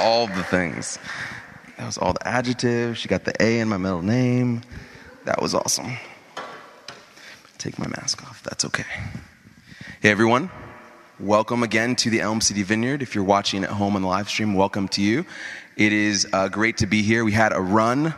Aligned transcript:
all 0.00 0.26
the 0.26 0.42
things. 0.44 0.98
That 1.76 1.86
was 1.86 1.98
all 1.98 2.12
the 2.12 2.26
adjectives. 2.26 2.98
She 2.98 3.08
got 3.08 3.24
the 3.24 3.34
A 3.42 3.60
in 3.60 3.68
my 3.68 3.76
middle 3.76 4.02
name. 4.02 4.62
That 5.24 5.40
was 5.40 5.54
awesome. 5.54 5.96
Take 7.58 7.78
my 7.78 7.86
mask 7.88 8.22
off. 8.24 8.42
That's 8.42 8.64
okay. 8.66 8.84
Hey, 10.00 10.10
everyone. 10.10 10.50
Welcome 11.18 11.62
again 11.62 11.96
to 11.96 12.10
the 12.10 12.20
Elm 12.20 12.40
City 12.42 12.62
Vineyard. 12.62 13.00
If 13.00 13.14
you're 13.14 13.24
watching 13.24 13.64
at 13.64 13.70
home 13.70 13.96
on 13.96 14.02
the 14.02 14.08
live 14.08 14.28
stream, 14.28 14.54
welcome 14.54 14.86
to 14.88 15.02
you. 15.02 15.24
It 15.76 15.92
is 15.92 16.28
uh, 16.32 16.48
great 16.48 16.76
to 16.78 16.86
be 16.86 17.02
here. 17.02 17.24
We 17.24 17.32
had 17.32 17.54
a 17.54 17.60
run, 17.60 18.14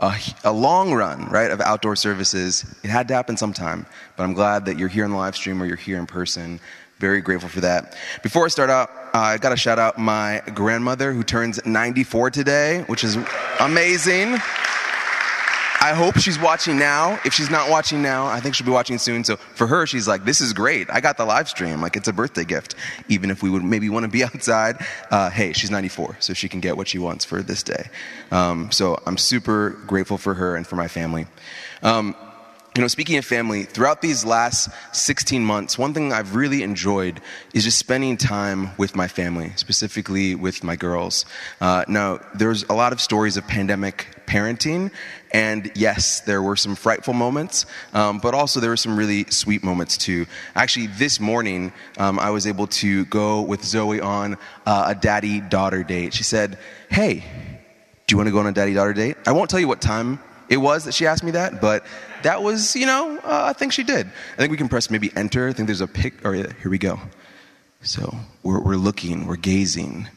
a, 0.00 0.14
a 0.42 0.52
long 0.52 0.92
run, 0.92 1.28
right, 1.30 1.50
of 1.50 1.60
outdoor 1.60 1.94
services. 1.94 2.64
It 2.82 2.90
had 2.90 3.06
to 3.08 3.14
happen 3.14 3.36
sometime, 3.36 3.86
but 4.16 4.24
I'm 4.24 4.34
glad 4.34 4.64
that 4.66 4.76
you're 4.76 4.88
here 4.88 5.04
on 5.04 5.10
the 5.10 5.16
live 5.16 5.36
stream 5.36 5.62
or 5.62 5.66
you're 5.66 5.76
here 5.76 5.98
in 5.98 6.06
person. 6.06 6.58
Very 6.98 7.20
grateful 7.20 7.48
for 7.48 7.60
that. 7.60 7.96
Before 8.22 8.44
I 8.44 8.48
start 8.48 8.70
out, 8.70 8.90
I 9.18 9.38
got 9.38 9.50
to 9.50 9.56
shout 9.56 9.78
out 9.78 9.98
my 9.98 10.42
grandmother 10.54 11.12
who 11.12 11.22
turns 11.22 11.64
94 11.64 12.30
today, 12.30 12.84
which 12.86 13.02
is 13.02 13.16
amazing. 13.60 14.36
I 15.80 15.92
hope 15.94 16.18
she's 16.18 16.38
watching 16.38 16.78
now. 16.78 17.20
If 17.24 17.32
she's 17.32 17.50
not 17.50 17.70
watching 17.70 18.02
now, 18.02 18.26
I 18.26 18.40
think 18.40 18.54
she'll 18.54 18.66
be 18.66 18.72
watching 18.72 18.98
soon. 18.98 19.24
So 19.24 19.36
for 19.36 19.66
her, 19.66 19.86
she's 19.86 20.08
like, 20.08 20.24
this 20.24 20.40
is 20.40 20.52
great. 20.52 20.88
I 20.90 21.00
got 21.00 21.16
the 21.16 21.24
live 21.24 21.48
stream. 21.48 21.80
Like, 21.80 21.96
it's 21.96 22.08
a 22.08 22.12
birthday 22.12 22.44
gift. 22.44 22.74
Even 23.08 23.30
if 23.30 23.42
we 23.42 23.50
would 23.50 23.62
maybe 23.62 23.88
want 23.88 24.04
to 24.04 24.10
be 24.10 24.24
outside, 24.24 24.84
uh, 25.10 25.30
hey, 25.30 25.52
she's 25.52 25.70
94, 25.70 26.16
so 26.20 26.32
she 26.32 26.48
can 26.48 26.60
get 26.60 26.76
what 26.76 26.88
she 26.88 26.98
wants 26.98 27.24
for 27.24 27.42
this 27.42 27.62
day. 27.62 27.88
Um, 28.30 28.70
so 28.70 29.00
I'm 29.06 29.16
super 29.16 29.70
grateful 29.86 30.18
for 30.18 30.34
her 30.34 30.56
and 30.56 30.66
for 30.66 30.76
my 30.76 30.88
family. 30.88 31.26
Um, 31.82 32.16
you 32.76 32.82
know, 32.82 32.88
speaking 32.88 33.16
of 33.16 33.24
family, 33.24 33.62
throughout 33.62 34.02
these 34.02 34.22
last 34.22 34.68
16 34.92 35.42
months, 35.42 35.78
one 35.78 35.94
thing 35.94 36.12
I've 36.12 36.36
really 36.36 36.62
enjoyed 36.62 37.22
is 37.54 37.64
just 37.64 37.78
spending 37.78 38.18
time 38.18 38.68
with 38.76 38.94
my 38.94 39.08
family, 39.08 39.52
specifically 39.56 40.34
with 40.34 40.62
my 40.62 40.76
girls. 40.76 41.24
Uh, 41.58 41.86
now, 41.88 42.20
there's 42.34 42.64
a 42.64 42.74
lot 42.74 42.92
of 42.92 43.00
stories 43.00 43.38
of 43.38 43.48
pandemic 43.48 44.06
parenting, 44.26 44.90
and 45.32 45.70
yes, 45.74 46.20
there 46.20 46.42
were 46.42 46.54
some 46.54 46.74
frightful 46.74 47.14
moments, 47.14 47.64
um, 47.94 48.18
but 48.18 48.34
also 48.34 48.60
there 48.60 48.70
were 48.70 48.76
some 48.76 48.94
really 48.94 49.24
sweet 49.30 49.64
moments 49.64 49.96
too. 49.96 50.26
Actually, 50.54 50.88
this 50.88 51.18
morning, 51.18 51.72
um, 51.96 52.18
I 52.18 52.28
was 52.28 52.46
able 52.46 52.66
to 52.66 53.06
go 53.06 53.40
with 53.40 53.64
Zoe 53.64 54.02
on 54.02 54.36
uh, 54.66 54.84
a 54.88 54.94
daddy 54.94 55.40
daughter 55.40 55.82
date. 55.82 56.12
She 56.12 56.24
said, 56.24 56.58
Hey, 56.90 57.24
do 58.06 58.12
you 58.12 58.18
want 58.18 58.26
to 58.26 58.32
go 58.32 58.40
on 58.40 58.46
a 58.46 58.52
daddy 58.52 58.74
daughter 58.74 58.92
date? 58.92 59.16
I 59.26 59.32
won't 59.32 59.48
tell 59.48 59.60
you 59.60 59.68
what 59.68 59.80
time 59.80 60.20
it 60.48 60.56
was 60.56 60.84
that 60.84 60.94
she 60.94 61.06
asked 61.06 61.24
me 61.24 61.32
that, 61.32 61.60
but 61.60 61.84
that 62.22 62.42
was, 62.42 62.76
you 62.76 62.86
know, 62.86 63.18
uh, 63.18 63.44
I 63.46 63.52
think 63.52 63.72
she 63.72 63.82
did. 63.82 64.06
I 64.06 64.36
think 64.36 64.50
we 64.50 64.56
can 64.56 64.68
press 64.68 64.90
maybe 64.90 65.10
enter. 65.16 65.48
I 65.48 65.52
think 65.52 65.66
there's 65.66 65.80
a 65.80 65.86
pic, 65.86 66.24
or 66.24 66.34
yeah, 66.34 66.52
here 66.60 66.70
we 66.70 66.78
go. 66.78 66.98
So 67.82 68.16
we're, 68.42 68.60
we're 68.60 68.76
looking, 68.76 69.26
we're 69.26 69.36
gazing, 69.36 70.08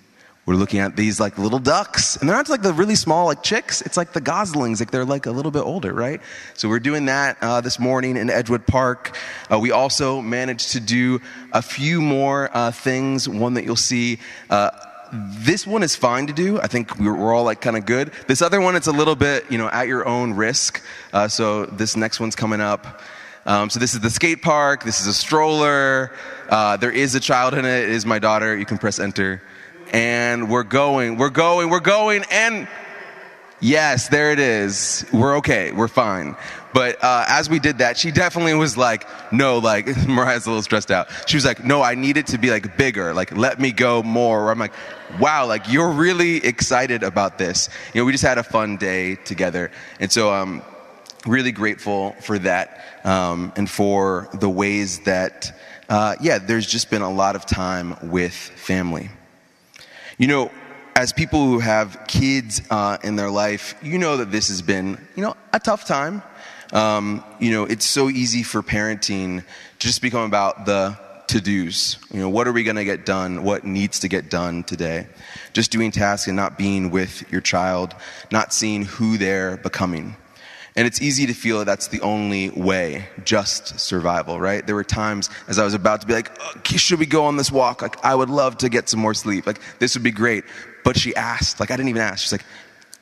we're 0.45 0.55
looking 0.55 0.79
at 0.79 0.95
these 0.95 1.19
like 1.19 1.37
little 1.37 1.59
ducks, 1.59 2.15
and 2.15 2.27
they're 2.27 2.35
not 2.35 2.49
like 2.49 2.63
the 2.63 2.73
really 2.73 2.95
small 2.95 3.27
like 3.27 3.43
chicks. 3.43 3.81
It's 3.81 3.97
like 3.97 4.13
the 4.13 4.21
goslings, 4.21 4.79
like 4.79 4.89
they're 4.89 5.05
like 5.05 5.27
a 5.27 5.31
little 5.31 5.51
bit 5.51 5.61
older, 5.61 5.93
right? 5.93 6.21
So 6.55 6.67
we're 6.67 6.79
doing 6.79 7.05
that 7.05 7.37
uh, 7.41 7.61
this 7.61 7.79
morning 7.79 8.17
in 8.17 8.31
Edgewood 8.31 8.65
Park. 8.65 9.15
Uh, 9.51 9.59
we 9.59 9.69
also 9.69 10.21
managed 10.21 10.71
to 10.71 10.79
do 10.79 11.21
a 11.53 11.61
few 11.61 12.01
more 12.01 12.49
uh, 12.51 12.71
things. 12.71 13.29
One 13.29 13.53
that 13.53 13.63
you'll 13.63 13.75
see 13.75 14.17
uh, 14.49 14.71
this 15.11 15.65
one 15.65 15.83
is 15.83 15.95
fine 15.95 16.27
to 16.27 16.33
do. 16.33 16.59
I 16.59 16.67
think 16.67 16.97
we're, 16.99 17.15
we're 17.15 17.33
all 17.33 17.43
like 17.43 17.61
kind 17.61 17.77
of 17.77 17.85
good. 17.85 18.11
This 18.27 18.41
other 18.41 18.61
one, 18.61 18.75
it's 18.75 18.87
a 18.87 18.91
little 18.91 19.15
bit, 19.15 19.49
you 19.51 19.57
know, 19.57 19.69
at 19.69 19.87
your 19.87 20.07
own 20.07 20.33
risk. 20.33 20.81
Uh, 21.13 21.27
so 21.27 21.65
this 21.65 21.95
next 21.95 22.19
one's 22.19 22.35
coming 22.35 22.61
up. 22.61 23.01
Um, 23.45 23.69
so 23.69 23.79
this 23.79 23.93
is 23.93 24.01
the 24.01 24.09
skate 24.09 24.41
park. 24.41 24.83
This 24.83 25.01
is 25.01 25.07
a 25.07 25.13
stroller. 25.13 26.11
Uh, 26.49 26.77
there 26.77 26.91
is 26.91 27.15
a 27.15 27.19
child 27.19 27.53
in 27.53 27.65
it. 27.65 27.83
It 27.83 27.89
is 27.89 28.05
my 28.05 28.19
daughter. 28.19 28.55
You 28.55 28.65
can 28.65 28.77
press 28.77 28.99
enter. 28.99 29.41
And 29.91 30.49
we're 30.49 30.63
going, 30.63 31.17
we're 31.17 31.29
going, 31.29 31.69
we're 31.69 31.79
going. 31.79 32.23
And 32.29 32.67
yes, 33.59 34.09
there 34.09 34.31
it 34.31 34.39
is. 34.39 35.05
We're 35.11 35.37
okay. 35.37 35.71
We're 35.71 35.87
fine. 35.87 36.35
But 36.73 37.03
uh, 37.03 37.25
as 37.27 37.49
we 37.49 37.59
did 37.59 37.79
that, 37.79 37.97
she 37.97 38.11
definitely 38.11 38.53
was 38.53 38.77
like, 38.77 39.07
no, 39.31 39.57
like, 39.57 39.87
Mariah's 40.07 40.45
a 40.45 40.49
little 40.49 40.61
stressed 40.61 40.91
out. 40.91 41.07
She 41.27 41.37
was 41.37 41.45
like, 41.45 41.63
no, 41.63 41.81
I 41.81 41.95
need 41.95 42.17
it 42.17 42.27
to 42.27 42.37
be 42.37 42.51
like 42.51 42.77
bigger. 42.77 43.13
Like, 43.13 43.35
let 43.35 43.59
me 43.59 43.71
go 43.71 44.03
more. 44.03 44.51
I'm 44.51 44.59
like, 44.59 44.73
wow, 45.19 45.47
like, 45.47 45.71
you're 45.71 45.89
really 45.89 46.37
excited 46.37 47.03
about 47.03 47.37
this. 47.37 47.69
You 47.93 48.01
know, 48.01 48.05
we 48.05 48.11
just 48.11 48.23
had 48.23 48.37
a 48.37 48.43
fun 48.43 48.77
day 48.77 49.15
together. 49.15 49.71
And 49.99 50.11
so, 50.11 50.31
um, 50.33 50.61
really 51.25 51.51
grateful 51.51 52.13
for 52.21 52.39
that 52.39 52.85
um, 53.03 53.51
and 53.55 53.69
for 53.69 54.29
the 54.33 54.49
ways 54.49 54.99
that, 55.01 55.57
uh, 55.89 56.15
yeah, 56.21 56.37
there's 56.37 56.67
just 56.67 56.89
been 56.89 57.01
a 57.01 57.11
lot 57.11 57.35
of 57.35 57.45
time 57.45 57.95
with 58.09 58.33
family. 58.33 59.09
You 60.17 60.27
know, 60.27 60.51
as 60.95 61.13
people 61.13 61.45
who 61.45 61.59
have 61.59 62.05
kids 62.07 62.61
uh, 62.69 62.97
in 63.03 63.15
their 63.15 63.29
life, 63.29 63.75
you 63.81 63.97
know 63.97 64.17
that 64.17 64.31
this 64.31 64.49
has 64.49 64.61
been, 64.61 64.97
you 65.15 65.23
know, 65.23 65.35
a 65.53 65.59
tough 65.59 65.85
time. 65.85 66.21
Um, 66.71 67.23
you 67.39 67.51
know, 67.51 67.63
it's 67.63 67.85
so 67.85 68.09
easy 68.09 68.43
for 68.43 68.61
parenting 68.61 69.39
to 69.39 69.87
just 69.87 70.01
become 70.01 70.23
about 70.23 70.65
the 70.65 70.97
to 71.27 71.41
dos. 71.41 71.97
You 72.11 72.19
know, 72.19 72.29
what 72.29 72.47
are 72.47 72.51
we 72.51 72.63
going 72.63 72.75
to 72.75 72.85
get 72.85 73.05
done? 73.05 73.43
What 73.43 73.63
needs 73.63 73.99
to 73.99 74.07
get 74.07 74.29
done 74.29 74.63
today? 74.63 75.07
Just 75.53 75.71
doing 75.71 75.91
tasks 75.91 76.27
and 76.27 76.35
not 76.35 76.57
being 76.57 76.89
with 76.89 77.31
your 77.31 77.41
child, 77.41 77.95
not 78.31 78.53
seeing 78.53 78.83
who 78.83 79.17
they're 79.17 79.57
becoming. 79.57 80.15
And 80.75 80.87
it's 80.87 81.01
easy 81.01 81.25
to 81.25 81.33
feel 81.33 81.59
that 81.59 81.65
that's 81.65 81.87
the 81.87 82.01
only 82.01 82.51
way, 82.51 83.05
just 83.25 83.79
survival, 83.79 84.39
right? 84.39 84.65
There 84.65 84.75
were 84.75 84.83
times 84.83 85.29
as 85.47 85.59
I 85.59 85.65
was 85.65 85.73
about 85.73 86.01
to 86.01 86.07
be 86.07 86.13
like, 86.13 86.31
oh, 86.39 86.53
should 86.63 86.99
we 86.99 87.05
go 87.05 87.25
on 87.25 87.37
this 87.37 87.51
walk? 87.51 87.81
Like, 87.81 88.03
I 88.05 88.15
would 88.15 88.29
love 88.29 88.57
to 88.59 88.69
get 88.69 88.87
some 88.87 88.99
more 88.99 89.13
sleep. 89.13 89.45
Like, 89.45 89.59
this 89.79 89.95
would 89.95 90.03
be 90.03 90.11
great. 90.11 90.45
But 90.83 90.97
she 90.97 91.15
asked, 91.15 91.59
like, 91.59 91.69
I 91.69 91.75
didn't 91.75 91.89
even 91.89 92.01
ask. 92.01 92.23
She's 92.23 92.31
like, 92.31 92.45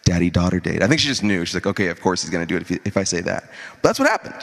daddy 0.07 0.29
daughter 0.29 0.59
date. 0.59 0.81
I 0.81 0.87
think 0.87 1.01
she 1.01 1.07
just 1.09 1.23
knew. 1.23 1.43
She's 1.43 1.53
like, 1.53 1.67
okay, 1.67 1.87
of 1.87 1.99
course 1.99 2.21
he's 2.21 2.31
going 2.31 2.47
to 2.47 2.47
do 2.47 2.55
it 2.55 2.61
if, 2.61 2.69
he, 2.69 2.79
if, 2.85 2.95
I 2.95 3.03
say 3.03 3.19
that. 3.21 3.51
But 3.81 3.89
that's 3.89 3.99
what 3.99 4.07
happened. 4.07 4.41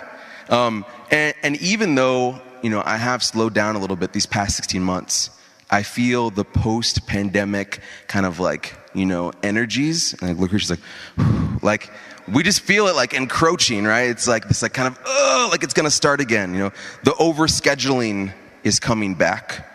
Um, 0.51 0.85
and, 1.11 1.35
and 1.43 1.57
even 1.63 1.95
though, 1.95 2.39
you 2.63 2.69
know, 2.69 2.83
I 2.85 2.99
have 2.99 3.23
slowed 3.23 3.55
down 3.55 3.75
a 3.75 3.79
little 3.79 3.97
bit 3.97 4.13
these 4.13 4.27
past 4.27 4.57
16 4.57 4.83
months, 4.83 5.31
I 5.71 5.83
feel 5.83 6.29
the 6.29 6.45
post 6.45 7.07
pandemic 7.07 7.81
kind 8.09 8.27
of 8.27 8.39
like, 8.39 8.75
you 8.95 9.07
know, 9.07 9.33
energies. 9.43 10.15
And 10.21 10.31
I 10.31 10.33
look 10.35 10.51
here, 10.51 10.59
she's 10.59 10.71
like, 10.71 10.81
like, 11.63 11.91
we 12.29 12.43
just 12.43 12.61
feel 12.61 12.87
it 12.89 12.95
like 12.95 13.15
encroaching, 13.15 13.85
right? 13.85 14.11
It's 14.11 14.29
like 14.29 14.47
this, 14.49 14.61
like 14.61 14.75
kind 14.75 14.89
of, 14.89 14.99
oh, 15.07 15.49
like 15.51 15.63
it's 15.63 15.73
to 15.73 15.91
start 15.91 16.21
again. 16.21 16.53
You 16.53 16.61
know, 16.61 16.73
the 17.05 17.13
overscheduling 17.13 18.35
is 18.65 18.79
coming 18.79 19.15
back, 19.15 19.67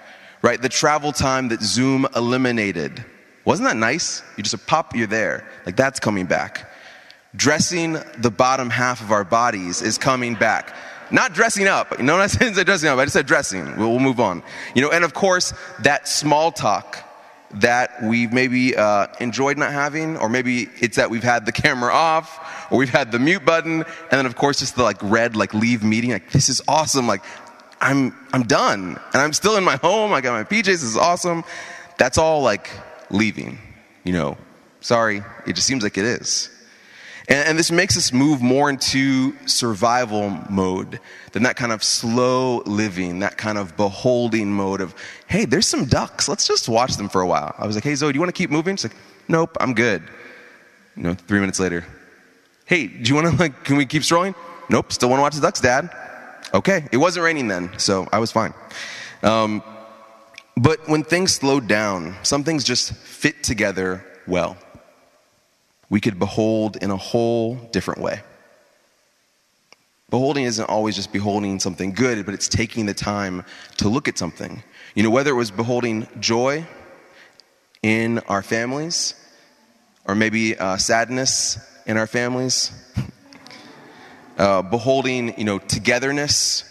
right? 0.44 0.62
The 0.62 0.70
travel 0.70 1.12
time 1.12 1.48
that 1.50 1.62
Zoom 1.62 2.08
eliminated 2.16 3.04
wasn't 3.50 3.68
that 3.68 3.78
nice? 3.78 4.22
You 4.38 4.44
just 4.44 4.68
pop, 4.68 4.96
you're 4.96 5.08
there. 5.08 5.44
Like 5.66 5.76
that's 5.76 6.00
coming 6.00 6.28
back. 6.28 6.70
Dressing 7.36 7.98
the 8.20 8.30
bottom 8.30 8.70
half 8.70 9.02
of 9.02 9.12
our 9.12 9.24
bodies 9.24 9.82
is 9.82 9.98
coming 9.98 10.36
back. 10.36 10.76
Not 11.10 11.34
dressing 11.34 11.68
up. 11.68 11.98
You 11.98 12.04
know 12.04 12.18
I 12.18 12.28
said? 12.28 12.54
Dressing 12.54 12.90
up. 12.90 13.00
I 13.00 13.06
just 13.06 13.14
said 13.14 13.26
dressing. 13.26 13.66
We'll, 13.76 13.90
we'll, 13.90 14.00
move 14.02 14.20
on. 14.20 14.44
You 14.76 14.84
know, 14.84 14.92
and 14.92 15.04
of 15.04 15.16
course, 15.16 15.56
that 15.80 16.08
small 16.08 16.52
talk 16.52 17.00
that 17.56 18.04
we've 18.04 18.32
maybe 18.32 18.76
uh, 18.76 19.08
enjoyed 19.20 19.58
not 19.58 19.72
having, 19.72 20.16
or 20.18 20.30
maybe 20.30 20.70
it's 20.80 20.98
that 20.98 21.10
we've 21.10 21.24
had 21.24 21.48
the 21.48 21.52
camera 21.64 21.92
off, 21.92 22.68
or 22.72 22.78
we've 22.78 22.90
had 22.90 23.12
the 23.12 23.18
mute 23.18 23.46
button, 23.46 23.82
and 23.82 24.12
then 24.12 24.28
of 24.28 24.36
course 24.36 24.60
just 24.60 24.76
the 24.76 24.84
like 24.84 25.02
red 25.02 25.36
like 25.36 25.56
leave 25.56 25.84
meeting. 25.84 26.12
Like 26.12 26.30
this 26.30 26.50
is 26.50 26.62
awesome. 26.68 27.08
Like 27.08 27.24
I'm 27.82 28.16
I'm 28.32 28.44
done, 28.44 29.00
and 29.12 29.22
I'm 29.24 29.34
still 29.34 29.58
in 29.58 29.64
my 29.64 29.78
home. 29.82 30.14
I 30.14 30.22
got 30.22 30.34
my 30.34 30.44
PJs. 30.44 30.66
This 30.66 30.84
is 30.84 30.98
awesome. 30.98 31.44
That's 31.98 32.20
all 32.20 32.44
like 32.44 32.70
leaving. 33.10 33.58
You 34.04 34.14
know, 34.14 34.38
sorry, 34.82 35.22
it 35.46 35.54
just 35.54 35.68
seems 35.68 35.84
like 35.84 35.98
it 35.98 36.06
is. 36.06 36.50
And, 37.28 37.50
and, 37.50 37.60
this 37.60 37.72
makes 37.72 37.96
us 37.96 38.12
move 38.12 38.42
more 38.42 38.72
into 38.72 39.36
survival 39.48 40.32
mode 40.50 41.00
than 41.32 41.44
that 41.44 41.58
kind 41.58 41.72
of 41.72 41.84
slow 41.84 42.64
living, 42.66 43.20
that 43.20 43.38
kind 43.38 43.60
of 43.60 43.78
beholding 43.78 44.52
mode 44.52 44.82
of, 44.82 44.96
hey, 45.28 45.46
there's 45.46 45.68
some 45.68 45.86
ducks. 45.86 46.28
Let's 46.28 46.48
just 46.48 46.68
watch 46.68 46.98
them 46.98 47.08
for 47.08 47.22
a 47.22 47.28
while. 47.28 47.54
I 47.60 47.68
was 47.68 47.76
like, 47.76 47.84
hey, 47.84 47.94
Zoe, 47.94 48.12
do 48.12 48.18
you 48.18 48.20
want 48.20 48.34
to 48.34 48.38
keep 48.38 48.50
moving? 48.50 48.76
She's 48.78 48.86
like, 48.86 48.98
nope, 49.28 49.56
I'm 49.60 49.76
good. 49.76 50.02
You 50.98 51.04
know, 51.04 51.14
three 51.14 51.40
minutes 51.40 51.60
later, 51.60 51.86
hey, 52.66 52.88
do 52.88 53.08
you 53.08 53.16
want 53.16 53.28
to, 53.28 53.36
like, 53.36 53.64
can 53.64 53.78
we 53.78 53.86
keep 53.86 54.04
strolling? 54.04 54.34
Nope, 54.70 54.92
still 54.92 55.10
want 55.10 55.20
to 55.20 55.22
watch 55.22 55.36
the 55.36 55.42
ducks, 55.42 55.62
Dad. 55.62 55.92
Okay, 56.54 56.88
it 56.92 56.98
wasn't 56.98 57.24
raining 57.24 57.48
then, 57.48 57.70
so 57.78 58.08
I 58.12 58.18
was 58.18 58.32
fine. 58.32 58.56
Um, 59.22 59.62
but 60.58 60.88
when 60.88 61.04
things 61.04 61.34
slowed 61.34 61.68
down, 61.68 62.16
some 62.24 62.44
things 62.44 62.64
just 62.64 62.94
fit 62.94 63.44
together 63.44 64.06
well. 64.28 64.58
We 65.90 66.00
could 66.00 66.20
behold 66.20 66.78
in 66.78 66.92
a 66.92 66.98
whole 66.98 67.56
different 67.56 68.02
way. 68.02 68.22
Beholding 70.10 70.46
isn't 70.46 70.68
always 70.70 70.96
just 70.96 71.14
beholding 71.14 71.60
something 71.60 71.94
good, 71.94 72.26
but 72.26 72.34
it's 72.34 72.48
taking 72.48 72.86
the 72.86 72.94
time 72.94 73.44
to 73.78 73.90
look 73.90 74.08
at 74.08 74.18
something. 74.18 74.64
You 74.96 75.04
know, 75.04 75.12
whether 75.12 75.32
it 75.32 75.36
was 75.36 75.52
beholding 75.52 76.08
joy 76.20 76.66
in 77.84 78.20
our 78.28 78.42
families, 78.42 79.14
or 80.08 80.16
maybe 80.16 80.58
uh, 80.58 80.78
sadness 80.78 81.60
in 81.86 81.96
our 81.98 82.08
families, 82.08 82.72
uh, 84.38 84.64
beholding, 84.64 85.38
you 85.38 85.46
know, 85.46 85.60
togetherness 85.60 86.64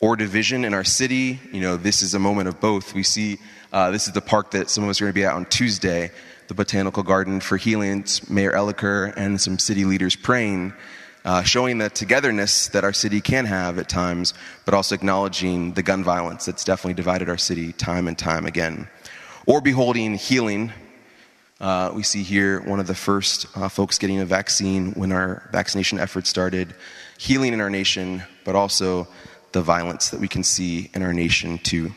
or 0.00 0.16
division 0.16 0.64
in 0.64 0.74
our 0.74 0.84
city. 0.84 1.40
You 1.52 1.60
know, 1.60 1.76
this 1.76 2.02
is 2.02 2.14
a 2.14 2.18
moment 2.18 2.48
of 2.48 2.60
both. 2.60 2.94
We 2.94 3.02
see 3.02 3.38
Uh, 3.72 3.90
this 3.90 4.06
is 4.06 4.14
the 4.14 4.22
park 4.22 4.52
that 4.52 4.70
some 4.70 4.84
of 4.84 4.90
us 4.90 5.00
are 5.00 5.04
going 5.04 5.12
to 5.12 5.20
be 5.20 5.24
at 5.24 5.34
on 5.34 5.44
Tuesday, 5.46 6.10
the 6.48 6.54
Botanical 6.54 7.02
Garden 7.02 7.40
for 7.40 7.58
Healing. 7.58 8.06
Mayor 8.28 8.52
Elicker 8.52 9.12
and 9.16 9.38
some 9.38 9.58
city 9.58 9.84
leaders 9.84 10.16
praying, 10.16 10.72
uh, 11.24 11.42
showing 11.42 11.76
the 11.78 11.90
togetherness 11.90 12.68
that 12.68 12.84
our 12.84 12.92
city 12.94 13.20
can 13.20 13.44
have 13.44 13.78
at 13.78 13.88
times, 13.88 14.32
but 14.64 14.72
also 14.72 14.94
acknowledging 14.94 15.74
the 15.74 15.82
gun 15.82 16.04
violence 16.04 16.46
that's 16.46 16.64
definitely 16.64 16.94
divided 16.94 17.28
our 17.28 17.36
city 17.36 17.72
time 17.72 18.08
and 18.08 18.16
time 18.16 18.46
again. 18.46 18.88
Or 19.46 19.60
beholding 19.60 20.14
healing. 20.14 20.72
Uh, 21.60 21.90
we 21.92 22.02
see 22.02 22.22
here 22.22 22.60
one 22.60 22.80
of 22.80 22.86
the 22.86 22.94
first 22.94 23.46
uh, 23.56 23.68
folks 23.68 23.98
getting 23.98 24.20
a 24.20 24.24
vaccine 24.24 24.92
when 24.92 25.12
our 25.12 25.48
vaccination 25.52 25.98
efforts 25.98 26.30
started, 26.30 26.74
healing 27.18 27.52
in 27.52 27.60
our 27.60 27.70
nation, 27.70 28.22
but 28.44 28.54
also 28.54 29.06
the 29.56 29.62
violence 29.62 30.10
that 30.10 30.20
we 30.20 30.28
can 30.28 30.42
see 30.42 30.90
in 30.92 31.02
our 31.02 31.14
nation 31.14 31.56
too. 31.56 31.90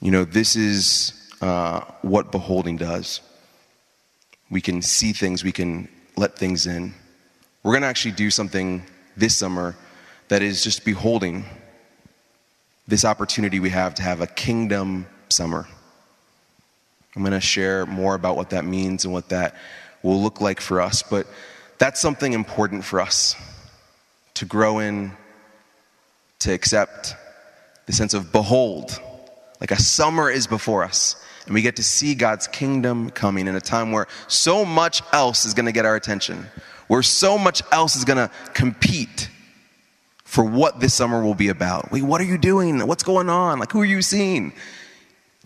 You 0.00 0.10
know, 0.10 0.24
this 0.24 0.56
is 0.56 1.30
uh, 1.42 1.80
what 2.00 2.32
beholding 2.32 2.78
does. 2.78 3.20
We 4.48 4.62
can 4.62 4.80
see 4.80 5.12
things, 5.12 5.44
we 5.44 5.52
can 5.52 5.90
let 6.16 6.38
things 6.38 6.66
in. 6.66 6.94
We're 7.62 7.72
going 7.72 7.82
to 7.82 7.88
actually 7.88 8.12
do 8.12 8.30
something 8.30 8.82
this 9.14 9.36
summer 9.36 9.76
that 10.28 10.40
is 10.40 10.64
just 10.64 10.86
beholding 10.86 11.44
this 12.86 13.04
opportunity 13.04 13.60
we 13.60 13.68
have 13.68 13.94
to 13.96 14.02
have 14.02 14.22
a 14.22 14.26
kingdom 14.26 15.06
summer. 15.28 15.68
I'm 17.14 17.20
going 17.20 17.32
to 17.32 17.42
share 17.42 17.84
more 17.84 18.14
about 18.14 18.36
what 18.36 18.50
that 18.50 18.64
means 18.64 19.04
and 19.04 19.12
what 19.12 19.28
that 19.28 19.54
will 20.02 20.22
look 20.22 20.40
like 20.40 20.62
for 20.62 20.80
us, 20.80 21.02
but 21.02 21.26
that's 21.76 22.00
something 22.00 22.32
important 22.32 22.86
for 22.86 23.02
us 23.02 23.36
to 24.32 24.46
grow 24.46 24.78
in, 24.78 25.12
to 26.40 26.52
accept 26.52 27.14
the 27.86 27.92
sense 27.92 28.14
of 28.14 28.32
behold, 28.32 29.00
like 29.60 29.70
a 29.70 29.80
summer 29.80 30.30
is 30.30 30.46
before 30.46 30.84
us. 30.84 31.16
And 31.46 31.54
we 31.54 31.62
get 31.62 31.76
to 31.76 31.82
see 31.82 32.14
God's 32.14 32.46
kingdom 32.46 33.10
coming 33.10 33.48
in 33.48 33.56
a 33.56 33.60
time 33.60 33.90
where 33.90 34.06
so 34.26 34.64
much 34.64 35.02
else 35.12 35.46
is 35.46 35.54
going 35.54 35.66
to 35.66 35.72
get 35.72 35.86
our 35.86 35.96
attention, 35.96 36.46
where 36.88 37.02
so 37.02 37.38
much 37.38 37.62
else 37.72 37.96
is 37.96 38.04
going 38.04 38.18
to 38.18 38.30
compete 38.52 39.30
for 40.24 40.44
what 40.44 40.78
this 40.78 40.92
summer 40.92 41.24
will 41.24 41.34
be 41.34 41.48
about. 41.48 41.90
Wait, 41.90 42.02
what 42.02 42.20
are 42.20 42.24
you 42.24 42.36
doing? 42.36 42.86
What's 42.86 43.02
going 43.02 43.30
on? 43.30 43.58
Like, 43.58 43.72
who 43.72 43.80
are 43.80 43.86
you 43.86 44.02
seeing? 44.02 44.52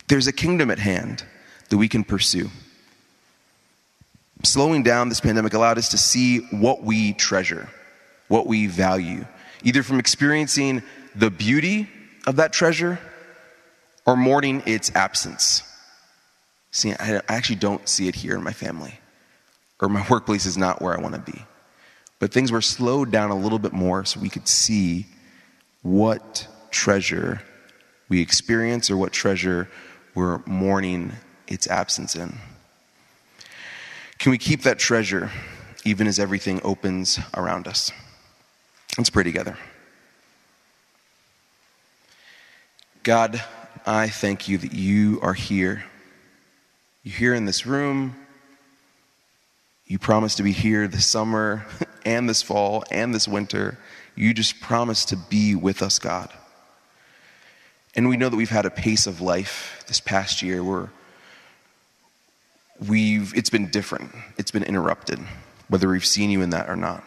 There's 0.08 0.26
a 0.26 0.32
kingdom 0.32 0.72
at 0.72 0.80
hand 0.80 1.24
that 1.68 1.76
we 1.78 1.88
can 1.88 2.02
pursue. 2.02 2.50
Slowing 4.42 4.82
down 4.82 5.08
this 5.08 5.20
pandemic 5.20 5.54
allowed 5.54 5.78
us 5.78 5.90
to 5.90 5.98
see 5.98 6.38
what 6.50 6.82
we 6.82 7.12
treasure, 7.12 7.68
what 8.26 8.48
we 8.48 8.66
value, 8.66 9.24
either 9.62 9.82
from 9.82 9.98
experiencing 9.98 10.82
the 11.14 11.30
beauty 11.30 11.88
of 12.26 12.36
that 12.36 12.52
treasure 12.52 12.98
or 14.06 14.16
mourning 14.16 14.62
its 14.66 14.90
absence. 14.94 15.62
See, 16.70 16.92
I 16.92 17.20
actually 17.28 17.56
don't 17.56 17.88
see 17.88 18.08
it 18.08 18.14
here 18.14 18.34
in 18.34 18.42
my 18.42 18.52
family, 18.52 18.98
or 19.80 19.88
my 19.88 20.04
workplace 20.10 20.46
is 20.46 20.56
not 20.56 20.80
where 20.80 20.96
I 20.96 21.00
want 21.00 21.14
to 21.14 21.32
be. 21.32 21.44
But 22.18 22.32
things 22.32 22.52
were 22.52 22.62
slowed 22.62 23.10
down 23.10 23.30
a 23.30 23.36
little 23.36 23.58
bit 23.58 23.72
more 23.72 24.04
so 24.04 24.20
we 24.20 24.28
could 24.28 24.46
see 24.48 25.06
what 25.82 26.46
treasure 26.70 27.42
we 28.08 28.20
experience 28.20 28.90
or 28.90 28.96
what 28.96 29.12
treasure 29.12 29.68
we're 30.14 30.40
mourning 30.46 31.12
its 31.48 31.66
absence 31.66 32.14
in. 32.14 32.38
Can 34.18 34.30
we 34.30 34.38
keep 34.38 34.62
that 34.62 34.78
treasure 34.78 35.30
even 35.84 36.06
as 36.06 36.18
everything 36.18 36.60
opens 36.62 37.18
around 37.34 37.66
us? 37.66 37.90
Let's 38.98 39.08
pray 39.08 39.22
together. 39.22 39.56
God, 43.02 43.42
I 43.86 44.08
thank 44.08 44.48
you 44.48 44.58
that 44.58 44.74
you 44.74 45.18
are 45.22 45.32
here. 45.32 45.84
You're 47.02 47.16
here 47.16 47.34
in 47.34 47.46
this 47.46 47.64
room. 47.64 48.14
You 49.86 49.98
promise 49.98 50.34
to 50.36 50.42
be 50.42 50.52
here 50.52 50.86
this 50.88 51.06
summer 51.06 51.64
and 52.04 52.28
this 52.28 52.42
fall 52.42 52.84
and 52.90 53.14
this 53.14 53.26
winter. 53.26 53.78
You 54.14 54.34
just 54.34 54.60
promise 54.60 55.06
to 55.06 55.16
be 55.16 55.54
with 55.54 55.82
us, 55.82 55.98
God. 55.98 56.28
And 57.94 58.10
we 58.10 58.18
know 58.18 58.28
that 58.28 58.36
we've 58.36 58.50
had 58.50 58.66
a 58.66 58.70
pace 58.70 59.06
of 59.06 59.22
life 59.22 59.84
this 59.88 60.00
past 60.00 60.42
year 60.42 60.62
where 60.62 60.90
we've 62.86 63.34
it's 63.34 63.50
been 63.50 63.70
different. 63.70 64.14
It's 64.36 64.50
been 64.50 64.64
interrupted, 64.64 65.18
whether 65.68 65.88
we've 65.88 66.04
seen 66.04 66.28
you 66.30 66.42
in 66.42 66.50
that 66.50 66.68
or 66.68 66.76
not. 66.76 67.02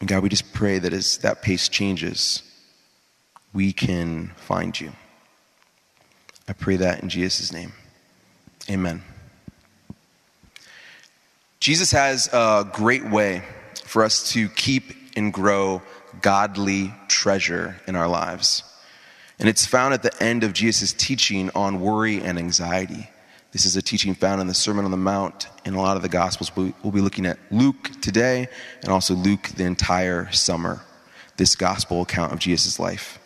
And 0.00 0.08
God, 0.08 0.22
we 0.22 0.28
just 0.28 0.52
pray 0.52 0.78
that 0.78 0.92
as 0.92 1.18
that 1.18 1.42
pace 1.42 1.68
changes, 1.68 2.42
we 3.52 3.72
can 3.72 4.32
find 4.36 4.78
you. 4.78 4.92
I 6.48 6.52
pray 6.52 6.76
that 6.76 7.02
in 7.02 7.08
Jesus' 7.08 7.52
name. 7.52 7.72
Amen. 8.70 9.02
Jesus 11.60 11.90
has 11.90 12.28
a 12.32 12.68
great 12.72 13.04
way 13.04 13.42
for 13.84 14.04
us 14.04 14.32
to 14.32 14.48
keep 14.50 14.94
and 15.16 15.32
grow 15.32 15.82
godly 16.20 16.94
treasure 17.08 17.76
in 17.86 17.96
our 17.96 18.08
lives. 18.08 18.62
And 19.38 19.48
it's 19.48 19.66
found 19.66 19.94
at 19.94 20.02
the 20.02 20.22
end 20.22 20.44
of 20.44 20.52
Jesus' 20.52 20.92
teaching 20.92 21.50
on 21.54 21.80
worry 21.80 22.20
and 22.20 22.38
anxiety. 22.38 23.08
This 23.50 23.64
is 23.64 23.76
a 23.76 23.82
teaching 23.82 24.12
found 24.14 24.42
in 24.42 24.46
the 24.46 24.54
Sermon 24.54 24.84
on 24.84 24.90
the 24.90 24.98
Mount 24.98 25.48
in 25.64 25.72
a 25.72 25.80
lot 25.80 25.96
of 25.96 26.02
the 26.02 26.08
Gospels. 26.08 26.54
We'll 26.54 26.92
be 26.92 27.00
looking 27.00 27.24
at 27.24 27.38
Luke 27.50 27.90
today 28.02 28.46
and 28.82 28.90
also 28.90 29.14
Luke 29.14 29.44
the 29.56 29.64
entire 29.64 30.30
summer, 30.32 30.82
this 31.38 31.56
gospel 31.56 32.02
account 32.02 32.34
of 32.34 32.38
Jesus' 32.38 32.78
life. 32.78 33.18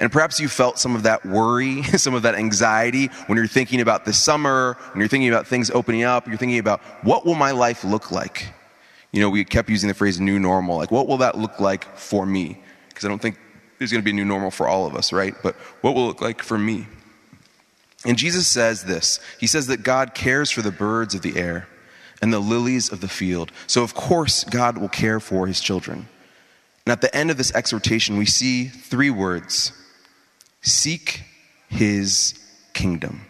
And 0.00 0.10
perhaps 0.10 0.40
you 0.40 0.48
felt 0.48 0.80
some 0.80 0.96
of 0.96 1.04
that 1.04 1.24
worry, 1.24 1.82
some 1.96 2.14
of 2.14 2.22
that 2.22 2.34
anxiety 2.34 3.06
when 3.26 3.38
you're 3.38 3.46
thinking 3.46 3.80
about 3.80 4.04
the 4.04 4.12
summer, 4.12 4.76
when 4.90 4.98
you're 4.98 5.08
thinking 5.08 5.28
about 5.28 5.46
things 5.46 5.70
opening 5.70 6.02
up, 6.02 6.26
you're 6.26 6.36
thinking 6.36 6.58
about 6.58 6.80
what 7.04 7.24
will 7.24 7.36
my 7.36 7.52
life 7.52 7.84
look 7.84 8.10
like? 8.10 8.52
You 9.12 9.20
know, 9.20 9.30
we 9.30 9.44
kept 9.44 9.68
using 9.68 9.86
the 9.86 9.94
phrase 9.94 10.20
new 10.20 10.40
normal. 10.40 10.76
Like, 10.76 10.90
what 10.90 11.06
will 11.06 11.18
that 11.18 11.38
look 11.38 11.60
like 11.60 11.84
for 11.96 12.26
me? 12.26 12.60
Because 12.88 13.04
I 13.04 13.08
don't 13.08 13.22
think 13.22 13.38
there's 13.78 13.92
going 13.92 14.02
to 14.02 14.04
be 14.04 14.10
a 14.10 14.14
new 14.14 14.24
normal 14.24 14.50
for 14.50 14.66
all 14.66 14.86
of 14.86 14.96
us, 14.96 15.12
right? 15.12 15.34
But 15.40 15.54
what 15.82 15.94
will 15.94 16.04
it 16.04 16.08
look 16.08 16.20
like 16.20 16.42
for 16.42 16.58
me? 16.58 16.86
And 18.04 18.16
Jesus 18.16 18.46
says 18.46 18.84
this 18.84 19.20
He 19.38 19.46
says 19.46 19.66
that 19.66 19.82
God 19.82 20.14
cares 20.14 20.50
for 20.50 20.62
the 20.62 20.72
birds 20.72 21.14
of 21.14 21.22
the 21.22 21.36
air 21.36 21.68
and 22.22 22.32
the 22.32 22.40
lilies 22.40 22.90
of 22.90 23.00
the 23.00 23.08
field. 23.08 23.52
So, 23.66 23.82
of 23.82 23.94
course, 23.94 24.44
God 24.44 24.78
will 24.78 24.88
care 24.88 25.20
for 25.20 25.46
his 25.46 25.60
children. 25.60 26.08
And 26.86 26.92
at 26.92 27.00
the 27.00 27.14
end 27.14 27.30
of 27.30 27.36
this 27.36 27.54
exhortation, 27.54 28.16
we 28.16 28.26
see 28.26 28.66
three 28.66 29.10
words 29.10 29.72
Seek 30.62 31.22
his 31.68 32.34
kingdom. 32.74 33.26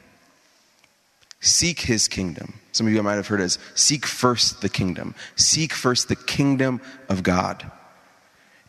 Seek 1.40 1.80
his 1.80 2.08
kingdom. 2.08 2.54
Some 2.72 2.86
of 2.86 2.92
you 2.92 3.02
might 3.02 3.14
have 3.14 3.26
heard 3.26 3.40
as 3.40 3.58
seek 3.74 4.06
first 4.06 4.60
the 4.60 4.68
kingdom. 4.68 5.14
Seek 5.36 5.72
first 5.72 6.08
the 6.08 6.16
kingdom 6.16 6.80
of 7.08 7.22
God. 7.22 7.70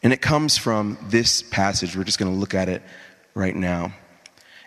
And 0.03 0.13
it 0.13 0.21
comes 0.21 0.57
from 0.57 0.97
this 1.09 1.43
passage. 1.43 1.95
We're 1.95 2.05
just 2.05 2.17
going 2.17 2.31
to 2.31 2.37
look 2.37 2.55
at 2.55 2.69
it 2.69 2.81
right 3.35 3.55
now. 3.55 3.93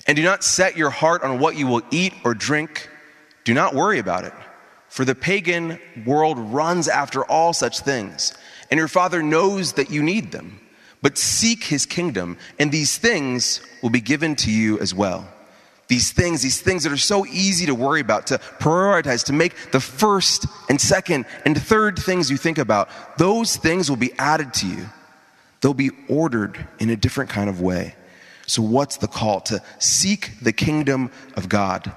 And 0.06 0.16
do 0.16 0.22
not 0.22 0.44
set 0.44 0.76
your 0.76 0.90
heart 0.90 1.22
on 1.22 1.38
what 1.38 1.56
you 1.56 1.66
will 1.66 1.82
eat 1.90 2.12
or 2.24 2.34
drink. 2.34 2.88
Do 3.44 3.54
not 3.54 3.74
worry 3.74 3.98
about 3.98 4.24
it. 4.24 4.32
For 4.88 5.04
the 5.04 5.14
pagan 5.14 5.78
world 6.06 6.38
runs 6.38 6.88
after 6.88 7.24
all 7.24 7.52
such 7.52 7.80
things. 7.80 8.32
And 8.70 8.78
your 8.78 8.88
Father 8.88 9.22
knows 9.22 9.72
that 9.74 9.90
you 9.90 10.02
need 10.02 10.30
them. 10.30 10.60
But 11.02 11.18
seek 11.18 11.64
his 11.64 11.84
kingdom, 11.84 12.38
and 12.58 12.72
these 12.72 12.96
things 12.96 13.60
will 13.82 13.90
be 13.90 14.00
given 14.00 14.36
to 14.36 14.50
you 14.50 14.78
as 14.78 14.94
well. 14.94 15.28
These 15.86 16.12
things, 16.12 16.40
these 16.40 16.62
things 16.62 16.84
that 16.84 16.92
are 16.92 16.96
so 16.96 17.26
easy 17.26 17.66
to 17.66 17.74
worry 17.74 18.00
about, 18.00 18.28
to 18.28 18.38
prioritize, 18.38 19.24
to 19.26 19.34
make 19.34 19.70
the 19.70 19.80
first 19.80 20.46
and 20.70 20.80
second 20.80 21.26
and 21.44 21.60
third 21.60 21.98
things 21.98 22.30
you 22.30 22.38
think 22.38 22.56
about, 22.56 22.88
those 23.18 23.56
things 23.56 23.90
will 23.90 23.98
be 23.98 24.12
added 24.18 24.54
to 24.54 24.66
you. 24.66 24.86
They'll 25.60 25.74
be 25.74 25.90
ordered 26.08 26.66
in 26.78 26.88
a 26.88 26.96
different 26.96 27.30
kind 27.30 27.50
of 27.50 27.60
way. 27.60 27.96
So, 28.46 28.62
what's 28.62 28.98
the 28.98 29.08
call? 29.08 29.40
To 29.42 29.62
seek 29.78 30.32
the 30.42 30.52
kingdom 30.52 31.10
of 31.36 31.48
God. 31.48 31.92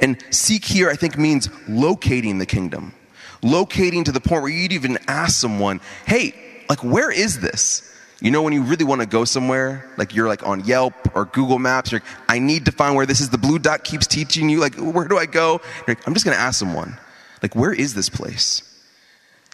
And 0.00 0.22
seek 0.30 0.64
here, 0.64 0.90
I 0.90 0.94
think, 0.96 1.16
means 1.16 1.48
locating 1.68 2.38
the 2.38 2.46
kingdom. 2.46 2.94
Locating 3.42 4.04
to 4.04 4.12
the 4.12 4.20
point 4.20 4.42
where 4.42 4.50
you'd 4.50 4.72
even 4.72 4.98
ask 5.06 5.36
someone, 5.40 5.80
hey, 6.06 6.34
like, 6.68 6.82
where 6.82 7.10
is 7.10 7.40
this? 7.40 7.92
You 8.20 8.30
know, 8.30 8.42
when 8.42 8.52
you 8.52 8.62
really 8.62 8.84
want 8.84 9.02
to 9.02 9.06
go 9.06 9.24
somewhere, 9.24 9.90
like 9.98 10.14
you're 10.14 10.26
like 10.26 10.46
on 10.46 10.64
Yelp 10.64 10.94
or 11.14 11.26
Google 11.26 11.58
Maps, 11.58 11.92
you're 11.92 12.00
like, 12.00 12.08
I 12.28 12.38
need 12.38 12.64
to 12.64 12.72
find 12.72 12.96
where 12.96 13.04
this 13.04 13.20
is. 13.20 13.28
The 13.28 13.38
blue 13.38 13.58
dot 13.58 13.84
keeps 13.84 14.06
teaching 14.06 14.48
you, 14.48 14.58
like, 14.58 14.74
where 14.76 15.06
do 15.06 15.18
I 15.18 15.26
go? 15.26 15.60
Like, 15.86 16.06
I'm 16.06 16.14
just 16.14 16.24
going 16.24 16.36
to 16.36 16.42
ask 16.42 16.58
someone, 16.58 16.96
like, 17.42 17.54
where 17.54 17.72
is 17.72 17.94
this 17.94 18.08
place? 18.08 18.62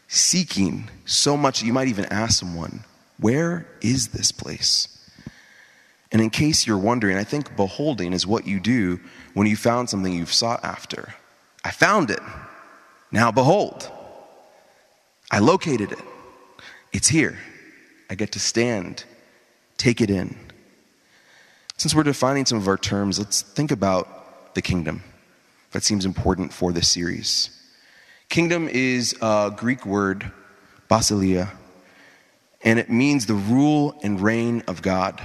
Seeking 0.07 0.89
so 1.05 1.37
much 1.37 1.63
you 1.63 1.73
might 1.73 1.89
even 1.89 2.05
ask 2.07 2.39
someone, 2.39 2.85
where 3.19 3.67
is 3.81 4.09
this 4.09 4.31
place? 4.31 4.89
And 6.13 6.21
in 6.21 6.31
case 6.31 6.67
you're 6.67 6.79
wondering, 6.79 7.17
I 7.17 7.25
think 7.25 7.57
beholding 7.57 8.13
is 8.13 8.27
what 8.27 8.47
you 8.47 8.61
do 8.61 9.01
when 9.35 9.47
you 9.47 9.57
found 9.57 9.89
something 9.89 10.13
you've 10.13 10.33
sought 10.33 10.63
after. 10.63 11.15
I 11.65 11.71
found 11.71 12.11
it. 12.11 12.21
Now 13.11 13.33
behold. 13.33 13.91
I 15.31 15.39
located 15.39 15.93
it. 15.93 16.05
It's 16.93 17.09
here. 17.09 17.39
I 18.11 18.15
get 18.15 18.33
to 18.33 18.39
stand, 18.39 19.05
take 19.79 20.03
it 20.03 20.11
in. 20.11 20.37
since 21.79 21.95
we're 21.95 22.03
defining 22.03 22.47
some 22.47 22.59
of 22.59 22.69
our 22.69 22.77
terms, 22.77 23.19
let's 23.19 23.43
think 23.43 23.73
about 23.73 24.55
the 24.55 24.63
kingdom. 24.63 25.03
That 25.73 25.83
seems 25.83 26.05
important 26.05 26.53
for 26.53 26.71
this 26.73 26.89
series. 26.89 27.51
Kingdom 28.29 28.69
is 28.69 29.17
a 29.21 29.53
Greek 29.57 29.85
word, 29.87 30.31
basileia, 30.91 31.51
and 32.63 32.79
it 32.79 32.91
means 32.91 33.27
the 33.27 33.35
rule 33.35 33.99
and 34.05 34.21
reign 34.21 34.63
of 34.69 34.83
God. 34.83 35.21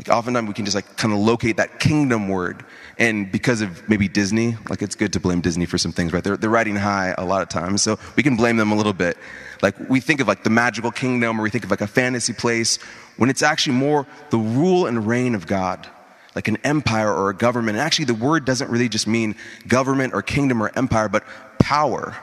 Like 0.00 0.08
oftentimes 0.08 0.48
we 0.48 0.54
can 0.54 0.64
just 0.64 0.74
like 0.74 0.96
kind 0.96 1.12
of 1.12 1.20
locate 1.20 1.58
that 1.58 1.78
kingdom 1.78 2.26
word. 2.26 2.64
And 2.96 3.30
because 3.30 3.60
of 3.60 3.86
maybe 3.86 4.08
Disney, 4.08 4.56
like 4.70 4.80
it's 4.80 4.94
good 4.94 5.12
to 5.12 5.20
blame 5.20 5.42
Disney 5.42 5.66
for 5.66 5.76
some 5.76 5.92
things, 5.92 6.14
right? 6.14 6.24
They're, 6.24 6.38
they're 6.38 6.48
riding 6.48 6.74
high 6.74 7.14
a 7.18 7.24
lot 7.26 7.42
of 7.42 7.50
times. 7.50 7.82
So 7.82 7.98
we 8.16 8.22
can 8.22 8.34
blame 8.34 8.56
them 8.56 8.72
a 8.72 8.74
little 8.74 8.94
bit. 8.94 9.18
Like 9.60 9.74
we 9.90 10.00
think 10.00 10.22
of 10.22 10.26
like 10.26 10.42
the 10.42 10.48
magical 10.48 10.90
kingdom 10.90 11.38
or 11.38 11.42
we 11.42 11.50
think 11.50 11.64
of 11.64 11.70
like 11.70 11.82
a 11.82 11.86
fantasy 11.86 12.32
place 12.32 12.78
when 13.18 13.28
it's 13.28 13.42
actually 13.42 13.76
more 13.76 14.06
the 14.30 14.38
rule 14.38 14.86
and 14.86 15.06
reign 15.06 15.34
of 15.34 15.46
God, 15.46 15.86
like 16.34 16.48
an 16.48 16.56
empire 16.64 17.12
or 17.12 17.28
a 17.28 17.34
government. 17.36 17.76
And 17.76 17.84
actually 17.84 18.06
the 18.06 18.14
word 18.14 18.46
doesn't 18.46 18.70
really 18.70 18.88
just 18.88 19.06
mean 19.06 19.36
government 19.68 20.14
or 20.14 20.22
kingdom 20.22 20.62
or 20.62 20.72
empire, 20.76 21.10
but 21.10 21.24
power, 21.58 22.16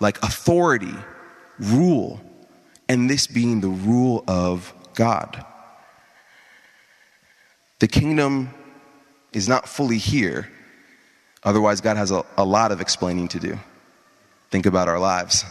like 0.00 0.16
authority, 0.22 0.94
rule. 1.58 2.22
And 2.88 3.10
this 3.10 3.26
being 3.26 3.60
the 3.60 3.68
rule 3.68 4.24
of 4.26 4.72
God. 4.94 5.44
The 7.78 7.88
kingdom 7.88 8.50
is 9.32 9.48
not 9.48 9.68
fully 9.68 9.98
here. 9.98 10.48
Otherwise, 11.44 11.80
God 11.80 11.96
has 11.96 12.10
a, 12.10 12.24
a 12.36 12.44
lot 12.44 12.72
of 12.72 12.80
explaining 12.80 13.28
to 13.28 13.38
do. 13.38 13.58
Think 14.50 14.66
about 14.66 14.88
our 14.88 14.98
lives, 14.98 15.44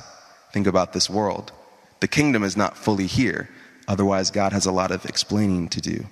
think 0.52 0.68
about 0.68 0.94
this 0.94 1.10
world. 1.10 1.52
The 2.00 2.08
kingdom 2.08 2.44
is 2.44 2.58
not 2.58 2.78
fully 2.78 3.08
here. 3.08 3.50
Otherwise, 3.88 4.32
God 4.32 4.52
has 4.52 4.66
a 4.66 4.72
lot 4.72 4.92
of 4.92 5.06
explaining 5.06 5.70
to 5.70 5.82
do. 5.82 6.06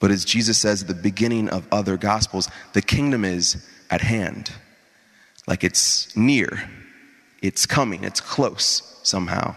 But 0.00 0.10
as 0.10 0.24
Jesus 0.24 0.58
says 0.58 0.82
at 0.82 0.88
the 0.88 0.94
beginning 0.94 1.48
of 1.50 1.68
other 1.70 1.96
gospels, 1.96 2.50
the 2.72 2.82
kingdom 2.82 3.24
is 3.24 3.66
at 3.90 4.00
hand. 4.00 4.50
Like 5.46 5.62
it's 5.62 6.14
near, 6.16 6.68
it's 7.42 7.66
coming, 7.66 8.02
it's 8.04 8.20
close 8.20 8.98
somehow. 9.02 9.54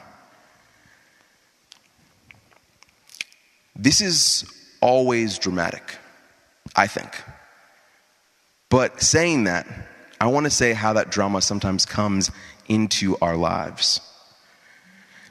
This 3.76 4.02
is 4.02 4.46
always 4.84 5.40
dramatic, 5.40 5.96
I 6.76 6.88
think. 6.88 7.24
But 8.70 9.02
saying 9.02 9.46
that, 9.46 9.66
I 10.20 10.28
want 10.28 10.46
to 10.46 10.50
say 10.50 10.74
how 10.74 10.94
that 10.94 11.10
drama 11.10 11.42
sometimes 11.42 11.86
comes 11.86 12.30
into 12.68 13.16
our 13.22 13.38
lives. 13.38 14.02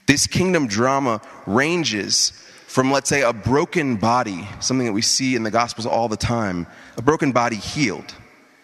This 0.06 0.26
kingdom 0.26 0.68
drama 0.68 1.20
ranges 1.46 2.30
from, 2.66 2.90
let's 2.90 3.10
say, 3.10 3.20
a 3.20 3.34
broken 3.34 3.96
body, 3.96 4.48
something 4.60 4.86
that 4.86 4.94
we 4.94 5.02
see 5.02 5.36
in 5.36 5.42
the 5.42 5.50
Gospels 5.50 5.84
all 5.84 6.08
the 6.08 6.16
time, 6.16 6.66
a 6.96 7.02
broken 7.02 7.30
body 7.30 7.56
healed, 7.56 8.14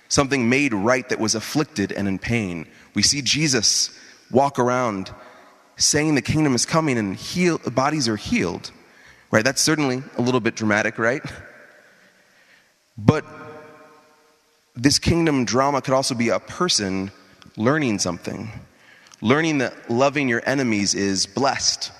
something 0.08 0.48
made 0.48 0.72
right 0.72 1.06
that 1.10 1.20
was 1.20 1.34
afflicted 1.34 1.92
and 1.92 2.08
in 2.08 2.18
pain. 2.18 2.66
We 2.94 3.02
see 3.02 3.20
Jesus 3.20 3.90
walk 4.30 4.58
around 4.58 5.12
saying 5.76 6.14
the 6.14 6.22
kingdom 6.22 6.54
is 6.54 6.64
coming 6.64 6.96
and 6.96 7.14
heal, 7.14 7.58
bodies 7.58 8.08
are 8.08 8.16
healed. 8.16 8.72
Right? 9.30 9.44
That's 9.44 9.60
certainly 9.60 10.02
a 10.16 10.22
little 10.22 10.40
bit 10.40 10.54
dramatic, 10.54 10.98
right? 10.98 11.22
But 12.96 13.24
this 14.74 14.98
kingdom 14.98 15.44
drama 15.44 15.82
could 15.82 15.94
also 15.94 16.14
be 16.14 16.30
a 16.30 16.40
person 16.40 17.10
learning 17.56 17.98
something, 17.98 18.50
learning 19.20 19.58
that 19.58 19.90
loving 19.90 20.28
your 20.28 20.42
enemies 20.46 20.94
is 20.94 21.26
blessed, 21.26 21.92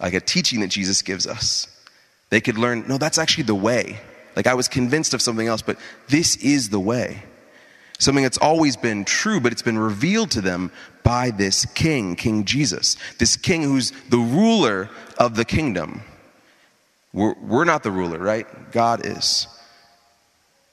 like 0.00 0.14
a 0.14 0.20
teaching 0.20 0.60
that 0.60 0.68
Jesus 0.68 1.02
gives 1.02 1.26
us. 1.26 1.68
They 2.30 2.40
could 2.40 2.58
learn, 2.58 2.84
no, 2.88 2.98
that's 2.98 3.18
actually 3.18 3.44
the 3.44 3.54
way. 3.54 4.00
Like 4.36 4.46
I 4.46 4.54
was 4.54 4.68
convinced 4.68 5.14
of 5.14 5.20
something 5.20 5.46
else, 5.46 5.62
but 5.62 5.76
this 6.08 6.36
is 6.36 6.70
the 6.70 6.80
way. 6.80 7.22
Something 7.98 8.22
that's 8.24 8.38
always 8.38 8.76
been 8.76 9.04
true, 9.04 9.40
but 9.40 9.52
it's 9.52 9.62
been 9.62 9.78
revealed 9.78 10.30
to 10.32 10.40
them 10.40 10.72
by 11.02 11.30
this 11.30 11.66
king, 11.66 12.16
King 12.16 12.46
Jesus. 12.46 12.96
This 13.18 13.36
king 13.36 13.62
who's 13.62 13.90
the 14.08 14.16
ruler 14.16 14.88
of 15.18 15.36
the 15.36 15.44
kingdom. 15.44 16.02
We're, 17.12 17.34
we're 17.40 17.64
not 17.64 17.82
the 17.82 17.90
ruler, 17.90 18.18
right? 18.18 18.46
God 18.72 19.04
is. 19.04 19.48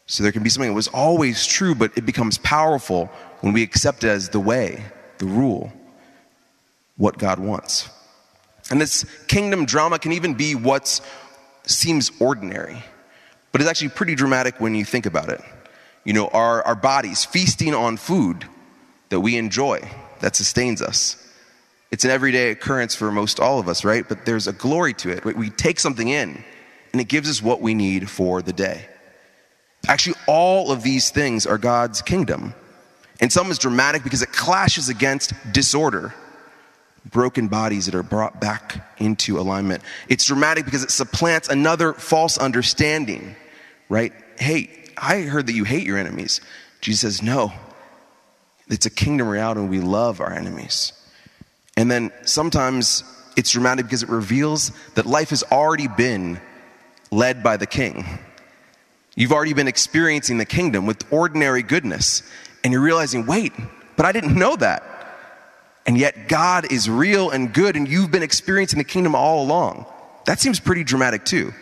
So 0.06 0.24
there 0.24 0.32
can 0.32 0.44
be 0.44 0.50
something 0.50 0.70
that 0.70 0.76
was 0.76 0.88
always 0.88 1.46
true, 1.46 1.76
but 1.76 1.98
it 1.98 2.06
becomes 2.06 2.38
powerful 2.38 3.08
when 3.42 3.54
we 3.54 3.64
accept 3.64 4.04
it 4.04 4.10
as 4.10 4.30
the 4.30 4.40
way, 4.40 4.84
the 5.18 5.26
rule, 5.26 5.72
what 6.96 7.18
God 7.18 7.40
wants. 7.40 7.90
And 8.70 8.80
this 8.80 9.06
kingdom 9.28 9.66
drama 9.66 10.00
can 10.00 10.12
even 10.14 10.34
be 10.34 10.56
what 10.56 11.02
seems 11.66 12.12
ordinary, 12.20 12.84
but 13.52 13.62
it's 13.62 13.70
actually 13.70 13.90
pretty 13.90 14.16
dramatic 14.16 14.60
when 14.60 14.76
you 14.76 14.86
think 14.86 15.06
about 15.06 15.30
it. 15.30 15.42
You 16.04 16.14
know, 16.14 16.28
our, 16.30 16.64
our 16.64 16.76
bodies 16.76 17.26
feasting 17.26 17.74
on 17.74 17.98
food 17.98 18.46
that 19.10 19.20
we 19.20 19.38
enjoy, 19.38 19.82
that 20.22 20.36
sustains 20.36 20.82
us. 20.82 21.27
It's 21.90 22.04
an 22.04 22.12
everyday 22.12 22.52
occurrence 22.52 22.96
for 22.96 23.12
most 23.12 23.40
all 23.40 23.60
of 23.60 23.70
us, 23.70 23.86
right? 23.86 24.08
But 24.08 24.26
there's 24.26 24.48
a 24.48 24.54
glory 24.54 24.94
to 24.96 25.10
it. 25.10 25.24
We 25.24 25.50
take 25.50 25.80
something 25.80 26.08
in, 26.08 26.44
and 26.92 27.02
it 27.02 27.08
gives 27.08 27.30
us 27.30 27.42
what 27.42 27.62
we 27.62 27.74
need 27.74 28.10
for 28.10 28.42
the 28.42 28.54
day. 28.54 28.88
Actually, 29.88 30.16
all 30.28 30.72
of 30.72 30.84
these 30.84 31.10
things 31.12 31.46
are 31.46 31.58
God's 31.58 32.02
kingdom. 32.02 32.54
And 33.22 33.32
some 33.32 33.50
is 33.50 33.58
dramatic 33.58 34.04
because 34.04 34.22
it 34.22 34.32
clashes 34.32 34.90
against 34.90 35.34
disorder, 35.54 36.14
broken 37.10 37.48
bodies 37.48 37.86
that 37.86 37.96
are 37.96 38.04
brought 38.04 38.42
back 38.42 38.94
into 39.00 39.40
alignment. 39.40 39.82
It's 40.10 40.26
dramatic 40.26 40.66
because 40.66 40.84
it 40.84 40.92
supplants 40.92 41.48
another 41.48 41.94
false 41.94 42.38
understanding, 42.38 43.36
right? 43.88 44.12
Hey, 44.38 44.70
I 44.98 45.22
heard 45.22 45.48
that 45.48 45.54
you 45.54 45.64
hate 45.64 45.86
your 45.86 45.98
enemies. 45.98 46.42
Jesus 46.82 47.02
says, 47.02 47.24
no. 47.24 47.54
It's 48.68 48.86
a 48.86 48.90
kingdom 48.90 49.30
reality 49.30 49.62
we 49.62 49.80
love 49.80 50.20
our 50.20 50.34
enemies. 50.34 50.92
And 51.78 51.90
then 51.90 52.12
sometimes 52.24 53.04
it's 53.38 53.52
dramatic 53.52 53.86
because 53.86 54.04
it 54.04 54.10
reveals 54.10 54.72
that 54.96 55.06
life 55.06 55.30
has 55.30 55.44
already 55.44 55.88
been 55.88 56.42
led 57.12 57.44
by 57.44 57.56
the 57.56 57.68
king. 57.68 58.04
You've 59.16 59.32
already 59.32 59.54
been 59.54 59.68
experiencing 59.68 60.40
the 60.40 60.46
kingdom 60.46 60.86
with 60.86 61.12
ordinary 61.14 61.64
goodness. 61.64 62.24
And 62.64 62.74
you're 62.74 62.82
realizing, 62.82 63.26
wait, 63.26 63.54
but 63.96 64.06
I 64.06 64.12
didn't 64.12 64.38
know 64.38 64.56
that. 64.58 64.84
And 65.86 65.98
yet 65.98 66.28
God 66.28 66.72
is 66.72 66.90
real 66.90 67.30
and 67.30 67.54
good, 67.54 67.78
and 67.78 67.88
you've 67.88 68.12
been 68.12 68.24
experiencing 68.24 68.78
the 68.78 68.84
kingdom 68.84 69.16
all 69.16 69.44
along. 69.44 69.86
That 70.26 70.40
seems 70.40 70.60
pretty 70.60 70.84
dramatic, 70.84 71.24
too. 71.24 71.54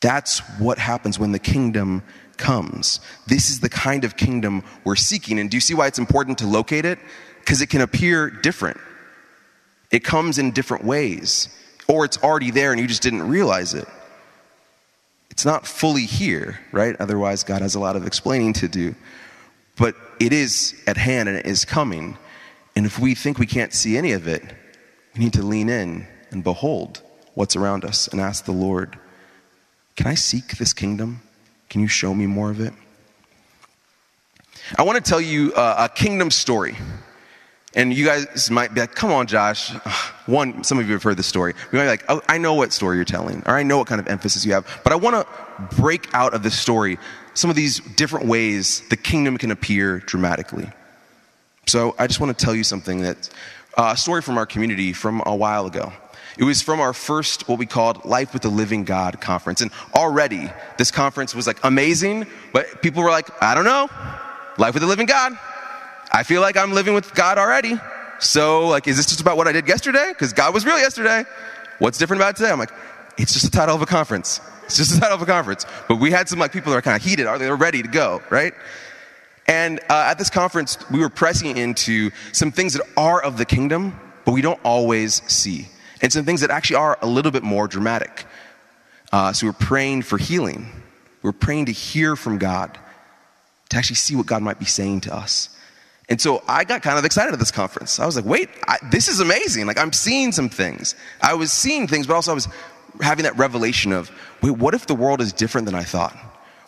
That's 0.00 0.40
what 0.58 0.78
happens 0.78 1.18
when 1.18 1.30
the 1.30 1.38
kingdom 1.38 2.02
comes. 2.38 3.00
This 3.26 3.50
is 3.50 3.60
the 3.60 3.68
kind 3.68 4.04
of 4.04 4.16
kingdom 4.16 4.64
we're 4.82 4.96
seeking. 4.96 5.38
And 5.38 5.50
do 5.50 5.56
you 5.56 5.60
see 5.60 5.74
why 5.74 5.86
it's 5.86 5.98
important 5.98 6.38
to 6.38 6.46
locate 6.46 6.86
it? 6.86 6.98
Because 7.40 7.60
it 7.60 7.68
can 7.68 7.80
appear 7.80 8.30
different. 8.30 8.78
It 9.90 10.04
comes 10.04 10.38
in 10.38 10.52
different 10.52 10.84
ways, 10.84 11.48
or 11.88 12.04
it's 12.04 12.18
already 12.22 12.50
there 12.50 12.72
and 12.72 12.80
you 12.80 12.86
just 12.86 13.02
didn't 13.02 13.28
realize 13.28 13.74
it. 13.74 13.88
It's 15.30 15.44
not 15.44 15.66
fully 15.66 16.04
here, 16.04 16.60
right? 16.70 16.94
Otherwise, 17.00 17.44
God 17.44 17.62
has 17.62 17.74
a 17.74 17.80
lot 17.80 17.96
of 17.96 18.06
explaining 18.06 18.52
to 18.54 18.68
do. 18.68 18.94
But 19.76 19.96
it 20.20 20.32
is 20.32 20.74
at 20.86 20.96
hand 20.96 21.28
and 21.28 21.38
it 21.38 21.46
is 21.46 21.64
coming. 21.64 22.18
And 22.76 22.84
if 22.84 22.98
we 22.98 23.14
think 23.14 23.38
we 23.38 23.46
can't 23.46 23.72
see 23.72 23.96
any 23.96 24.12
of 24.12 24.28
it, 24.28 24.42
we 25.14 25.24
need 25.24 25.32
to 25.32 25.42
lean 25.42 25.68
in 25.68 26.06
and 26.30 26.44
behold 26.44 27.02
what's 27.34 27.56
around 27.56 27.84
us 27.84 28.06
and 28.08 28.20
ask 28.20 28.44
the 28.44 28.52
Lord, 28.52 28.98
Can 29.96 30.06
I 30.06 30.14
seek 30.14 30.58
this 30.58 30.72
kingdom? 30.72 31.22
Can 31.68 31.80
you 31.80 31.88
show 31.88 32.14
me 32.14 32.26
more 32.26 32.50
of 32.50 32.60
it? 32.60 32.74
I 34.76 34.82
want 34.82 35.02
to 35.02 35.08
tell 35.08 35.20
you 35.20 35.52
uh, 35.54 35.88
a 35.90 35.94
kingdom 35.94 36.30
story. 36.30 36.76
And 37.74 37.94
you 37.94 38.04
guys 38.04 38.50
might 38.50 38.74
be 38.74 38.80
like, 38.80 38.94
come 38.94 39.12
on, 39.12 39.26
Josh. 39.26 39.70
One, 40.26 40.64
some 40.64 40.78
of 40.78 40.86
you 40.86 40.92
have 40.92 41.02
heard 41.02 41.16
this 41.16 41.26
story. 41.26 41.54
You 41.72 41.78
might 41.78 41.84
be 41.84 41.88
like, 41.88 42.04
oh, 42.08 42.20
I 42.28 42.38
know 42.38 42.54
what 42.54 42.72
story 42.72 42.96
you're 42.96 43.04
telling, 43.04 43.42
or 43.46 43.56
I 43.56 43.62
know 43.62 43.78
what 43.78 43.86
kind 43.86 44.00
of 44.00 44.08
emphasis 44.08 44.44
you 44.44 44.52
have. 44.52 44.66
But 44.82 44.92
I 44.92 44.96
want 44.96 45.16
to 45.16 45.76
break 45.76 46.12
out 46.14 46.34
of 46.34 46.42
this 46.42 46.58
story 46.58 46.98
some 47.34 47.48
of 47.48 47.56
these 47.56 47.80
different 47.96 48.26
ways 48.26 48.82
the 48.88 48.96
kingdom 48.96 49.38
can 49.38 49.50
appear 49.50 49.98
dramatically. 50.00 50.68
So 51.66 51.94
I 51.98 52.06
just 52.06 52.20
want 52.20 52.36
to 52.36 52.44
tell 52.44 52.54
you 52.54 52.64
something 52.64 53.02
that 53.02 53.30
uh, 53.76 53.92
a 53.94 53.96
story 53.96 54.22
from 54.22 54.36
our 54.36 54.46
community 54.46 54.92
from 54.92 55.22
a 55.26 55.34
while 55.34 55.66
ago. 55.66 55.92
It 56.38 56.44
was 56.44 56.62
from 56.62 56.80
our 56.80 56.92
first, 56.92 57.48
what 57.48 57.58
we 57.58 57.66
called 57.66 58.04
Life 58.04 58.32
with 58.32 58.42
the 58.42 58.48
Living 58.48 58.84
God 58.84 59.20
conference. 59.20 59.60
And 59.60 59.70
already, 59.94 60.50
this 60.78 60.90
conference 60.90 61.34
was 61.34 61.46
like 61.46 61.58
amazing, 61.64 62.26
but 62.52 62.82
people 62.82 63.02
were 63.02 63.10
like, 63.10 63.30
I 63.42 63.54
don't 63.54 63.64
know, 63.64 63.88
Life 64.58 64.74
with 64.74 64.82
the 64.82 64.88
Living 64.88 65.06
God. 65.06 65.32
I 66.12 66.22
feel 66.22 66.40
like 66.40 66.56
I'm 66.56 66.72
living 66.72 66.94
with 66.94 67.14
God 67.14 67.38
already. 67.38 67.78
So, 68.18 68.66
like, 68.68 68.86
is 68.86 68.96
this 68.96 69.06
just 69.06 69.20
about 69.20 69.36
what 69.36 69.48
I 69.48 69.52
did 69.52 69.66
yesterday? 69.66 70.08
Because 70.08 70.32
God 70.32 70.52
was 70.52 70.66
real 70.66 70.78
yesterday. 70.78 71.24
What's 71.78 71.98
different 71.98 72.20
about 72.20 72.36
today? 72.36 72.50
I'm 72.50 72.58
like, 72.58 72.72
it's 73.16 73.32
just 73.32 73.50
the 73.50 73.56
title 73.56 73.74
of 73.74 73.82
a 73.82 73.86
conference. 73.86 74.40
It's 74.64 74.76
just 74.76 74.94
the 74.94 75.00
title 75.00 75.16
of 75.16 75.22
a 75.22 75.26
conference. 75.26 75.64
But 75.88 75.96
we 75.96 76.10
had 76.10 76.28
some 76.28 76.38
like 76.38 76.52
people 76.52 76.72
that 76.72 76.78
are 76.78 76.82
kind 76.82 76.96
of 76.96 77.02
heated. 77.02 77.26
Are 77.26 77.38
they 77.38 77.50
ready 77.50 77.82
to 77.82 77.88
go? 77.88 78.22
Right? 78.30 78.52
And 79.46 79.80
uh, 79.88 80.06
at 80.10 80.18
this 80.18 80.30
conference, 80.30 80.78
we 80.90 81.00
were 81.00 81.08
pressing 81.08 81.56
into 81.56 82.10
some 82.32 82.52
things 82.52 82.74
that 82.74 82.86
are 82.96 83.20
of 83.20 83.36
the 83.36 83.44
kingdom, 83.44 83.98
but 84.24 84.32
we 84.32 84.42
don't 84.42 84.60
always 84.64 85.22
see, 85.28 85.68
and 86.00 86.12
some 86.12 86.24
things 86.24 86.42
that 86.42 86.50
actually 86.50 86.76
are 86.76 86.96
a 87.02 87.06
little 87.06 87.32
bit 87.32 87.42
more 87.42 87.66
dramatic. 87.66 88.26
Uh, 89.12 89.32
so 89.32 89.48
we're 89.48 89.52
praying 89.52 90.02
for 90.02 90.18
healing. 90.18 90.68
We're 91.22 91.32
praying 91.32 91.66
to 91.66 91.72
hear 91.72 92.14
from 92.14 92.38
God, 92.38 92.78
to 93.70 93.76
actually 93.76 93.96
see 93.96 94.14
what 94.14 94.26
God 94.26 94.40
might 94.40 94.60
be 94.60 94.66
saying 94.66 95.00
to 95.02 95.14
us. 95.14 95.48
And 96.10 96.20
so 96.20 96.42
I 96.48 96.64
got 96.64 96.82
kind 96.82 96.98
of 96.98 97.04
excited 97.04 97.32
at 97.32 97.38
this 97.38 97.52
conference. 97.52 98.00
I 98.00 98.04
was 98.04 98.16
like, 98.16 98.24
wait, 98.24 98.50
I, 98.66 98.78
this 98.90 99.06
is 99.06 99.20
amazing. 99.20 99.66
Like, 99.66 99.78
I'm 99.78 99.92
seeing 99.92 100.32
some 100.32 100.48
things. 100.48 100.96
I 101.22 101.34
was 101.34 101.52
seeing 101.52 101.86
things, 101.86 102.08
but 102.08 102.14
also 102.14 102.32
I 102.32 102.34
was 102.34 102.48
having 103.00 103.22
that 103.22 103.38
revelation 103.38 103.92
of, 103.92 104.10
wait, 104.42 104.58
what 104.58 104.74
if 104.74 104.86
the 104.86 104.94
world 104.96 105.20
is 105.20 105.32
different 105.32 105.66
than 105.66 105.76
I 105.76 105.84
thought? 105.84 106.16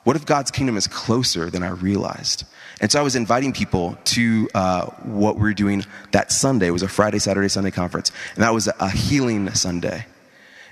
What 0.04 0.14
if 0.14 0.26
God's 0.26 0.52
kingdom 0.52 0.76
is 0.76 0.86
closer 0.86 1.50
than 1.50 1.64
I 1.64 1.70
realized? 1.70 2.44
And 2.80 2.90
so 2.90 3.00
I 3.00 3.02
was 3.02 3.16
inviting 3.16 3.52
people 3.52 3.98
to 4.04 4.48
uh, 4.54 4.86
what 5.02 5.36
we 5.36 5.42
were 5.42 5.54
doing 5.54 5.84
that 6.12 6.30
Sunday. 6.30 6.68
It 6.68 6.72
was 6.72 6.82
a 6.82 6.88
Friday, 6.88 7.18
Saturday, 7.18 7.48
Sunday 7.48 7.70
conference. 7.70 8.12
And 8.34 8.44
that 8.44 8.54
was 8.54 8.68
a 8.68 8.90
healing 8.90 9.52
Sunday. 9.54 10.06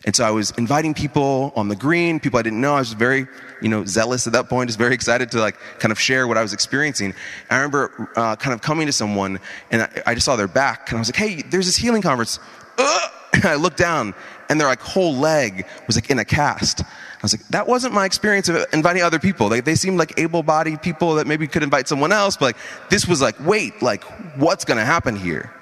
And 0.04 0.16
so 0.16 0.24
I 0.24 0.30
was 0.30 0.50
inviting 0.52 0.94
people 0.94 1.52
on 1.54 1.68
the 1.68 1.76
green, 1.76 2.20
people 2.20 2.38
I 2.38 2.42
didn't 2.42 2.60
know. 2.60 2.74
I 2.74 2.78
was 2.78 2.94
very, 2.94 3.26
you 3.60 3.68
know, 3.68 3.84
zealous 3.84 4.26
at 4.26 4.32
that 4.32 4.48
point, 4.48 4.68
just 4.68 4.78
very 4.78 4.94
excited 4.94 5.30
to 5.32 5.40
like 5.40 5.56
kind 5.78 5.92
of 5.92 6.00
share 6.00 6.26
what 6.26 6.38
I 6.38 6.42
was 6.42 6.54
experiencing. 6.54 7.14
I 7.50 7.56
remember 7.56 8.10
uh, 8.16 8.36
kind 8.36 8.54
of 8.54 8.62
coming 8.62 8.86
to 8.86 8.92
someone 8.92 9.38
and 9.70 9.82
I, 9.82 10.02
I, 10.06 10.14
just 10.14 10.24
saw 10.24 10.36
their 10.36 10.48
back 10.48 10.88
and 10.88 10.96
I 10.96 11.00
was 11.00 11.08
like, 11.08 11.16
hey, 11.16 11.42
there's 11.42 11.66
this 11.66 11.76
healing 11.76 12.00
conference. 12.00 12.38
And 12.78 13.44
I 13.44 13.56
looked 13.56 13.76
down 13.76 14.14
and 14.48 14.58
their 14.58 14.68
like 14.68 14.80
whole 14.80 15.14
leg 15.14 15.66
was 15.86 15.96
like 15.96 16.10
in 16.10 16.18
a 16.18 16.24
cast. 16.24 16.80
I 16.82 17.22
was 17.22 17.34
like, 17.34 17.46
that 17.48 17.68
wasn't 17.68 17.92
my 17.92 18.06
experience 18.06 18.48
of 18.48 18.64
inviting 18.72 19.02
other 19.02 19.18
people. 19.18 19.50
They, 19.50 19.60
they 19.60 19.74
seemed 19.74 19.98
like 19.98 20.18
able-bodied 20.18 20.80
people 20.80 21.16
that 21.16 21.26
maybe 21.26 21.46
could 21.46 21.62
invite 21.62 21.86
someone 21.86 22.10
else, 22.10 22.38
but 22.38 22.46
like 22.46 22.56
this 22.88 23.06
was 23.06 23.20
like, 23.20 23.36
wait, 23.40 23.82
like 23.82 24.02
what's 24.38 24.64
going 24.64 24.78
to 24.78 24.84
happen 24.84 25.14
here? 25.14 25.52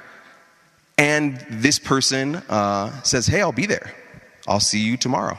And 0.96 1.44
this 1.50 1.80
person 1.80 2.36
uh, 2.48 3.02
says, 3.02 3.26
hey, 3.26 3.42
I'll 3.42 3.50
be 3.50 3.66
there. 3.66 3.92
I'll 4.48 4.60
see 4.60 4.80
you 4.80 4.96
tomorrow. 4.96 5.38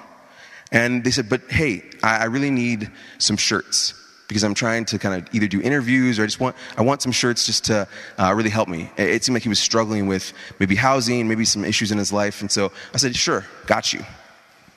And 0.72 1.04
they 1.04 1.12
said, 1.12 1.30
but 1.30 1.42
hey, 1.50 1.84
I, 2.04 2.20
I 2.20 2.24
really 2.26 2.52
need 2.52 2.92
some 3.18 3.38
shirts 3.38 3.94
because 4.28 4.44
I'm 4.44 4.54
trying 4.54 4.86
to 4.86 5.00
kind 5.00 5.22
of 5.22 5.34
either 5.34 5.48
do 5.48 5.60
interviews 5.60 6.20
or 6.20 6.24
I 6.24 6.26
just 6.28 6.40
want, 6.40 6.56
I 6.78 6.84
want 6.84 7.02
some 7.02 7.12
shirts 7.12 7.48
just 7.48 7.66
to 7.66 7.88
uh, 8.20 8.34
really 8.36 8.52
help 8.52 8.70
me. 8.70 8.92
It, 8.96 9.10
it 9.10 9.24
seemed 9.24 9.36
like 9.36 9.44
he 9.44 9.50
was 9.50 9.60
struggling 9.60 10.06
with 10.06 10.32
maybe 10.60 10.76
housing, 10.76 11.28
maybe 11.28 11.46
some 11.46 11.66
issues 11.66 11.92
in 11.92 11.98
his 11.98 12.14
life. 12.14 12.42
And 12.42 12.52
so 12.52 12.72
I 12.94 12.98
said, 12.98 13.16
sure, 13.16 13.46
got 13.66 13.92
you. 13.92 14.06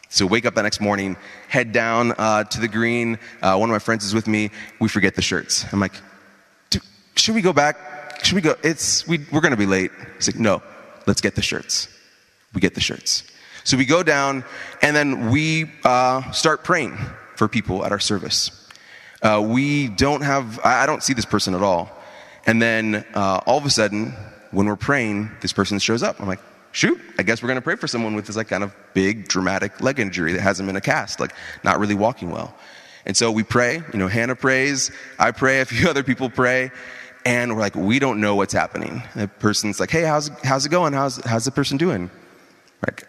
So 0.09 0.27
wake 0.27 0.47
up 0.47 0.55
the 0.55 0.63
next 0.63 0.81
morning, 0.81 1.17
head 1.49 1.73
down 1.73 2.13
uh, 2.19 2.45
to 2.45 2.61
the 2.61 2.69
green. 2.69 3.19
Uh, 3.43 3.57
one 3.57 3.69
of 3.69 3.73
my 3.73 3.79
friends 3.79 4.05
is 4.05 4.15
with 4.15 4.27
me. 4.27 4.51
We 4.81 4.89
forget 4.89 5.15
the 5.15 5.23
shirts. 5.23 5.67
I'm 5.73 5.81
like, 5.81 5.95
should 7.17 7.35
we 7.35 7.43
go 7.43 7.53
back? 7.53 8.25
Should 8.25 8.35
we 8.35 8.41
go? 8.41 8.55
It's 8.63 9.07
we, 9.07 9.19
we're 9.31 9.41
going 9.41 9.53
to 9.53 9.57
be 9.57 9.67
late. 9.67 9.91
He's 10.17 10.29
like, 10.29 10.39
no, 10.39 10.63
let's 11.07 11.21
get 11.21 11.35
the 11.35 11.43
shirts. 11.43 11.89
We 12.55 12.61
get 12.61 12.75
the 12.75 12.81
shirts. 12.81 13.25
So 13.65 13.77
we 13.77 13.85
go 13.85 14.03
down 14.03 14.45
and 14.81 14.95
then 14.95 15.31
we 15.31 15.71
uh, 15.85 16.31
start 16.33 16.65
praying 16.65 16.99
for 17.37 17.49
people 17.49 17.85
at 17.85 17.93
our 17.93 18.01
service. 18.01 18.51
Uh, 19.23 19.45
we 19.47 19.89
don't 19.89 20.23
have, 20.23 20.59
I 20.65 20.87
don't 20.87 21.03
see 21.03 21.15
this 21.15 21.25
person 21.25 21.55
at 21.55 21.63
all. 21.63 21.91
And 22.45 22.61
then 22.61 23.05
uh, 23.15 23.41
all 23.47 23.59
of 23.59 23.65
a 23.65 23.71
sudden, 23.71 24.15
when 24.51 24.67
we're 24.67 24.77
praying, 24.77 25.31
this 25.41 25.53
person 25.53 25.79
shows 25.79 26.03
up. 26.03 26.21
I'm 26.21 26.27
like, 26.27 26.41
shoot, 26.73 27.01
I 27.19 27.23
guess 27.23 27.43
we're 27.43 27.49
going 27.49 27.59
to 27.59 27.63
pray 27.63 27.77
for 27.77 27.87
someone 27.87 28.15
with 28.15 28.27
this 28.27 28.37
like 28.37 28.49
kind 28.49 28.65
of 28.65 28.75
big 28.95 29.29
dramatic 29.29 29.81
leg 29.81 30.01
injury 30.01 30.33
that 30.33 30.41
hasn't 30.41 30.67
been 30.67 30.77
a 30.77 30.81
cast, 30.81 31.21
like 31.21 31.35
not 31.63 31.79
really 31.79 31.95
walking 31.95 32.31
well. 32.31 32.55
And 33.07 33.17
so 33.17 33.31
we 33.31 33.43
pray, 33.43 33.83
you 33.93 33.99
know, 33.99 34.09
Hannah 34.09 34.37
prays, 34.37 34.91
I 35.19 35.31
pray, 35.31 35.61
a 35.61 35.65
few 35.67 35.89
other 35.89 36.03
people 36.03 36.31
pray, 36.31 36.71
and 37.25 37.55
we're 37.55 37.61
like, 37.61 37.77
we 37.77 37.99
don't 37.99 38.21
know 38.21 38.35
what's 38.35 38.53
happening. 38.53 39.03
The 39.15 39.29
person's 39.29 39.79
like, 39.79 39.91
hey, 39.91 40.03
how's, 40.03 40.29
how's 40.43 40.67
it 40.67 40.71
going? 40.71 40.93
How's, 40.93 41.25
how's 41.25 41.45
the 41.45 41.51
person 41.53 41.77
doing? 41.77 42.11
Like, 42.85 43.07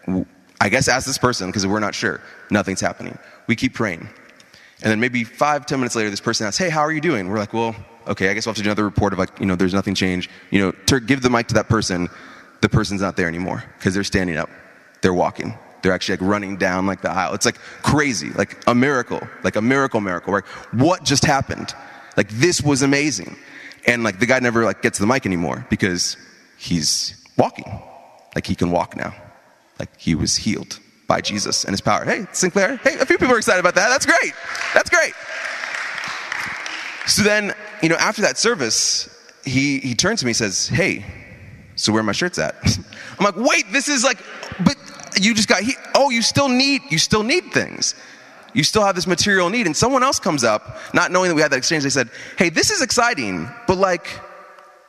I 0.64 0.70
guess 0.70 0.88
ask 0.88 1.06
this 1.06 1.18
person 1.18 1.48
because 1.48 1.66
we're 1.66 1.78
not 1.78 1.94
sure. 1.94 2.22
Nothing's 2.50 2.80
happening. 2.80 3.18
We 3.46 3.54
keep 3.54 3.74
praying. 3.74 4.08
And 4.82 4.90
then 4.90 4.98
maybe 4.98 5.22
five, 5.22 5.66
ten 5.66 5.78
minutes 5.78 5.94
later, 5.94 6.08
this 6.08 6.22
person 6.22 6.46
asks, 6.46 6.56
Hey, 6.56 6.70
how 6.70 6.80
are 6.80 6.90
you 6.90 7.02
doing? 7.02 7.28
We're 7.28 7.38
like, 7.38 7.52
Well, 7.52 7.76
okay, 8.08 8.30
I 8.30 8.34
guess 8.34 8.46
we'll 8.46 8.52
have 8.52 8.56
to 8.56 8.62
do 8.62 8.70
another 8.70 8.84
report 8.84 9.12
of 9.12 9.18
like, 9.18 9.38
you 9.38 9.44
know, 9.44 9.56
there's 9.56 9.74
nothing 9.74 9.94
changed. 9.94 10.30
You 10.50 10.60
know, 10.60 10.72
to 10.86 11.00
give 11.00 11.20
the 11.20 11.28
mic 11.28 11.48
to 11.48 11.54
that 11.54 11.68
person. 11.68 12.08
The 12.62 12.68
person's 12.70 13.02
not 13.02 13.18
there 13.18 13.28
anymore 13.28 13.62
because 13.78 13.92
they're 13.92 14.04
standing 14.04 14.38
up. 14.38 14.48
They're 15.02 15.12
walking. 15.12 15.52
They're 15.82 15.92
actually 15.92 16.16
like 16.16 16.30
running 16.30 16.56
down 16.56 16.86
like 16.86 17.02
the 17.02 17.10
aisle. 17.10 17.34
It's 17.34 17.44
like 17.44 17.58
crazy, 17.82 18.30
like 18.30 18.56
a 18.66 18.74
miracle, 18.74 19.20
like 19.42 19.56
a 19.56 19.60
miracle, 19.60 20.00
miracle. 20.00 20.32
Right? 20.32 20.44
What 20.72 21.04
just 21.04 21.26
happened? 21.26 21.74
Like 22.16 22.30
this 22.30 22.62
was 22.62 22.80
amazing. 22.80 23.36
And 23.86 24.02
like 24.02 24.18
the 24.18 24.24
guy 24.24 24.38
never 24.38 24.64
like 24.64 24.80
gets 24.80 24.98
the 24.98 25.06
mic 25.06 25.26
anymore 25.26 25.66
because 25.68 26.16
he's 26.56 27.22
walking. 27.36 27.66
Like 28.34 28.46
he 28.46 28.54
can 28.54 28.70
walk 28.70 28.96
now 28.96 29.14
like 29.78 29.98
he 29.98 30.14
was 30.14 30.36
healed 30.36 30.78
by 31.06 31.20
Jesus 31.20 31.64
and 31.64 31.72
his 31.72 31.80
power. 31.80 32.04
Hey, 32.04 32.26
Sinclair, 32.32 32.76
hey, 32.78 32.98
a 32.98 33.06
few 33.06 33.18
people 33.18 33.34
are 33.34 33.38
excited 33.38 33.60
about 33.60 33.74
that. 33.74 33.88
That's 33.88 34.06
great. 34.06 34.32
That's 34.72 34.90
great. 34.90 35.12
So 37.06 37.22
then, 37.22 37.54
you 37.82 37.88
know, 37.88 37.96
after 37.96 38.22
that 38.22 38.38
service, 38.38 39.08
he, 39.44 39.78
he 39.80 39.94
turns 39.94 40.20
to 40.20 40.26
me 40.26 40.30
and 40.30 40.36
says, 40.36 40.68
Hey, 40.68 41.04
so 41.76 41.92
where 41.92 42.00
are 42.00 42.04
my 42.04 42.12
shirts 42.12 42.38
at? 42.38 42.54
I'm 43.18 43.24
like, 43.24 43.36
wait, 43.36 43.70
this 43.72 43.88
is 43.88 44.04
like, 44.04 44.18
but 44.64 44.76
you 45.20 45.34
just 45.34 45.48
got, 45.48 45.62
he, 45.62 45.74
oh, 45.94 46.10
you 46.10 46.22
still 46.22 46.48
need, 46.48 46.82
you 46.90 46.98
still 46.98 47.22
need 47.22 47.52
things. 47.52 47.94
You 48.52 48.62
still 48.62 48.84
have 48.84 48.94
this 48.94 49.06
material 49.06 49.50
need. 49.50 49.66
And 49.66 49.76
someone 49.76 50.02
else 50.02 50.20
comes 50.20 50.44
up, 50.44 50.78
not 50.94 51.10
knowing 51.10 51.28
that 51.28 51.34
we 51.34 51.42
had 51.42 51.50
that 51.52 51.58
exchange, 51.58 51.82
they 51.82 51.90
said, 51.90 52.08
Hey, 52.38 52.48
this 52.48 52.70
is 52.70 52.82
exciting, 52.82 53.48
but 53.66 53.76
like, 53.76 54.06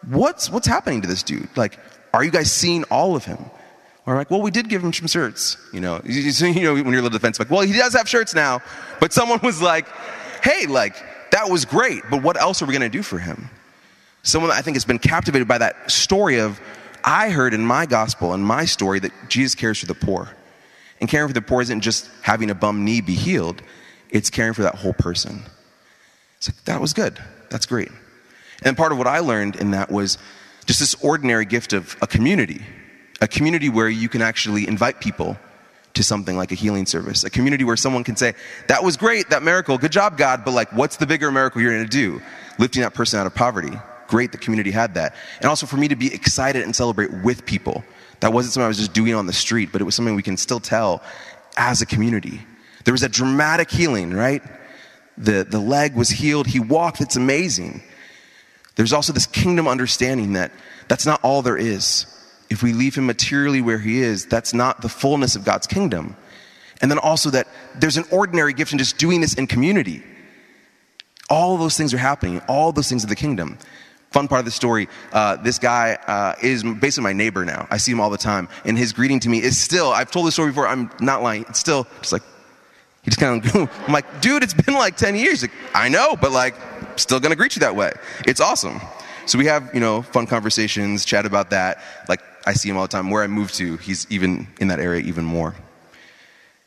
what's, 0.07 0.49
what's 0.49 0.67
happening 0.67 1.01
to 1.01 1.07
this 1.07 1.23
dude? 1.23 1.49
Like, 1.57 1.79
are 2.13 2.23
you 2.23 2.31
guys 2.31 2.51
seeing 2.51 2.83
all 2.85 3.15
of 3.15 3.25
him? 3.25 3.39
We're 4.05 4.15
like, 4.15 4.29
well, 4.29 4.41
we 4.41 4.51
did 4.51 4.69
give 4.69 4.83
him 4.83 4.93
some 4.93 5.07
shirts. 5.07 5.57
You 5.73 5.81
know, 5.81 6.01
you, 6.05 6.21
you 6.21 6.63
know 6.63 6.73
when 6.75 6.85
you're 6.85 6.99
a 6.99 7.01
little 7.01 7.09
defensive, 7.09 7.45
like, 7.45 7.51
well, 7.51 7.65
he 7.65 7.73
does 7.73 7.93
have 7.93 8.07
shirts 8.07 8.35
now. 8.35 8.61
But 8.99 9.13
someone 9.13 9.39
was 9.41 9.61
like, 9.61 9.87
hey, 10.43 10.67
like, 10.67 10.95
that 11.31 11.49
was 11.49 11.65
great, 11.65 12.03
but 12.09 12.21
what 12.21 12.39
else 12.39 12.61
are 12.61 12.65
we 12.65 12.73
going 12.73 12.89
to 12.89 12.97
do 12.97 13.03
for 13.03 13.17
him? 13.17 13.49
Someone 14.23 14.51
I 14.51 14.61
think 14.61 14.75
has 14.75 14.85
been 14.85 14.99
captivated 14.99 15.47
by 15.47 15.57
that 15.57 15.89
story 15.91 16.39
of, 16.39 16.59
I 17.03 17.29
heard 17.29 17.53
in 17.53 17.65
my 17.65 17.85
gospel 17.85 18.33
and 18.33 18.43
my 18.43 18.65
story 18.65 18.99
that 18.99 19.11
Jesus 19.27 19.53
cares 19.53 19.79
for 19.79 19.85
the 19.85 19.95
poor. 19.95 20.29
And 21.01 21.09
caring 21.09 21.27
for 21.27 21.33
the 21.33 21.41
poor 21.41 21.61
isn't 21.61 21.81
just 21.81 22.09
having 22.21 22.49
a 22.49 22.55
bum 22.55 22.85
knee 22.85 23.01
be 23.01 23.15
healed, 23.15 23.61
it's 24.09 24.29
caring 24.29 24.53
for 24.53 24.63
that 24.63 24.75
whole 24.75 24.93
person. 24.93 25.43
It's 26.37 26.49
like, 26.49 26.63
that 26.65 26.79
was 26.79 26.93
good. 26.93 27.19
That's 27.49 27.65
great. 27.65 27.89
And 28.63 28.77
part 28.77 28.91
of 28.91 28.97
what 28.97 29.07
I 29.07 29.19
learned 29.19 29.57
in 29.57 29.71
that 29.71 29.91
was 29.91 30.17
just 30.65 30.79
this 30.79 30.95
ordinary 31.03 31.45
gift 31.45 31.73
of 31.73 31.97
a 32.01 32.07
community 32.07 32.61
a 33.21 33.27
community 33.27 33.69
where 33.69 33.89
you 33.89 34.09
can 34.09 34.21
actually 34.21 34.67
invite 34.67 34.99
people 34.99 35.37
to 35.93 36.03
something 36.03 36.35
like 36.35 36.51
a 36.51 36.55
healing 36.55 36.85
service, 36.85 37.23
a 37.23 37.29
community 37.29 37.63
where 37.63 37.77
someone 37.77 38.03
can 38.03 38.15
say, 38.15 38.33
That 38.67 38.83
was 38.83 38.97
great, 38.97 39.29
that 39.29 39.43
miracle, 39.43 39.77
good 39.77 39.91
job, 39.91 40.17
God, 40.17 40.43
but 40.45 40.51
like, 40.51 40.71
what's 40.73 40.97
the 40.97 41.07
bigger 41.07 41.31
miracle 41.31 41.61
you're 41.61 41.71
gonna 41.71 41.87
do? 41.87 42.21
Lifting 42.59 42.81
that 42.83 42.93
person 42.93 43.19
out 43.19 43.25
of 43.25 43.33
poverty. 43.33 43.71
Great, 44.07 44.31
the 44.31 44.37
community 44.37 44.71
had 44.71 44.93
that. 44.95 45.15
And 45.37 45.45
also 45.45 45.65
for 45.65 45.77
me 45.77 45.87
to 45.87 45.95
be 45.95 46.13
excited 46.13 46.63
and 46.63 46.75
celebrate 46.75 47.11
with 47.23 47.45
people. 47.45 47.83
That 48.19 48.33
wasn't 48.33 48.53
something 48.53 48.65
I 48.65 48.67
was 48.67 48.77
just 48.77 48.93
doing 48.93 49.13
on 49.15 49.25
the 49.25 49.33
street, 49.33 49.69
but 49.71 49.81
it 49.81 49.83
was 49.83 49.95
something 49.95 50.15
we 50.15 50.21
can 50.21 50.37
still 50.37 50.59
tell 50.59 51.01
as 51.57 51.81
a 51.81 51.85
community. 51.85 52.41
There 52.83 52.93
was 52.93 53.03
a 53.03 53.09
dramatic 53.09 53.71
healing, 53.71 54.13
right? 54.13 54.43
The, 55.17 55.43
the 55.43 55.59
leg 55.59 55.95
was 55.95 56.09
healed, 56.09 56.45
he 56.47 56.59
walked, 56.59 57.01
it's 57.01 57.15
amazing. 57.15 57.81
There's 58.75 58.93
also 58.93 59.13
this 59.13 59.25
kingdom 59.25 59.67
understanding 59.67 60.33
that 60.33 60.51
that's 60.87 61.05
not 61.05 61.19
all 61.23 61.41
there 61.41 61.57
is 61.57 62.05
if 62.49 62.63
we 62.63 62.73
leave 62.73 62.95
him 62.95 63.05
materially 63.05 63.61
where 63.61 63.79
he 63.79 64.01
is, 64.01 64.25
that's 64.25 64.53
not 64.53 64.81
the 64.81 64.89
fullness 64.89 65.35
of 65.35 65.43
God's 65.43 65.67
kingdom. 65.67 66.15
And 66.81 66.91
then 66.91 66.99
also 66.99 67.29
that 67.31 67.47
there's 67.75 67.97
an 67.97 68.05
ordinary 68.11 68.53
gift 68.53 68.71
in 68.71 68.77
just 68.77 68.97
doing 68.97 69.21
this 69.21 69.33
in 69.33 69.47
community. 69.47 70.03
All 71.29 71.57
those 71.57 71.77
things 71.77 71.93
are 71.93 71.97
happening, 71.97 72.41
all 72.47 72.71
those 72.71 72.89
things 72.89 73.03
of 73.03 73.09
the 73.09 73.15
kingdom. 73.15 73.57
Fun 74.11 74.27
part 74.27 74.39
of 74.39 74.45
the 74.45 74.51
story 74.51 74.87
uh, 75.11 75.35
this 75.37 75.59
guy 75.59 75.97
uh, 76.07 76.35
is 76.41 76.63
basically 76.63 77.03
my 77.03 77.13
neighbor 77.13 77.43
now. 77.43 77.67
I 77.69 77.77
see 77.77 77.91
him 77.91 77.99
all 77.99 78.09
the 78.09 78.17
time. 78.17 78.47
And 78.63 78.77
his 78.77 78.93
greeting 78.93 79.19
to 79.21 79.29
me 79.29 79.41
is 79.41 79.57
still, 79.57 79.89
I've 79.91 80.11
told 80.11 80.27
this 80.27 80.35
story 80.35 80.51
before, 80.51 80.67
I'm 80.67 80.89
not 81.01 81.21
lying. 81.21 81.45
It's 81.49 81.59
still 81.59 81.87
just 81.99 82.13
like, 82.13 82.21
he 83.03 83.11
just 83.11 83.19
kind 83.19 83.43
of, 83.43 83.55
I'm 83.87 83.93
like, 83.93 84.21
dude, 84.21 84.43
it's 84.43 84.53
been 84.53 84.75
like 84.75 84.95
10 84.95 85.15
years. 85.15 85.41
Like, 85.41 85.51
I 85.73 85.89
know, 85.89 86.15
but 86.15 86.31
like, 86.31 86.55
still 86.95 87.19
gonna 87.19 87.35
greet 87.35 87.55
you 87.55 87.61
that 87.61 87.75
way. 87.75 87.91
It's 88.25 88.39
awesome. 88.39 88.79
So 89.25 89.37
we 89.37 89.45
have, 89.45 89.71
you 89.73 89.79
know, 89.79 90.01
fun 90.01 90.27
conversations, 90.27 91.05
chat 91.05 91.25
about 91.25 91.49
that. 91.49 91.81
Like, 92.07 92.21
I 92.45 92.53
see 92.53 92.69
him 92.69 92.77
all 92.77 92.83
the 92.83 92.89
time. 92.89 93.09
Where 93.09 93.23
I 93.23 93.27
move 93.27 93.51
to, 93.53 93.77
he's 93.77 94.05
even 94.09 94.47
in 94.59 94.67
that 94.67 94.79
area 94.79 95.01
even 95.01 95.25
more. 95.25 95.55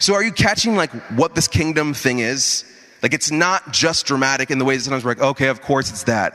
So 0.01 0.14
are 0.14 0.23
you 0.23 0.33
catching 0.33 0.77
like 0.77 0.92
what 1.11 1.35
this 1.35 1.49
kingdom 1.49 1.94
thing 1.94 2.21
is? 2.21 2.64
Like 3.03 3.14
it's 3.14 3.31
not 3.31 3.73
just 3.73 4.07
dramatic 4.07 4.51
in 4.51 4.59
the 4.59 4.64
ways 4.64 4.79
that 4.79 4.85
sometimes 4.85 5.05
we're 5.05 5.11
like, 5.12 5.31
okay, 5.31 5.49
of 5.49 5.61
course 5.61 5.90
it's 5.90 6.05
that. 6.05 6.35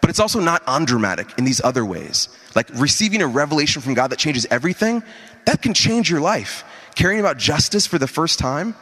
But 0.00 0.10
it's 0.10 0.20
also 0.20 0.40
not 0.40 0.62
undramatic 0.66 1.38
in 1.38 1.44
these 1.44 1.60
other 1.62 1.84
ways. 1.84 2.28
Like 2.54 2.68
receiving 2.74 3.22
a 3.22 3.26
revelation 3.26 3.82
from 3.82 3.94
God 3.94 4.08
that 4.08 4.18
changes 4.18 4.46
everything, 4.50 5.02
that 5.46 5.62
can 5.62 5.74
change 5.74 6.10
your 6.10 6.20
life. 6.20 6.64
Caring 6.94 7.20
about 7.20 7.38
justice 7.38 7.86
for 7.86 7.98
the 7.98 8.06
first 8.06 8.38
time, 8.38 8.74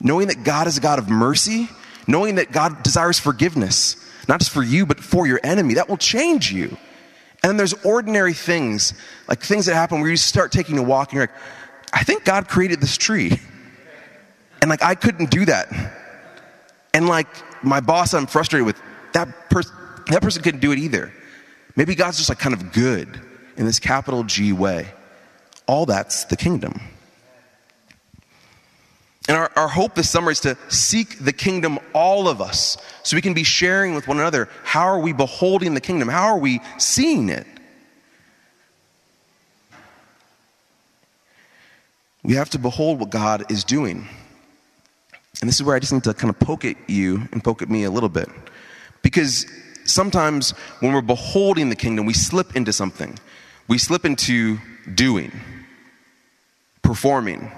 knowing 0.00 0.28
that 0.28 0.44
God 0.44 0.66
is 0.66 0.78
a 0.78 0.80
God 0.80 0.98
of 0.98 1.08
mercy, 1.08 1.68
knowing 2.06 2.36
that 2.36 2.52
God 2.52 2.82
desires 2.82 3.18
forgiveness, 3.18 3.96
not 4.28 4.40
just 4.40 4.50
for 4.50 4.62
you, 4.62 4.86
but 4.86 5.00
for 5.00 5.26
your 5.26 5.40
enemy, 5.42 5.74
that 5.74 5.88
will 5.88 5.96
change 5.96 6.52
you. 6.52 6.76
And 7.42 7.50
then 7.50 7.56
there's 7.56 7.74
ordinary 7.84 8.32
things, 8.32 8.94
like 9.28 9.40
things 9.40 9.66
that 9.66 9.74
happen 9.74 10.00
where 10.00 10.10
you 10.10 10.16
start 10.16 10.52
taking 10.52 10.78
a 10.78 10.82
walk 10.82 11.10
and 11.10 11.16
you're 11.16 11.22
like, 11.24 11.36
I 11.92 12.02
think 12.02 12.24
God 12.24 12.48
created 12.48 12.80
this 12.80 12.96
tree. 12.96 13.38
And 14.60 14.70
like, 14.70 14.82
I 14.82 14.94
couldn't 14.94 15.30
do 15.30 15.44
that. 15.44 15.68
And 16.92 17.08
like, 17.08 17.28
my 17.62 17.80
boss 17.80 18.14
I'm 18.14 18.26
frustrated 18.26 18.66
with, 18.66 18.80
that, 19.12 19.28
person 19.50 19.72
that 20.08 20.22
person 20.22 20.42
couldn't 20.42 20.60
do 20.60 20.72
it 20.72 20.78
either. 20.78 21.12
Maybe 21.74 21.94
God's 21.94 22.16
just 22.16 22.28
like 22.28 22.38
kind 22.38 22.54
of 22.54 22.72
good 22.72 23.20
in 23.56 23.66
this 23.66 23.78
capital 23.78 24.24
G 24.24 24.52
way. 24.52 24.88
All 25.66 25.86
that's 25.86 26.24
the 26.24 26.36
kingdom. 26.36 26.80
And 29.28 29.36
our, 29.36 29.50
our 29.56 29.68
hope 29.68 29.94
this 29.94 30.08
summer 30.08 30.30
is 30.30 30.40
to 30.40 30.56
seek 30.68 31.18
the 31.18 31.32
kingdom, 31.32 31.78
all 31.92 32.28
of 32.28 32.40
us, 32.40 32.78
so 33.02 33.16
we 33.16 33.22
can 33.22 33.34
be 33.34 33.42
sharing 33.42 33.94
with 33.94 34.06
one 34.06 34.18
another 34.18 34.48
how 34.62 34.86
are 34.86 35.00
we 35.00 35.12
beholding 35.12 35.74
the 35.74 35.80
kingdom? 35.80 36.08
How 36.08 36.26
are 36.28 36.38
we 36.38 36.60
seeing 36.78 37.28
it? 37.28 37.46
We 42.22 42.34
have 42.34 42.50
to 42.50 42.58
behold 42.58 43.00
what 43.00 43.10
God 43.10 43.50
is 43.50 43.64
doing. 43.64 44.08
And 45.40 45.48
this 45.48 45.56
is 45.56 45.62
where 45.62 45.76
I 45.76 45.78
just 45.78 45.92
need 45.92 46.04
to 46.04 46.14
kind 46.14 46.30
of 46.30 46.38
poke 46.38 46.64
at 46.64 46.76
you 46.88 47.28
and 47.32 47.42
poke 47.42 47.62
at 47.62 47.70
me 47.70 47.84
a 47.84 47.90
little 47.90 48.08
bit. 48.08 48.28
Because 49.02 49.46
sometimes 49.84 50.50
when 50.80 50.92
we're 50.92 51.02
beholding 51.02 51.68
the 51.68 51.76
kingdom, 51.76 52.06
we 52.06 52.14
slip 52.14 52.56
into 52.56 52.72
something. 52.72 53.18
We 53.68 53.78
slip 53.78 54.04
into 54.04 54.58
doing, 54.94 55.32
performing, 56.82 57.52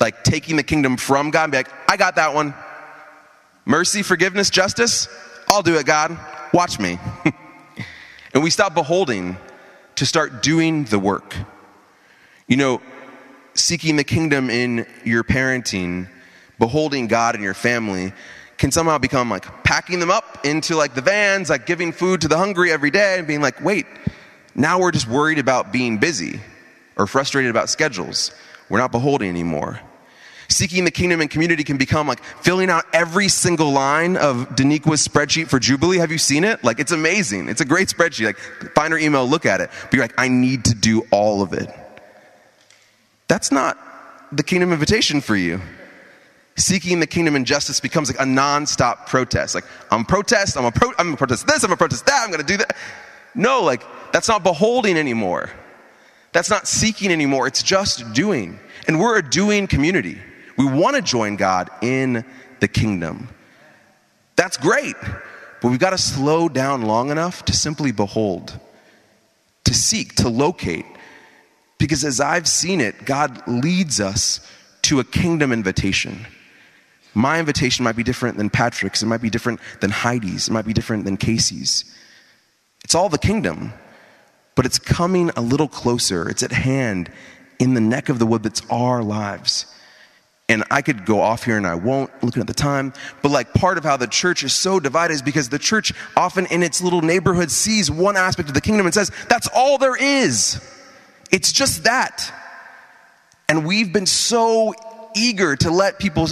like 0.00 0.24
taking 0.24 0.56
the 0.56 0.62
kingdom 0.62 0.96
from 0.96 1.30
God 1.30 1.44
and 1.44 1.52
be 1.52 1.58
like, 1.58 1.70
I 1.88 1.96
got 1.96 2.16
that 2.16 2.34
one. 2.34 2.54
Mercy, 3.64 4.02
forgiveness, 4.02 4.50
justice, 4.50 5.08
I'll 5.48 5.62
do 5.62 5.76
it, 5.76 5.86
God. 5.86 6.18
Watch 6.52 6.78
me. 6.78 6.98
and 8.34 8.42
we 8.42 8.50
stop 8.50 8.74
beholding 8.74 9.36
to 9.96 10.06
start 10.06 10.42
doing 10.42 10.84
the 10.84 10.98
work. 10.98 11.34
You 12.46 12.56
know, 12.56 12.80
seeking 13.54 13.96
the 13.96 14.04
kingdom 14.04 14.50
in 14.50 14.86
your 15.04 15.24
parenting, 15.24 16.08
beholding 16.58 17.08
God 17.08 17.34
in 17.34 17.42
your 17.42 17.54
family 17.54 18.12
can 18.58 18.72
somehow 18.72 18.98
become 18.98 19.30
like 19.30 19.64
packing 19.64 20.00
them 20.00 20.10
up 20.10 20.44
into 20.44 20.74
like 20.74 20.94
the 20.94 21.00
vans, 21.00 21.48
like 21.50 21.66
giving 21.66 21.92
food 21.92 22.20
to 22.22 22.28
the 22.28 22.36
hungry 22.36 22.72
every 22.72 22.90
day 22.90 23.18
and 23.18 23.26
being 23.26 23.40
like, 23.40 23.62
wait, 23.62 23.86
now 24.54 24.80
we're 24.80 24.90
just 24.90 25.08
worried 25.08 25.38
about 25.38 25.72
being 25.72 25.98
busy 25.98 26.40
or 26.96 27.06
frustrated 27.06 27.50
about 27.50 27.70
schedules. 27.70 28.32
We're 28.68 28.78
not 28.78 28.92
beholding 28.92 29.28
anymore. 29.28 29.80
Seeking 30.50 30.84
the 30.84 30.90
kingdom 30.90 31.20
and 31.20 31.30
community 31.30 31.62
can 31.62 31.76
become 31.76 32.08
like 32.08 32.22
filling 32.22 32.70
out 32.70 32.84
every 32.94 33.28
single 33.28 33.70
line 33.70 34.16
of 34.16 34.48
Daniqua's 34.56 35.06
spreadsheet 35.06 35.48
for 35.48 35.58
Jubilee. 35.58 35.98
Have 35.98 36.10
you 36.10 36.16
seen 36.16 36.42
it? 36.42 36.64
Like, 36.64 36.80
it's 36.80 36.92
amazing. 36.92 37.50
It's 37.50 37.60
a 37.60 37.66
great 37.66 37.88
spreadsheet. 37.88 38.24
Like, 38.24 38.38
find 38.74 38.92
her 38.92 38.98
email, 38.98 39.26
look 39.26 39.44
at 39.44 39.60
it. 39.60 39.70
But 39.84 39.92
you're 39.92 40.04
like, 40.04 40.14
I 40.18 40.28
need 40.28 40.64
to 40.64 40.74
do 40.74 41.06
all 41.10 41.42
of 41.42 41.52
it. 41.52 41.68
That's 43.28 43.52
not 43.52 43.76
the 44.32 44.42
kingdom 44.42 44.72
invitation 44.72 45.20
for 45.20 45.36
you. 45.36 45.60
Seeking 46.56 46.98
the 46.98 47.06
kingdom 47.06 47.36
and 47.36 47.46
justice 47.46 47.78
becomes 47.78 48.10
like 48.10 48.18
a 48.18 48.28
nonstop 48.28 49.06
protest. 49.06 49.54
Like, 49.54 49.64
I'm 49.90 50.04
protest, 50.04 50.56
I'm 50.56 50.64
a 50.64 50.72
pro, 50.72 50.88
I'm 50.98 51.08
gonna 51.08 51.16
protest 51.16 51.46
this, 51.46 51.62
I'm 51.62 51.68
gonna 51.68 51.76
protest 51.76 52.06
that, 52.06 52.22
I'm 52.24 52.30
gonna 52.30 52.42
do 52.42 52.56
that. 52.56 52.74
No, 53.34 53.62
like, 53.62 53.84
that's 54.12 54.28
not 54.28 54.42
beholding 54.42 54.96
anymore. 54.96 55.50
That's 56.32 56.50
not 56.50 56.66
seeking 56.66 57.12
anymore. 57.12 57.46
It's 57.46 57.62
just 57.62 58.12
doing. 58.12 58.58
And 58.86 58.98
we're 58.98 59.18
a 59.18 59.22
doing 59.22 59.66
community. 59.66 60.18
We 60.58 60.66
want 60.66 60.96
to 60.96 61.02
join 61.02 61.36
God 61.36 61.70
in 61.80 62.24
the 62.60 62.68
kingdom. 62.68 63.28
That's 64.36 64.56
great. 64.56 64.96
But 65.60 65.70
we've 65.70 65.78
got 65.78 65.90
to 65.90 65.98
slow 65.98 66.48
down 66.48 66.82
long 66.82 67.10
enough 67.10 67.44
to 67.46 67.52
simply 67.52 67.92
behold, 67.92 68.58
to 69.64 69.74
seek, 69.74 70.14
to 70.16 70.28
locate. 70.28 70.86
Because 71.78 72.04
as 72.04 72.20
I've 72.20 72.48
seen 72.48 72.80
it, 72.80 73.04
God 73.04 73.46
leads 73.46 74.00
us 74.00 74.40
to 74.82 75.00
a 75.00 75.04
kingdom 75.04 75.52
invitation. 75.52 76.26
My 77.14 77.40
invitation 77.40 77.84
might 77.84 77.96
be 77.96 78.02
different 78.02 78.36
than 78.36 78.50
Patrick's, 78.50 79.02
it 79.02 79.06
might 79.06 79.22
be 79.22 79.30
different 79.30 79.60
than 79.80 79.90
Heidi's, 79.90 80.48
it 80.48 80.52
might 80.52 80.66
be 80.66 80.72
different 80.72 81.04
than 81.04 81.16
Casey's. 81.16 81.84
It's 82.84 82.94
all 82.94 83.08
the 83.08 83.18
kingdom, 83.18 83.72
but 84.54 84.66
it's 84.66 84.78
coming 84.78 85.30
a 85.36 85.40
little 85.40 85.68
closer. 85.68 86.28
It's 86.28 86.42
at 86.42 86.52
hand 86.52 87.10
in 87.58 87.74
the 87.74 87.80
neck 87.80 88.08
of 88.08 88.18
the 88.18 88.26
wood 88.26 88.42
that's 88.42 88.62
our 88.70 89.02
lives. 89.02 89.66
And 90.50 90.64
I 90.70 90.80
could 90.80 91.04
go 91.04 91.20
off 91.20 91.44
here 91.44 91.58
and 91.58 91.66
I 91.66 91.74
won't, 91.74 92.10
looking 92.22 92.40
at 92.40 92.46
the 92.46 92.54
time. 92.54 92.94
But 93.22 93.30
like 93.30 93.52
part 93.52 93.76
of 93.76 93.84
how 93.84 93.98
the 93.98 94.06
church 94.06 94.42
is 94.42 94.54
so 94.54 94.80
divided 94.80 95.14
is 95.14 95.22
because 95.22 95.50
the 95.50 95.58
church 95.58 95.92
often 96.16 96.46
in 96.46 96.62
its 96.62 96.80
little 96.80 97.02
neighborhood 97.02 97.50
sees 97.50 97.90
one 97.90 98.16
aspect 98.16 98.48
of 98.48 98.54
the 98.54 98.60
kingdom 98.60 98.86
and 98.86 98.94
says, 98.94 99.12
that's 99.28 99.48
all 99.54 99.76
there 99.76 99.96
is. 99.96 100.58
It's 101.30 101.52
just 101.52 101.84
that. 101.84 102.32
And 103.48 103.66
we've 103.66 103.92
been 103.92 104.06
so 104.06 104.74
eager 105.14 105.56
to 105.56 105.70
let 105.70 105.98
people 105.98 106.28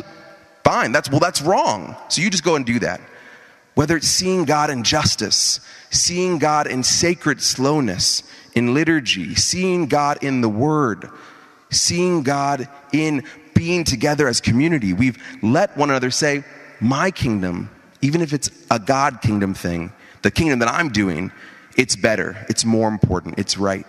find 0.64 0.94
that's 0.94 1.10
well, 1.10 1.20
that's 1.20 1.42
wrong. 1.42 1.96
So 2.08 2.22
you 2.22 2.30
just 2.30 2.44
go 2.44 2.56
and 2.56 2.64
do 2.64 2.78
that. 2.80 3.00
Whether 3.74 3.96
it's 3.96 4.08
seeing 4.08 4.46
God 4.46 4.70
in 4.70 4.82
justice, 4.82 5.60
seeing 5.90 6.38
God 6.38 6.66
in 6.66 6.82
sacred 6.82 7.42
slowness, 7.42 8.22
in 8.54 8.72
liturgy, 8.72 9.34
seeing 9.34 9.86
God 9.86 10.22
in 10.22 10.40
the 10.40 10.48
word, 10.48 11.10
seeing 11.70 12.22
God 12.22 12.68
in 12.92 13.22
being 13.56 13.84
together 13.84 14.28
as 14.28 14.40
community. 14.40 14.92
We've 14.92 15.16
let 15.42 15.76
one 15.76 15.90
another 15.90 16.10
say, 16.10 16.44
My 16.80 17.10
kingdom, 17.10 17.70
even 18.02 18.20
if 18.20 18.32
it's 18.32 18.50
a 18.70 18.78
God 18.78 19.22
kingdom 19.22 19.54
thing, 19.54 19.92
the 20.22 20.30
kingdom 20.30 20.60
that 20.60 20.68
I'm 20.68 20.90
doing, 20.90 21.32
it's 21.76 21.96
better, 21.96 22.44
it's 22.48 22.64
more 22.64 22.88
important, 22.88 23.38
it's 23.38 23.56
right. 23.56 23.86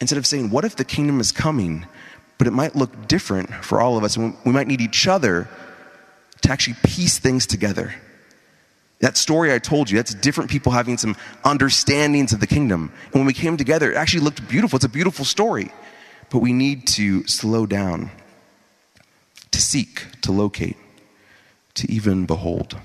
Instead 0.00 0.18
of 0.18 0.26
saying, 0.26 0.50
What 0.50 0.64
if 0.64 0.76
the 0.76 0.84
kingdom 0.84 1.20
is 1.20 1.32
coming, 1.32 1.86
but 2.36 2.48
it 2.48 2.50
might 2.50 2.74
look 2.74 3.06
different 3.06 3.54
for 3.64 3.80
all 3.80 3.96
of 3.96 4.04
us, 4.04 4.16
and 4.16 4.36
we 4.44 4.52
might 4.52 4.66
need 4.66 4.80
each 4.80 5.06
other 5.06 5.48
to 6.42 6.50
actually 6.50 6.76
piece 6.82 7.18
things 7.18 7.46
together. 7.46 7.94
That 9.00 9.16
story 9.16 9.52
I 9.52 9.58
told 9.58 9.90
you, 9.90 9.98
that's 9.98 10.14
different 10.14 10.50
people 10.50 10.72
having 10.72 10.98
some 10.98 11.16
understandings 11.44 12.32
of 12.32 12.40
the 12.40 12.46
kingdom. 12.46 12.92
And 13.06 13.14
when 13.14 13.26
we 13.26 13.34
came 13.34 13.56
together, 13.56 13.92
it 13.92 13.96
actually 13.96 14.20
looked 14.20 14.46
beautiful. 14.48 14.76
It's 14.76 14.84
a 14.84 14.88
beautiful 14.88 15.24
story. 15.24 15.70
But 16.30 16.38
we 16.38 16.52
need 16.52 16.86
to 16.88 17.26
slow 17.26 17.66
down 17.66 18.10
to 19.54 19.60
seek, 19.60 20.06
to 20.20 20.32
locate, 20.32 20.76
to 21.74 21.90
even 21.90 22.26
behold. 22.26 22.76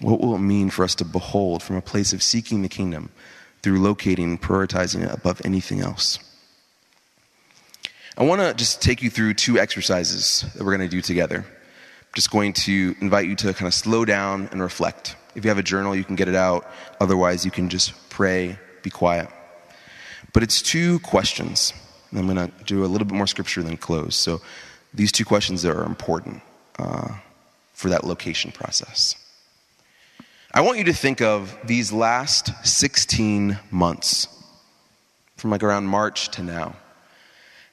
What 0.00 0.20
will 0.20 0.36
it 0.36 0.38
mean 0.38 0.70
for 0.70 0.84
us 0.84 0.94
to 0.96 1.04
behold 1.04 1.60
from 1.60 1.74
a 1.74 1.82
place 1.82 2.12
of 2.12 2.22
seeking 2.22 2.62
the 2.62 2.68
kingdom 2.68 3.10
through 3.62 3.80
locating 3.80 4.30
and 4.30 4.40
prioritizing 4.40 5.02
it 5.02 5.12
above 5.12 5.42
anything 5.44 5.80
else? 5.80 6.20
I 8.16 8.22
want 8.22 8.40
to 8.42 8.54
just 8.54 8.80
take 8.80 9.02
you 9.02 9.10
through 9.10 9.34
two 9.34 9.58
exercises 9.58 10.44
that 10.54 10.62
we're 10.62 10.76
going 10.76 10.88
to 10.88 10.96
do 10.96 11.02
together. 11.02 11.38
I'm 11.38 12.14
just 12.14 12.30
going 12.30 12.52
to 12.52 12.94
invite 13.00 13.26
you 13.26 13.34
to 13.34 13.54
kind 13.54 13.66
of 13.66 13.74
slow 13.74 14.04
down 14.04 14.48
and 14.52 14.62
reflect. 14.62 15.16
If 15.34 15.44
you 15.44 15.48
have 15.48 15.58
a 15.58 15.64
journal, 15.64 15.96
you 15.96 16.04
can 16.04 16.14
get 16.14 16.28
it 16.28 16.36
out. 16.36 16.70
Otherwise, 17.00 17.44
you 17.44 17.50
can 17.50 17.68
just 17.68 17.92
pray, 18.08 18.56
be 18.82 18.90
quiet. 18.90 19.28
But 20.32 20.44
it's 20.44 20.62
two 20.62 21.00
questions. 21.00 21.72
I'm 22.12 22.26
going 22.26 22.36
to 22.36 22.64
do 22.64 22.84
a 22.84 22.86
little 22.86 23.06
bit 23.06 23.14
more 23.14 23.26
scripture 23.26 23.62
than 23.62 23.76
close. 23.76 24.16
So 24.16 24.40
these 24.94 25.12
two 25.12 25.24
questions 25.24 25.64
are 25.64 25.84
important 25.84 26.42
uh, 26.78 27.16
for 27.72 27.88
that 27.90 28.04
location 28.04 28.52
process. 28.52 29.14
I 30.54 30.60
want 30.62 30.78
you 30.78 30.84
to 30.84 30.92
think 30.94 31.20
of 31.20 31.56
these 31.64 31.92
last 31.92 32.50
16 32.66 33.58
months, 33.70 34.28
from 35.36 35.50
like 35.50 35.62
around 35.62 35.86
March 35.86 36.30
to 36.30 36.42
now. 36.42 36.76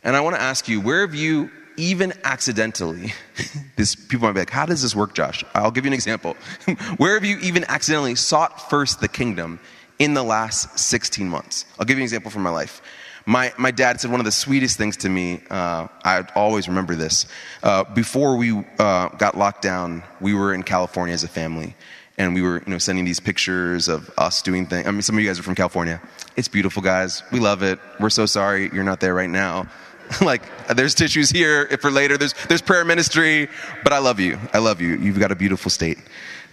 And 0.04 0.18
I 0.18 0.22
want 0.22 0.36
to 0.36 0.42
ask 0.42 0.68
you, 0.68 0.82
where 0.82 1.02
have 1.02 1.16
you 1.16 1.50
even 1.78 2.14
accidentally, 2.24 3.14
this 3.78 3.96
people 3.96 4.28
might 4.28 4.34
be 4.34 4.42
like, 4.42 4.50
how 4.50 4.66
does 4.66 4.82
this 4.82 4.96
work, 4.96 5.14
Josh? 5.14 5.44
I'll 5.56 5.72
give 5.72 5.86
you 5.86 5.90
an 5.90 5.94
example. 5.94 6.36
where 6.98 7.14
have 7.14 7.24
you 7.24 7.38
even 7.40 7.64
accidentally 7.70 8.16
sought 8.16 8.70
first 8.70 9.00
the 9.00 9.08
kingdom 9.08 9.60
in 10.00 10.14
the 10.14 10.24
last 10.24 10.78
16 10.78 11.28
months? 11.28 11.66
I'll 11.80 11.86
give 11.86 11.98
you 11.98 12.02
an 12.02 12.06
example 12.06 12.32
from 12.32 12.44
my 12.44 12.50
life. 12.50 12.82
My, 13.26 13.54
my 13.58 13.72
dad 13.72 14.02
said 14.02 14.12
one 14.12 14.20
of 14.20 14.26
the 14.26 14.32
sweetest 14.32 14.78
things 14.78 14.98
to 14.98 15.10
me. 15.10 15.42
Uh, 15.50 15.88
I 16.04 16.26
always 16.36 16.68
remember 16.68 16.96
this. 16.96 17.26
Uh, 17.62 17.86
before 17.86 18.36
we 18.36 18.66
uh, 18.80 19.10
got 19.10 19.38
locked 19.38 19.62
down, 19.62 20.04
we 20.20 20.34
were 20.34 20.54
in 20.54 20.64
California 20.64 21.14
as 21.14 21.24
a 21.24 21.30
family, 21.30 21.76
and 22.18 22.34
we 22.34 22.42
were 22.42 22.62
you 22.66 22.72
know 22.72 22.78
sending 22.78 23.06
these 23.06 23.22
pictures 23.22 23.88
of 23.88 24.12
us 24.18 24.42
doing 24.42 24.66
things. 24.66 24.88
I 24.88 24.92
mean, 24.92 25.02
some 25.02 25.16
of 25.16 25.24
you 25.24 25.30
guys 25.30 25.40
are 25.40 25.44
from 25.44 25.56
California. 25.56 26.02
It's 26.36 26.50
beautiful, 26.50 26.84
guys. 26.84 27.24
We 27.32 27.40
love 27.40 27.64
it. 27.64 27.80
We're 28.00 28.10
so 28.10 28.26
sorry 28.26 28.70
you're 28.74 28.84
not 28.84 29.00
there 29.00 29.14
right 29.14 29.30
now. 29.30 29.68
like, 30.22 30.42
there's 30.76 30.94
tissues 30.94 31.30
here 31.30 31.68
for 31.80 31.90
later. 31.90 32.18
There's 32.18 32.34
there's 32.50 32.62
prayer 32.62 32.84
ministry, 32.84 33.48
but 33.86 33.94
I 33.94 34.00
love 34.00 34.20
you. 34.20 34.38
I 34.54 34.58
love 34.58 34.82
you. 34.82 34.98
You've 34.98 35.20
got 35.20 35.32
a 35.32 35.36
beautiful 35.36 35.72
state. 35.72 35.98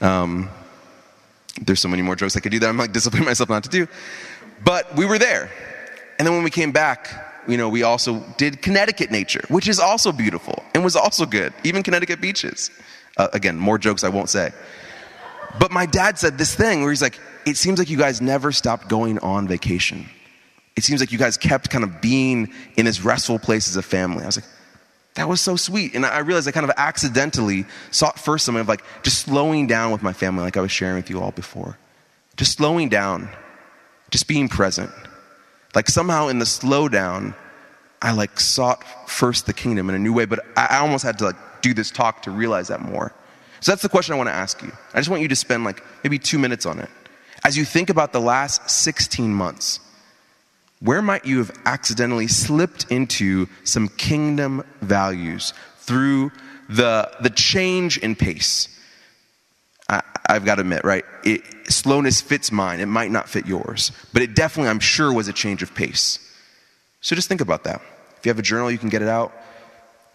Um, 0.00 0.48
there's 1.60 1.80
so 1.80 1.88
many 1.88 2.02
more 2.02 2.14
jokes 2.14 2.36
I 2.36 2.40
could 2.40 2.52
do 2.52 2.60
that 2.60 2.68
I'm 2.68 2.76
like 2.76 2.92
disciplining 2.92 3.26
myself 3.26 3.48
not 3.48 3.64
to 3.64 3.70
do. 3.70 3.88
But 4.64 4.94
we 4.94 5.04
were 5.04 5.18
there 5.18 5.50
and 6.20 6.26
then 6.26 6.34
when 6.34 6.44
we 6.44 6.50
came 6.50 6.70
back, 6.70 7.08
you 7.48 7.56
know, 7.56 7.70
we 7.70 7.82
also 7.82 8.20
did 8.36 8.60
Connecticut 8.60 9.10
nature, 9.10 9.40
which 9.48 9.66
is 9.66 9.80
also 9.80 10.12
beautiful 10.12 10.62
and 10.74 10.84
was 10.84 10.94
also 10.94 11.24
good, 11.24 11.54
even 11.64 11.82
Connecticut 11.82 12.20
beaches. 12.20 12.70
Uh, 13.16 13.28
again, 13.32 13.56
more 13.56 13.78
jokes 13.78 14.04
I 14.04 14.10
won't 14.10 14.28
say. 14.28 14.50
But 15.58 15.72
my 15.72 15.86
dad 15.86 16.18
said 16.18 16.36
this 16.36 16.54
thing 16.54 16.82
where 16.82 16.90
he's 16.90 17.00
like, 17.00 17.18
it 17.46 17.56
seems 17.56 17.78
like 17.78 17.88
you 17.88 17.96
guys 17.96 18.20
never 18.20 18.52
stopped 18.52 18.86
going 18.90 19.18
on 19.20 19.48
vacation. 19.48 20.10
it 20.76 20.84
seems 20.84 21.00
like 21.00 21.10
you 21.10 21.16
guys 21.16 21.38
kept 21.38 21.70
kind 21.70 21.84
of 21.84 22.02
being 22.02 22.52
in 22.76 22.84
this 22.84 23.02
restful 23.02 23.38
place 23.38 23.66
as 23.66 23.76
a 23.76 23.82
family. 23.82 24.22
I 24.22 24.26
was 24.26 24.36
like, 24.36 24.50
that 25.14 25.26
was 25.26 25.40
so 25.40 25.56
sweet. 25.56 25.94
And 25.94 26.04
I 26.04 26.18
realized 26.18 26.46
I 26.46 26.52
kind 26.52 26.68
of 26.68 26.72
accidentally 26.76 27.64
sought 27.92 28.18
first 28.18 28.44
something 28.44 28.60
of 28.60 28.68
like 28.68 28.84
just 29.02 29.20
slowing 29.20 29.66
down 29.66 29.90
with 29.90 30.02
my 30.02 30.12
family, 30.12 30.42
like 30.42 30.58
I 30.58 30.60
was 30.60 30.70
sharing 30.70 30.96
with 30.96 31.08
you 31.08 31.22
all 31.22 31.32
before. 31.32 31.78
Just 32.36 32.58
slowing 32.58 32.90
down, 32.90 33.30
just 34.10 34.28
being 34.28 34.50
present. 34.50 34.90
Like 35.74 35.88
somehow 35.88 36.28
in 36.28 36.38
the 36.38 36.44
slowdown, 36.44 37.34
I 38.02 38.12
like 38.12 38.40
sought 38.40 38.82
first 39.08 39.46
the 39.46 39.52
kingdom 39.52 39.88
in 39.88 39.94
a 39.94 39.98
new 39.98 40.12
way, 40.12 40.24
but 40.24 40.40
I 40.56 40.78
almost 40.78 41.04
had 41.04 41.18
to 41.18 41.26
like 41.26 41.36
do 41.62 41.74
this 41.74 41.90
talk 41.90 42.22
to 42.22 42.30
realize 42.30 42.68
that 42.68 42.80
more. 42.80 43.12
So 43.60 43.72
that's 43.72 43.82
the 43.82 43.88
question 43.88 44.14
I 44.14 44.16
want 44.16 44.28
to 44.28 44.34
ask 44.34 44.62
you. 44.62 44.72
I 44.94 44.98
just 44.98 45.10
want 45.10 45.22
you 45.22 45.28
to 45.28 45.36
spend 45.36 45.64
like 45.64 45.82
maybe 46.02 46.18
two 46.18 46.38
minutes 46.38 46.64
on 46.64 46.78
it. 46.78 46.88
As 47.44 47.56
you 47.56 47.64
think 47.64 47.90
about 47.90 48.12
the 48.12 48.20
last 48.20 48.68
16 48.70 49.32
months, 49.32 49.80
where 50.80 51.02
might 51.02 51.26
you 51.26 51.38
have 51.38 51.52
accidentally 51.66 52.26
slipped 52.26 52.90
into 52.90 53.48
some 53.64 53.88
kingdom 53.88 54.64
values 54.80 55.52
through 55.78 56.32
the, 56.68 57.10
the 57.20 57.30
change 57.30 57.98
in 57.98 58.14
pace? 58.14 58.68
I 59.88 60.02
I, 60.26 60.34
have 60.34 60.44
got 60.44 60.54
to 60.56 60.60
admit, 60.62 60.84
right? 60.84 61.04
It, 61.24 61.42
slowness 61.70 62.20
fits 62.20 62.50
mine. 62.50 62.80
It 62.80 62.86
might 62.86 63.10
not 63.10 63.28
fit 63.28 63.46
yours, 63.46 63.92
but 64.12 64.22
it 64.22 64.34
definitely, 64.34 64.70
I'm 64.70 64.80
sure, 64.80 65.12
was 65.12 65.28
a 65.28 65.32
change 65.32 65.62
of 65.62 65.74
pace. 65.74 66.18
So 67.00 67.16
just 67.16 67.28
think 67.28 67.40
about 67.40 67.64
that. 67.64 67.80
If 68.18 68.26
you 68.26 68.30
have 68.30 68.38
a 68.38 68.42
journal, 68.42 68.70
you 68.70 68.78
can 68.78 68.88
get 68.88 69.02
it 69.02 69.08
out, 69.08 69.32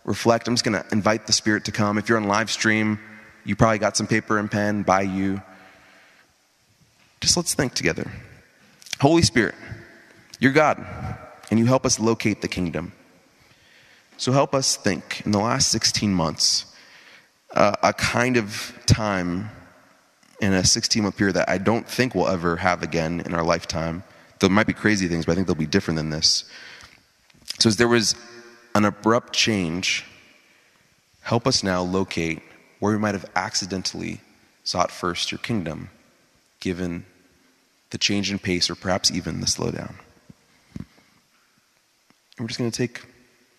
reflect. 0.04 0.48
I'm 0.48 0.54
just 0.54 0.64
going 0.64 0.82
to 0.82 0.86
invite 0.92 1.28
the 1.28 1.34
Spirit 1.34 1.66
to 1.66 1.72
come. 1.72 1.98
If 1.98 2.10
you're 2.10 2.18
on 2.18 2.28
live 2.28 2.52
stream, 2.52 3.00
you 3.44 3.56
probably 3.56 3.80
got 3.80 3.98
some 3.98 4.08
paper 4.08 4.38
and 4.38 4.50
pen 4.50 4.84
by 4.84 5.02
you. 5.02 5.42
Just 7.22 7.38
let's 7.38 7.54
think 7.54 7.74
together. 7.74 8.12
Holy 9.00 9.24
Spirit, 9.24 9.56
you're 10.40 10.52
God, 10.52 10.86
and 11.50 11.60
you 11.60 11.66
help 11.66 11.86
us 11.86 12.00
locate 12.00 12.42
the 12.42 12.48
kingdom. 12.48 12.94
So 14.18 14.32
help 14.32 14.56
us 14.56 14.78
think 14.78 15.24
in 15.26 15.32
the 15.32 15.40
last 15.40 15.70
16 15.70 16.14
months, 16.14 16.66
uh, 17.54 17.76
a 17.84 17.94
kind 17.94 18.38
of 18.38 18.78
time 18.86 19.50
in 20.42 20.54
a 20.54 20.64
16 20.64 21.04
month 21.04 21.18
period 21.18 21.36
that 21.36 21.50
I 21.50 21.58
don't 21.58 21.88
think 21.88 22.16
we'll 22.16 22.28
ever 22.28 22.58
have 22.58 22.84
again 22.84 23.22
in 23.22 23.34
our 23.34 23.44
lifetime. 23.44 24.04
There 24.40 24.50
might 24.50 24.68
be 24.68 24.74
crazy 24.74 25.08
things, 25.08 25.26
but 25.26 25.34
I 25.34 25.36
think 25.36 25.48
they'll 25.48 25.56
be 25.56 25.66
different 25.66 25.98
than 25.98 26.10
this. 26.10 26.44
So, 27.60 27.70
as 27.70 27.78
there 27.78 27.88
was 27.88 28.16
an 28.74 28.86
abrupt 28.86 29.34
change, 29.34 30.06
help 31.22 31.48
us 31.48 31.64
now 31.64 31.82
locate 31.82 32.42
where 32.80 32.92
we 32.92 33.00
might 33.00 33.16
have 33.16 33.26
accidentally 33.36 34.22
sought 34.64 34.92
first 34.92 35.32
your 35.32 35.40
kingdom, 35.40 35.90
given 36.60 37.06
the 37.92 37.98
change 37.98 38.30
in 38.30 38.40
pace 38.40 38.70
or 38.70 38.76
perhaps 38.76 39.12
even 39.12 39.40
the 39.40 39.46
slowdown. 39.46 39.96
And 40.78 40.86
we're 42.40 42.48
just 42.48 42.60
going 42.60 42.70
to 42.70 42.78
take 42.78 43.02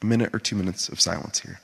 a 0.02 0.06
minute 0.06 0.34
or 0.34 0.38
two 0.38 0.56
minutes 0.56 0.88
of 0.90 1.00
silence 1.00 1.40
here. 1.40 1.60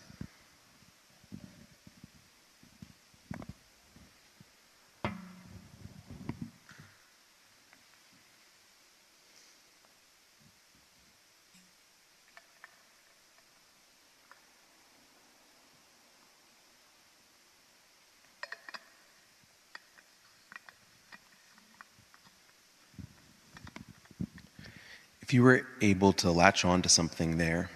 If 25.32 25.36
you 25.36 25.44
were 25.44 25.66
able 25.80 26.12
to 26.12 26.30
latch 26.30 26.62
on 26.66 26.82
to 26.82 26.90
something 26.90 27.38
there, 27.38 27.70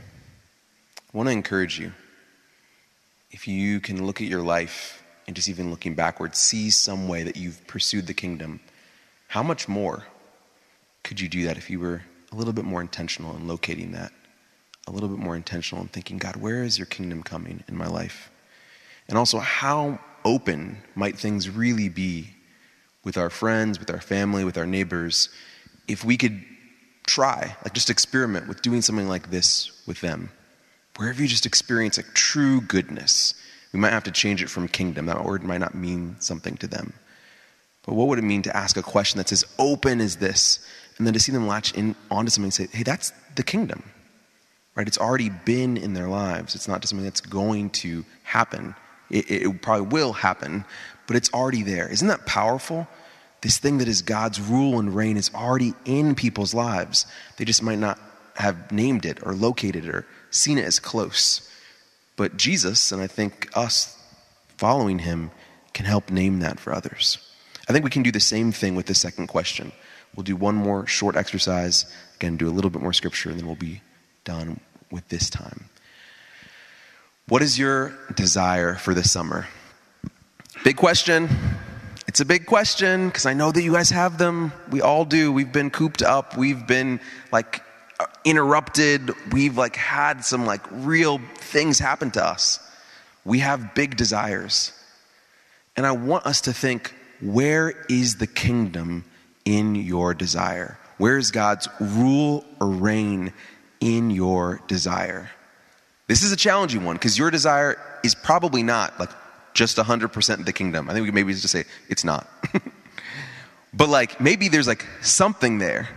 I 0.99 1.17
want 1.17 1.29
to 1.29 1.33
encourage 1.33 1.81
you. 1.81 1.91
If 3.31 3.49
you 3.49 3.81
can 3.81 4.05
look 4.05 4.21
at 4.21 4.27
your 4.27 4.43
life 4.43 5.03
and 5.27 5.35
just 5.35 5.49
even 5.49 5.71
looking 5.71 5.95
backwards, 5.95 6.39
see 6.39 6.69
some 6.69 7.09
way 7.09 7.23
that 7.23 7.35
you've 7.35 7.67
pursued 7.67 8.09
the 8.09 8.13
kingdom, 8.13 8.61
how 9.29 9.43
much 9.43 9.69
more 9.69 10.05
could 11.03 11.19
you 11.19 11.31
do 11.31 11.47
that 11.47 11.57
if 11.57 11.71
you 11.71 11.81
were 11.81 12.03
a 12.31 12.35
little 12.35 12.53
bit 12.53 12.67
more 12.67 12.83
intentional 12.83 13.35
in 13.35 13.49
locating 13.49 13.93
that? 13.93 14.13
A 14.87 14.91
little 14.91 15.09
bit 15.09 15.19
more 15.19 15.35
intentional 15.35 15.81
in 15.81 15.89
thinking, 15.89 16.19
God, 16.19 16.37
where 16.37 16.63
is 16.63 16.79
your 16.79 16.85
kingdom 16.85 17.23
coming 17.23 17.65
in 17.69 17.75
my 17.75 17.87
life? 17.87 18.31
And 19.09 19.17
also, 19.17 19.39
how 19.39 19.99
open 20.27 20.83
might 20.95 21.19
things 21.19 21.49
really 21.49 21.89
be 21.89 22.35
with 23.03 23.17
our 23.17 23.31
friends, 23.31 23.79
with 23.79 23.89
our 23.89 24.03
family, 24.03 24.45
with 24.45 24.59
our 24.59 24.67
neighbors, 24.67 25.31
if 25.89 26.05
we 26.05 26.19
could 26.19 26.45
try, 27.07 27.57
like 27.65 27.73
just 27.73 27.91
experiment 27.91 28.49
with 28.49 28.63
doing 28.63 28.83
something 28.83 29.09
like 29.09 29.31
this 29.31 29.71
with 29.87 30.01
them. 30.01 30.31
Wherever 30.97 31.23
you 31.23 31.29
just 31.29 31.47
experience 31.47 31.97
like 31.99 32.13
true 32.15 32.61
goodness, 32.61 33.35
we 33.73 33.81
might 33.81 33.93
have 33.93 34.05
to 34.05 34.11
change 34.11 34.43
it 34.43 34.51
from 34.51 34.69
kingdom. 34.69 35.07
That 35.07 35.25
word 35.25 35.45
might 35.45 35.59
not 35.61 35.75
mean 35.75 36.17
something 36.19 36.57
to 36.59 36.67
them. 36.67 36.93
But 37.85 37.95
what 37.95 38.09
would 38.09 38.19
it 38.19 38.23
mean 38.23 38.43
to 38.43 38.57
ask 38.57 38.77
a 38.77 38.83
question 38.83 39.19
that's 39.19 39.33
as 39.33 39.45
open 39.59 40.01
as 40.01 40.17
this, 40.17 40.59
and 40.99 41.07
then 41.07 41.15
to 41.15 41.21
see 41.21 41.33
them 41.33 41.47
latch 41.47 41.73
in 41.75 41.95
onto 42.11 42.31
something 42.31 42.47
and 42.47 42.55
say, 42.55 42.69
hey, 42.73 42.83
that's 42.83 43.13
the 43.37 43.43
kingdom. 43.43 43.83
Right? 44.75 44.89
It's 44.89 44.99
already 44.99 45.31
been 45.31 45.77
in 45.77 45.95
their 45.95 46.09
lives. 46.09 46.55
It's 46.55 46.69
not 46.69 46.81
just 46.81 46.91
something 46.91 47.05
that's 47.05 47.21
going 47.21 47.71
to 47.71 48.05
happen. 48.25 48.75
It, 49.11 49.31
it 49.31 49.63
probably 49.63 49.87
will 49.87 50.13
happen, 50.13 50.65
but 51.07 51.17
it's 51.17 51.33
already 51.33 51.63
there. 51.63 51.89
Isn't 51.89 52.09
that 52.09 52.27
powerful? 52.27 52.89
This 53.43 53.59
thing 53.59 53.79
that 53.79 53.89
is 53.89 54.03
God's 54.03 54.41
rule 54.41 54.79
and 54.79 54.95
reign 54.95 55.17
is 55.17 55.31
already 55.35 55.75
in 55.85 56.15
people's 56.15 56.55
lives. 56.55 57.07
They 57.37 57.45
just 57.45 57.63
might 57.63 57.79
not 57.79 57.99
have 58.37 58.73
named 58.73 59.05
it 59.05 59.19
or 59.23 59.35
located 59.35 59.85
it 59.85 59.95
or 59.95 60.07
seen 60.31 60.59
it 60.59 60.65
as 60.65 60.79
close. 60.79 61.51
But 62.17 62.37
Jesus, 62.37 62.93
and 62.93 63.03
I 63.03 63.07
think 63.07 63.49
us 63.55 63.99
following 64.57 65.01
him, 65.01 65.31
can 65.75 65.85
help 65.85 66.11
name 66.11 66.39
that 66.41 66.59
for 66.59 66.73
others. 66.73 67.19
I 67.69 67.73
think 67.73 67.85
we 67.85 67.91
can 67.91 68.03
do 68.03 68.13
the 68.13 68.21
same 68.21 68.53
thing 68.53 68.75
with 68.75 68.87
the 68.87 68.95
second 68.95 69.27
question. 69.27 69.73
We'll 70.15 70.25
do 70.25 70.37
one 70.37 70.55
more 70.55 70.87
short 70.87 71.17
exercise, 71.17 71.85
again, 72.15 72.39
do 72.39 72.49
a 72.49 72.51
little 72.51 72.71
bit 72.71 72.81
more 72.81 72.95
scripture, 72.95 73.29
and 73.29 73.39
then 73.39 73.47
we'll 73.47 73.57
be 73.57 73.83
done 74.25 74.61
with 74.91 75.07
this 75.09 75.29
time. 75.29 75.69
What 77.29 77.43
is 77.43 77.59
your 77.59 77.93
desire 78.15 78.77
for 78.77 78.95
this 78.95 79.11
summer? 79.11 79.47
Big 80.65 80.77
question. 80.77 81.29
It's 82.09 82.21
a 82.21 82.25
big 82.25 82.47
question 82.47 83.09
because 83.09 83.27
I 83.27 83.35
know 83.35 83.51
that 83.51 83.63
you 83.63 83.73
guys 83.73 83.91
have 83.91 84.17
them. 84.17 84.53
We 84.71 84.81
all 84.81 85.05
do. 85.05 85.33
We've 85.33 85.53
been 85.53 85.71
cooped 85.71 86.03
up. 86.03 86.37
We've 86.37 86.67
been 86.67 87.01
like 87.33 87.63
interrupted. 88.25 89.11
We've 89.33 89.57
like 89.57 89.77
had 89.77 90.25
some 90.25 90.47
like 90.47 90.63
real 90.71 91.21
things 91.37 91.79
happen 91.79 92.13
to 92.13 92.25
us. 92.25 92.61
We 93.25 93.41
have 93.41 93.75
big 93.75 93.97
desires. 93.97 94.73
And 95.77 95.85
I 95.85 95.93
want 95.93 96.27
us 96.27 96.43
to 96.43 96.53
think 96.53 96.95
where 97.21 97.71
is 97.89 98.17
the 98.17 98.27
kingdom 98.27 99.05
in 99.45 99.75
your 99.75 100.15
desire? 100.15 100.79
Where 100.99 101.19
is 101.19 101.31
God's 101.31 101.69
rule 101.81 102.45
or 102.61 102.69
reign 102.69 103.33
in 103.81 104.11
your 104.11 104.61
desire? 104.69 105.31
This 106.07 106.23
is 106.23 106.31
a 106.31 106.37
challenging 106.37 106.85
one 106.85 106.95
because 106.95 107.19
your 107.19 107.31
desire 107.31 107.81
is 108.05 108.15
probably 108.15 108.63
not 108.63 108.99
like 109.01 109.11
just 109.57 109.79
100% 109.79 110.45
the 110.45 110.53
kingdom. 110.53 110.89
I 110.89 110.93
think 110.93 111.05
we 111.05 111.11
maybe 111.11 111.33
just 111.33 111.49
say 111.49 111.65
it's 111.89 112.05
not. 112.05 112.29
but 113.75 113.89
like 113.89 114.21
maybe 114.21 114.49
there's 114.49 114.69
like 114.69 114.87
something 115.01 115.59
there, 115.59 115.89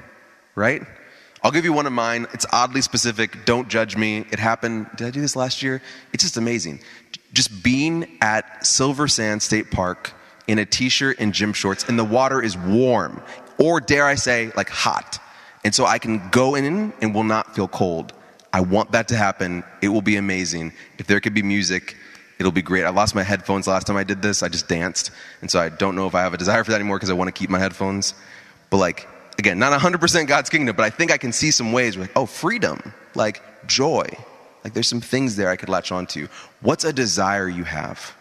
right? 0.56 0.82
I'll 1.44 1.52
give 1.52 1.66
you 1.66 1.74
one 1.74 1.86
of 1.86 1.94
mine. 1.94 2.26
It's 2.34 2.46
oddly 2.52 2.82
specific. 2.82 3.46
Don't 3.46 3.68
judge 3.68 3.96
me. 3.96 4.26
It 4.32 4.40
happened. 4.40 4.88
Did 4.96 5.08
I 5.08 5.12
do 5.12 5.22
this 5.22 5.36
last 5.36 5.62
year? 5.62 5.82
It's 6.14 6.24
just 6.24 6.38
amazing. 6.38 6.80
Just 7.34 7.62
being 7.62 8.18
at 8.22 8.66
Silver 8.66 9.08
Sand 9.08 9.42
State 9.42 9.72
Park 9.72 10.14
in 10.48 10.58
a 10.58 10.66
t 10.66 10.90
shirt 10.90 11.18
and 11.20 11.34
gym 11.34 11.54
shorts, 11.54 11.88
and 11.88 12.00
the 12.00 12.04
water 12.04 12.42
is 12.42 12.58
warm, 12.58 13.22
or 13.58 13.80
dare 13.80 14.06
I 14.06 14.16
say, 14.16 14.52
like 14.56 14.70
hot. 14.70 15.20
And 15.64 15.76
so 15.76 15.86
I 15.86 16.00
can 16.00 16.30
go 16.30 16.56
in 16.56 16.94
and 17.02 17.14
will 17.14 17.24
not 17.24 17.56
feel 17.56 17.68
cold. 17.68 18.14
I 18.52 18.62
want 18.62 18.94
that 18.94 19.10
to 19.10 19.16
happen. 19.16 19.64
It 19.82 19.90
will 19.90 20.02
be 20.02 20.16
amazing. 20.16 20.74
If 20.98 21.08
there 21.08 21.20
could 21.20 21.34
be 21.34 21.44
music, 21.44 21.96
It'll 22.40 22.54
be 22.54 22.62
great. 22.62 22.86
I 22.86 22.90
lost 22.90 23.14
my 23.14 23.24
headphones 23.24 23.68
last 23.68 23.86
time 23.86 23.98
I 23.98 24.06
did 24.06 24.22
this. 24.22 24.42
I 24.42 24.48
just 24.48 24.70
danced. 24.70 25.12
And 25.42 25.52
so 25.52 25.60
I 25.60 25.68
don't 25.68 25.96
know 25.96 26.08
if 26.08 26.16
I 26.16 26.22
have 26.22 26.34
a 26.34 26.38
desire 26.38 26.64
for 26.64 26.72
that 26.72 26.78
anymore 26.78 26.98
because 26.98 27.10
I 27.10 27.14
want 27.14 27.28
to 27.28 27.38
keep 27.38 27.50
my 27.50 27.60
headphones. 27.60 28.14
But 28.70 28.78
like, 28.78 29.08
again, 29.38 29.60
not 29.60 29.78
100% 29.78 30.28
God's 30.28 30.50
kingdom, 30.50 30.76
but 30.76 30.86
I 30.86 30.90
think 30.90 31.12
I 31.12 31.18
can 31.18 31.34
see 31.34 31.52
some 31.52 31.74
ways 31.74 31.98
where, 31.98 32.06
like, 32.06 32.16
oh, 32.16 32.26
freedom, 32.26 32.94
like 33.14 33.42
joy. 33.68 34.08
Like 34.64 34.74
there's 34.74 34.88
some 34.88 35.02
things 35.02 35.36
there 35.36 35.50
I 35.50 35.58
could 35.58 35.70
latch 35.70 35.92
onto. 35.92 36.28
What's 36.62 36.86
a 36.86 36.94
desire 36.94 37.48
you 37.50 37.66
have? 37.66 38.16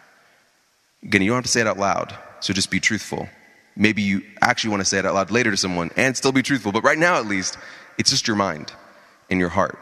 Again, 1.03 1.21
you 1.21 1.29
don't 1.29 1.37
have 1.37 1.45
to 1.45 1.51
say 1.51 1.61
it 1.61 1.67
out 1.67 1.77
loud, 1.77 2.13
so 2.41 2.53
just 2.53 2.69
be 2.69 2.79
truthful. 2.79 3.29
Maybe 3.75 4.01
you 4.01 4.21
actually 4.41 4.71
want 4.71 4.81
to 4.81 4.85
say 4.85 4.99
it 4.99 5.05
out 5.05 5.15
loud 5.15 5.31
later 5.31 5.51
to 5.51 5.57
someone 5.57 5.91
and 5.95 6.15
still 6.15 6.33
be 6.33 6.43
truthful, 6.43 6.73
but 6.73 6.83
right 6.83 6.97
now 6.97 7.17
at 7.17 7.25
least, 7.25 7.57
it's 7.97 8.09
just 8.09 8.27
your 8.27 8.35
mind 8.35 8.73
and 9.29 9.39
your 9.39 9.49
heart. 9.49 9.79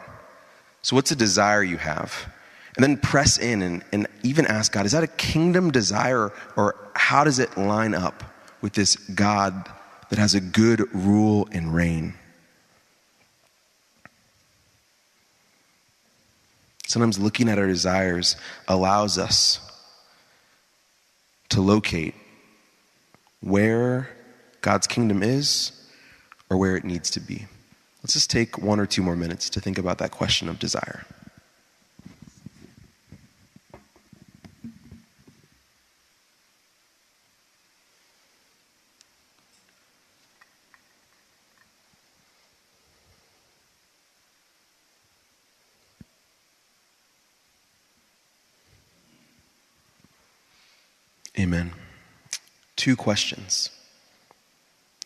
So, 0.83 0.95
what's 0.95 1.11
a 1.11 1.15
desire 1.15 1.63
you 1.63 1.77
have? 1.77 2.31
And 2.77 2.83
then 2.83 2.97
press 2.97 3.39
in 3.39 3.63
and, 3.63 3.83
and 3.91 4.07
even 4.21 4.45
ask 4.45 4.71
God, 4.71 4.85
is 4.85 4.91
that 4.91 5.03
a 5.03 5.07
kingdom 5.07 5.71
desire 5.71 6.31
or 6.55 6.75
how 6.95 7.23
does 7.23 7.39
it 7.39 7.57
line 7.57 7.95
up 7.95 8.23
with 8.61 8.73
this 8.73 8.95
God 8.95 9.67
that 10.09 10.19
has 10.19 10.35
a 10.35 10.39
good 10.39 10.83
rule 10.93 11.47
and 11.51 11.73
reign? 11.73 12.13
Sometimes 16.85 17.17
looking 17.17 17.49
at 17.49 17.57
our 17.57 17.65
desires 17.65 18.35
allows 18.67 19.17
us 19.17 19.59
to 21.49 21.61
locate 21.61 22.13
where 23.41 24.07
God's 24.61 24.85
kingdom 24.85 25.23
is 25.23 25.71
or 26.49 26.57
where 26.57 26.77
it 26.77 26.83
needs 26.83 27.09
to 27.11 27.19
be. 27.19 27.47
Let's 28.03 28.13
just 28.13 28.29
take 28.29 28.59
one 28.59 28.79
or 28.79 28.85
two 28.85 29.01
more 29.01 29.15
minutes 29.15 29.49
to 29.49 29.59
think 29.59 29.79
about 29.79 29.97
that 29.97 30.11
question 30.11 30.47
of 30.47 30.59
desire. 30.59 31.05
Two 52.87 52.95
questions. 52.95 53.69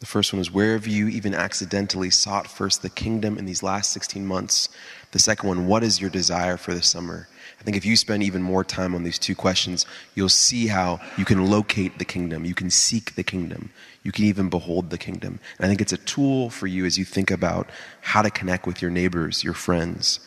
The 0.02 0.06
first 0.06 0.32
one 0.32 0.40
is 0.40 0.52
Where 0.52 0.74
have 0.74 0.86
you 0.86 1.08
even 1.08 1.34
accidentally 1.34 2.12
sought 2.12 2.46
first 2.46 2.84
the 2.84 2.92
kingdom 2.92 3.40
in 3.40 3.46
these 3.46 3.64
last 3.64 3.92
16 3.92 4.24
months? 4.24 4.70
The 5.14 5.18
second 5.18 5.50
one, 5.50 5.66
What 5.66 5.84
is 5.84 6.00
your 6.00 6.12
desire 6.12 6.58
for 6.58 6.76
the 6.76 6.84
summer? 6.84 7.28
I 7.60 7.64
think 7.64 7.76
if 7.76 7.84
you 7.84 7.96
spend 7.96 8.22
even 8.22 8.44
more 8.44 8.64
time 8.64 8.94
on 8.94 9.02
these 9.02 9.18
two 9.18 9.34
questions, 9.34 9.88
you'll 10.14 10.30
see 10.30 10.68
how 10.68 11.00
you 11.18 11.26
can 11.26 11.50
locate 11.50 11.98
the 11.98 12.06
kingdom. 12.06 12.46
You 12.46 12.54
can 12.54 12.70
seek 12.70 13.16
the 13.16 13.24
kingdom. 13.24 13.72
You 14.04 14.12
can 14.12 14.26
even 14.26 14.48
behold 14.48 14.92
the 14.92 15.00
kingdom. 15.00 15.40
And 15.58 15.66
I 15.66 15.68
think 15.68 15.82
it's 15.82 15.92
a 15.92 15.98
tool 15.98 16.52
for 16.52 16.68
you 16.68 16.86
as 16.86 17.00
you 17.00 17.04
think 17.04 17.32
about 17.32 17.68
how 18.02 18.22
to 18.22 18.30
connect 18.30 18.68
with 18.68 18.80
your 18.80 18.92
neighbors, 18.92 19.44
your 19.44 19.56
friends, 19.56 20.20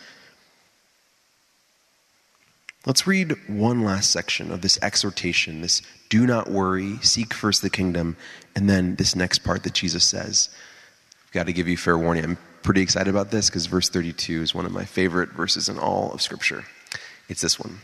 Let's 2.87 3.07
read 3.07 3.35
one 3.49 3.83
last 3.83 4.11
section 4.11 4.51
of 4.51 4.61
this 4.61 4.79
exhortation, 4.83 5.63
this 5.63 5.81
do 6.11 6.27
not 6.27 6.51
worry, 6.51 6.99
seek 7.01 7.33
first 7.33 7.63
the 7.63 7.71
kingdom, 7.71 8.17
and 8.55 8.69
then 8.69 8.97
this 8.97 9.17
next 9.17 9.39
part 9.39 9.63
that 9.63 9.73
Jesus 9.73 10.05
says. 10.05 10.51
I've 11.25 11.33
got 11.33 11.47
to 11.47 11.55
give 11.55 11.67
you 11.67 11.79
fair 11.79 11.97
warning. 11.97 12.25
I'm 12.25 12.39
pretty 12.63 12.83
excited 12.83 13.09
about 13.09 13.31
this 13.31 13.49
because 13.49 13.65
verse 13.67 13.89
32 13.89 14.43
is 14.43 14.55
one 14.55 14.67
of 14.67 14.73
my 14.73 14.85
favorite 14.85 15.31
verses 15.31 15.71
in 15.71 15.79
all 15.79 16.13
of 16.13 16.21
Scripture. 16.21 16.65
It's 17.31 17.41
this 17.41 17.59
one 17.59 17.79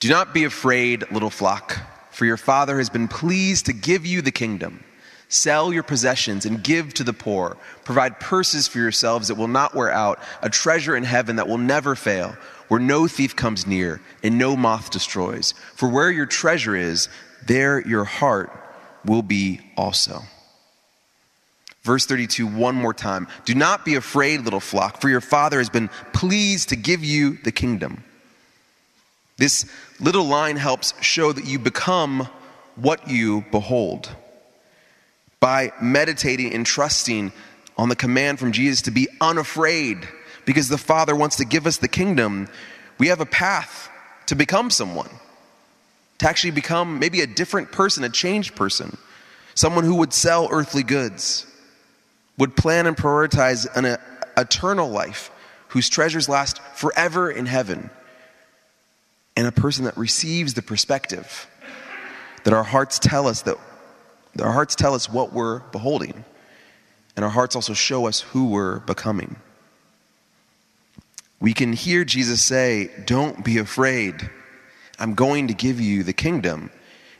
Do 0.00 0.10
not 0.10 0.34
be 0.34 0.44
afraid, 0.44 1.10
little 1.10 1.30
flock, 1.30 1.78
for 2.10 2.26
your 2.26 2.36
Father 2.36 2.76
has 2.76 2.90
been 2.90 3.08
pleased 3.08 3.66
to 3.66 3.72
give 3.72 4.04
you 4.04 4.20
the 4.20 4.32
kingdom. 4.32 4.84
Sell 5.28 5.72
your 5.72 5.82
possessions 5.82 6.46
and 6.46 6.62
give 6.62 6.94
to 6.94 7.04
the 7.04 7.12
poor. 7.12 7.56
Provide 7.84 8.20
purses 8.20 8.68
for 8.68 8.78
yourselves 8.78 9.28
that 9.28 9.34
will 9.34 9.48
not 9.48 9.74
wear 9.74 9.90
out, 9.90 10.20
a 10.42 10.48
treasure 10.48 10.96
in 10.96 11.04
heaven 11.04 11.36
that 11.36 11.48
will 11.48 11.58
never 11.58 11.94
fail 11.94 12.36
where 12.68 12.80
no 12.80 13.06
thief 13.06 13.36
comes 13.36 13.66
near 13.66 14.00
and 14.22 14.38
no 14.38 14.56
moth 14.56 14.90
destroys. 14.90 15.52
For 15.74 15.88
where 15.88 16.10
your 16.10 16.26
treasure 16.26 16.76
is, 16.76 17.08
there 17.46 17.86
your 17.86 18.04
heart 18.04 18.50
will 19.04 19.22
be 19.22 19.60
also. 19.76 20.22
Verse 21.82 22.06
32, 22.06 22.46
one 22.48 22.74
more 22.74 22.94
time. 22.94 23.28
Do 23.44 23.54
not 23.54 23.84
be 23.84 23.94
afraid, 23.94 24.40
little 24.40 24.58
flock, 24.58 25.00
for 25.00 25.08
your 25.08 25.20
Father 25.20 25.58
has 25.58 25.70
been 25.70 25.88
pleased 26.12 26.70
to 26.70 26.76
give 26.76 27.04
you 27.04 27.38
the 27.44 27.52
kingdom. 27.52 28.02
This 29.36 29.70
little 30.00 30.24
line 30.24 30.56
helps 30.56 31.00
show 31.00 31.30
that 31.30 31.46
you 31.46 31.60
become 31.60 32.28
what 32.74 33.08
you 33.08 33.44
behold. 33.52 34.10
By 35.46 35.70
meditating 35.80 36.54
and 36.54 36.66
trusting 36.66 37.30
on 37.76 37.88
the 37.88 37.94
command 37.94 38.40
from 38.40 38.50
Jesus 38.50 38.82
to 38.82 38.90
be 38.90 39.06
unafraid. 39.20 40.08
Because 40.44 40.68
the 40.68 40.76
Father 40.76 41.14
wants 41.14 41.36
to 41.36 41.44
give 41.44 41.68
us 41.68 41.76
the 41.76 41.86
kingdom, 41.86 42.48
we 42.98 43.06
have 43.06 43.20
a 43.20 43.26
path 43.26 43.88
to 44.26 44.34
become 44.34 44.70
someone, 44.70 45.08
to 46.18 46.28
actually 46.28 46.50
become 46.50 46.98
maybe 46.98 47.20
a 47.20 47.28
different 47.28 47.70
person, 47.70 48.02
a 48.02 48.08
changed 48.08 48.56
person, 48.56 48.96
someone 49.54 49.84
who 49.84 49.94
would 49.94 50.12
sell 50.12 50.48
earthly 50.50 50.82
goods, 50.82 51.46
would 52.38 52.56
plan 52.56 52.88
and 52.88 52.96
prioritize 52.96 53.68
an 53.76 53.84
a, 53.84 54.00
eternal 54.36 54.90
life 54.90 55.30
whose 55.68 55.88
treasures 55.88 56.28
last 56.28 56.60
forever 56.74 57.30
in 57.30 57.46
heaven, 57.46 57.88
and 59.36 59.46
a 59.46 59.52
person 59.52 59.84
that 59.84 59.96
receives 59.96 60.54
the 60.54 60.62
perspective 60.62 61.48
that 62.42 62.52
our 62.52 62.64
hearts 62.64 62.98
tell 62.98 63.28
us 63.28 63.42
that 63.42 63.56
our 64.40 64.52
hearts 64.52 64.74
tell 64.74 64.94
us 64.94 65.10
what 65.10 65.32
we're 65.32 65.60
beholding, 65.70 66.24
and 67.16 67.24
our 67.24 67.30
hearts 67.30 67.56
also 67.56 67.74
show 67.74 68.06
us 68.06 68.20
who 68.20 68.48
we're 68.48 68.80
becoming 68.80 69.36
we 71.40 71.52
can 71.52 71.72
hear 71.72 72.04
Jesus 72.04 72.44
say, 72.44 72.90
Don't 73.04 73.44
be 73.44 73.58
afraid. 73.58 74.30
I'm 74.98 75.14
going 75.14 75.48
to 75.48 75.54
give 75.54 75.80
you 75.80 76.02
the 76.02 76.12
kingdom. 76.12 76.70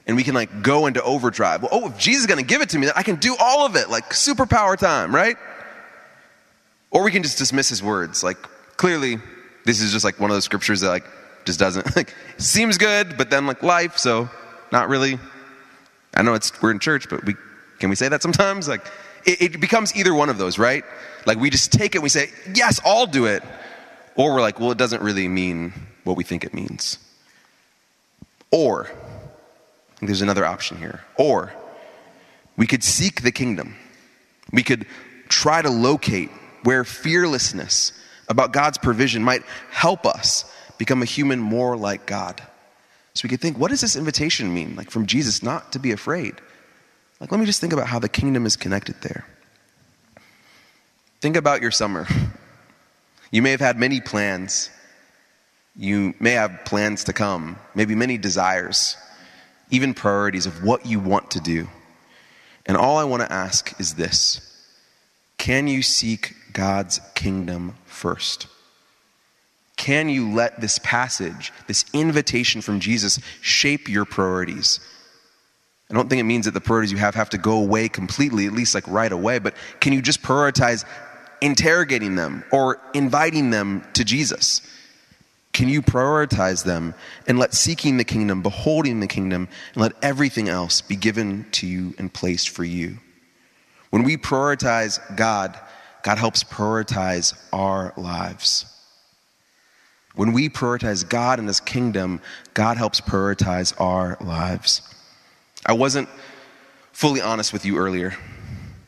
And 0.07 0.15
we 0.15 0.23
can 0.23 0.33
like 0.33 0.63
go 0.63 0.87
into 0.87 1.03
overdrive. 1.03 1.61
Well, 1.61 1.69
oh, 1.71 1.87
if 1.89 1.97
Jesus 1.97 2.21
is 2.21 2.27
going 2.27 2.39
to 2.39 2.45
give 2.45 2.61
it 2.61 2.69
to 2.69 2.79
me, 2.79 2.85
then 2.85 2.95
I 2.95 3.03
can 3.03 3.17
do 3.17 3.35
all 3.39 3.65
of 3.65 3.75
it, 3.75 3.89
like 3.89 4.09
superpower 4.11 4.77
time, 4.77 5.13
right? 5.13 5.35
Or 6.91 7.03
we 7.03 7.11
can 7.11 7.23
just 7.23 7.37
dismiss 7.37 7.67
his 7.67 7.83
words. 7.83 8.23
Like, 8.23 8.37
clearly, 8.77 9.17
this 9.65 9.81
is 9.81 9.91
just 9.91 10.05
like 10.05 10.19
one 10.19 10.31
of 10.31 10.35
those 10.35 10.45
scriptures 10.45 10.79
that 10.81 10.87
like 10.87 11.05
just 11.45 11.59
doesn't 11.59 11.95
like 11.95 12.15
seems 12.37 12.77
good, 12.77 13.17
but 13.17 13.29
then 13.29 13.45
like 13.45 13.61
life, 13.63 13.97
so 13.97 14.29
not 14.71 14.89
really. 14.89 15.19
I 16.17 16.23
know 16.23 16.33
it's 16.33 16.61
we're 16.61 16.71
in 16.71 16.79
church, 16.79 17.07
but 17.09 17.23
we 17.25 17.35
can 17.79 17.89
we 17.89 17.95
say 17.95 18.09
that 18.09 18.21
sometimes? 18.21 18.67
Like 18.67 18.85
it, 19.25 19.41
it 19.41 19.61
becomes 19.61 19.95
either 19.95 20.13
one 20.13 20.29
of 20.29 20.37
those, 20.37 20.57
right? 20.57 20.83
Like 21.25 21.39
we 21.39 21.49
just 21.49 21.71
take 21.71 21.93
it 21.93 21.99
and 21.99 22.03
we 22.03 22.09
say, 22.09 22.31
yes, 22.53 22.79
I'll 22.83 23.05
do 23.05 23.25
it. 23.25 23.43
Or 24.15 24.33
we're 24.33 24.41
like, 24.41 24.59
well, 24.59 24.71
it 24.71 24.77
doesn't 24.77 25.01
really 25.01 25.27
mean 25.27 25.73
what 26.03 26.17
we 26.17 26.23
think 26.23 26.43
it 26.43 26.53
means. 26.53 26.97
Or, 28.49 28.89
there's 30.01 30.21
another 30.21 30.45
option 30.45 30.77
here. 30.77 31.01
Or, 31.17 31.53
we 32.55 32.65
could 32.65 32.83
seek 32.83 33.21
the 33.21 33.31
kingdom. 33.31 33.75
We 34.51 34.63
could 34.63 34.87
try 35.27 35.61
to 35.61 35.69
locate 35.69 36.31
where 36.63 36.83
fearlessness 36.83 37.91
about 38.27 38.53
God's 38.53 38.77
provision 38.77 39.23
might 39.23 39.43
help 39.69 40.05
us 40.05 40.51
become 40.77 41.01
a 41.01 41.05
human 41.05 41.39
more 41.39 41.77
like 41.77 42.05
God. 42.05 42.41
So 43.17 43.25
we 43.25 43.29
could 43.29 43.41
think, 43.41 43.57
what 43.57 43.71
does 43.71 43.81
this 43.81 43.95
invitation 43.95 44.53
mean? 44.53 44.75
Like 44.75 44.91
from 44.91 45.07
Jesus, 45.07 45.41
not 45.41 45.71
to 45.71 45.79
be 45.79 45.91
afraid. 45.91 46.35
Like, 47.19 47.31
let 47.31 47.39
me 47.39 47.47
just 47.47 47.59
think 47.59 47.73
about 47.73 47.87
how 47.87 47.97
the 47.97 48.07
kingdom 48.07 48.45
is 48.45 48.55
connected 48.55 48.93
there. 49.01 49.25
Think 51.19 51.35
about 51.35 51.61
your 51.61 51.71
summer. 51.71 52.07
You 53.29 53.41
may 53.41 53.51
have 53.51 53.59
had 53.59 53.77
many 53.77 53.99
plans. 53.99 54.69
You 55.75 56.13
may 56.17 56.31
have 56.31 56.63
plans 56.63 57.03
to 57.03 57.13
come, 57.13 57.57
maybe 57.75 57.93
many 57.93 58.17
desires, 58.17 58.95
even 59.69 59.93
priorities 59.93 60.45
of 60.45 60.63
what 60.63 60.85
you 60.85 61.01
want 61.01 61.31
to 61.31 61.41
do. 61.41 61.67
And 62.65 62.77
all 62.77 62.97
I 62.97 63.03
want 63.03 63.23
to 63.23 63.29
ask 63.29 63.77
is 63.81 63.95
this 63.95 64.39
Can 65.37 65.67
you 65.67 65.81
seek 65.81 66.35
God's 66.53 67.01
kingdom 67.15 67.75
first? 67.83 68.47
Can 69.87 70.09
you 70.09 70.33
let 70.33 70.59
this 70.59 70.79
passage, 70.79 71.53
this 71.67 71.85
invitation 71.93 72.59
from 72.59 72.81
Jesus, 72.81 73.21
shape 73.39 73.87
your 73.87 74.03
priorities? 74.03 74.81
I 75.89 75.93
don't 75.93 76.09
think 76.09 76.19
it 76.19 76.25
means 76.25 76.43
that 76.43 76.53
the 76.53 76.59
priorities 76.59 76.91
you 76.91 76.97
have 76.97 77.15
have 77.15 77.29
to 77.29 77.37
go 77.37 77.59
away 77.59 77.87
completely, 77.87 78.47
at 78.47 78.51
least 78.51 78.75
like 78.75 78.85
right 78.89 79.09
away, 79.09 79.39
but 79.39 79.53
can 79.79 79.93
you 79.93 80.01
just 80.01 80.21
prioritize 80.21 80.83
interrogating 81.39 82.15
them 82.15 82.43
or 82.51 82.81
inviting 82.93 83.49
them 83.49 83.81
to 83.93 84.03
Jesus? 84.03 84.59
Can 85.53 85.69
you 85.69 85.81
prioritize 85.81 86.65
them 86.65 86.93
and 87.25 87.39
let 87.39 87.53
seeking 87.53 87.95
the 87.95 88.03
kingdom, 88.03 88.41
beholding 88.41 88.99
the 88.99 89.07
kingdom, 89.07 89.47
and 89.73 89.81
let 89.81 89.93
everything 90.01 90.49
else 90.49 90.81
be 90.81 90.97
given 90.97 91.45
to 91.53 91.65
you 91.65 91.93
and 91.97 92.13
placed 92.13 92.49
for 92.49 92.65
you? 92.65 92.97
When 93.91 94.03
we 94.03 94.17
prioritize 94.17 94.99
God, 95.15 95.57
God 96.03 96.17
helps 96.17 96.43
prioritize 96.43 97.41
our 97.53 97.93
lives. 97.95 98.73
When 100.17 100.33
we 100.33 100.49
prioritize 100.49 101.07
God 101.07 101.37
and 101.37 101.47
His 101.47 101.59
kingdom, 101.59 102.21
God 102.55 102.75
helps 102.75 102.99
prioritize 102.99 103.79
our 103.79 104.17
lives. 104.19 104.81
I 105.63 105.73
wasn't 105.73 106.09
fully 106.91 107.21
honest 107.21 107.53
with 107.53 107.65
you 107.65 107.77
earlier. 107.77 108.15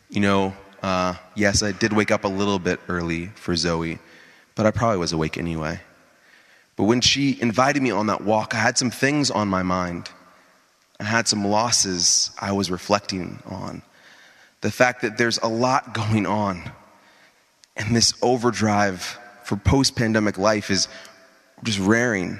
You 0.09 0.21
know, 0.21 0.53
uh, 0.81 1.13
yes, 1.35 1.61
I 1.61 1.71
did 1.71 1.93
wake 1.93 2.09
up 2.09 2.23
a 2.23 2.27
little 2.27 2.57
bit 2.57 2.79
early 2.89 3.27
for 3.35 3.55
Zoe, 3.55 3.99
but 4.55 4.65
I 4.65 4.71
probably 4.71 4.97
was 4.97 5.13
awake 5.13 5.37
anyway. 5.37 5.79
But 6.75 6.85
when 6.85 6.99
she 6.99 7.39
invited 7.39 7.83
me 7.83 7.91
on 7.91 8.07
that 8.07 8.21
walk, 8.21 8.55
I 8.55 8.57
had 8.57 8.79
some 8.79 8.89
things 8.89 9.29
on 9.29 9.47
my 9.47 9.61
mind. 9.61 10.09
I 10.99 11.03
had 11.03 11.27
some 11.27 11.45
losses 11.45 12.31
I 12.41 12.53
was 12.53 12.71
reflecting 12.71 13.37
on. 13.45 13.83
The 14.61 14.71
fact 14.71 15.03
that 15.03 15.19
there's 15.19 15.37
a 15.37 15.47
lot 15.47 15.93
going 15.93 16.25
on, 16.25 16.71
and 17.77 17.95
this 17.95 18.15
overdrive 18.23 19.19
for 19.43 19.57
post 19.57 19.95
pandemic 19.95 20.37
life 20.37 20.69
is 20.69 20.87
just 21.63 21.79
raring. 21.79 22.39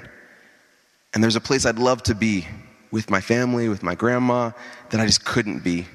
And 1.12 1.22
there's 1.22 1.36
a 1.36 1.40
place 1.40 1.66
I'd 1.66 1.78
love 1.78 2.02
to 2.04 2.14
be 2.14 2.46
with 2.90 3.10
my 3.10 3.20
family, 3.20 3.68
with 3.68 3.82
my 3.82 3.94
grandma, 3.94 4.52
that 4.90 5.00
I 5.00 5.06
just 5.06 5.24
couldn't 5.24 5.62
be. 5.62 5.86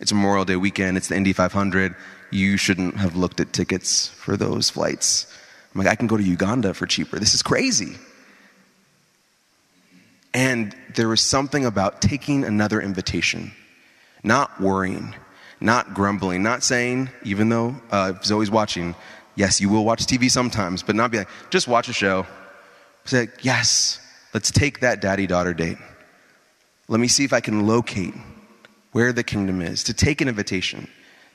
It's 0.00 0.12
Memorial 0.12 0.44
Day 0.44 0.56
weekend. 0.56 0.96
It's 0.96 1.08
the 1.08 1.16
Indy 1.16 1.32
500. 1.32 1.94
You 2.30 2.56
shouldn't 2.56 2.96
have 2.96 3.16
looked 3.16 3.40
at 3.40 3.52
tickets 3.52 4.06
for 4.08 4.36
those 4.36 4.70
flights. 4.70 5.26
I'm 5.74 5.80
like, 5.80 5.88
I 5.88 5.94
can 5.94 6.06
go 6.06 6.16
to 6.16 6.22
Uganda 6.22 6.74
for 6.74 6.86
cheaper. 6.86 7.18
This 7.18 7.34
is 7.34 7.42
crazy. 7.42 7.96
And 10.32 10.74
there 10.94 11.08
was 11.08 11.20
something 11.20 11.64
about 11.64 12.00
taking 12.00 12.44
another 12.44 12.80
invitation, 12.80 13.52
not 14.22 14.60
worrying, 14.60 15.14
not 15.60 15.92
grumbling, 15.92 16.42
not 16.42 16.62
saying, 16.62 17.10
even 17.24 17.48
though 17.48 17.74
uh, 17.90 18.14
Zoe's 18.22 18.50
watching, 18.50 18.94
yes, 19.34 19.60
you 19.60 19.68
will 19.68 19.84
watch 19.84 20.06
TV 20.06 20.30
sometimes, 20.30 20.82
but 20.82 20.94
not 20.94 21.10
be 21.10 21.18
like, 21.18 21.28
just 21.50 21.68
watch 21.68 21.88
a 21.88 21.92
show. 21.92 22.26
Say, 23.04 23.28
yes, 23.40 24.00
let's 24.34 24.50
take 24.50 24.80
that 24.80 25.00
daddy 25.00 25.26
daughter 25.26 25.54
date. 25.54 25.78
Let 26.88 27.00
me 27.00 27.08
see 27.08 27.24
if 27.24 27.32
I 27.32 27.40
can 27.40 27.66
locate 27.66 28.14
where 28.92 29.12
the 29.12 29.22
kingdom 29.22 29.62
is, 29.62 29.84
to 29.84 29.94
take 29.94 30.20
an 30.20 30.28
invitation. 30.28 30.88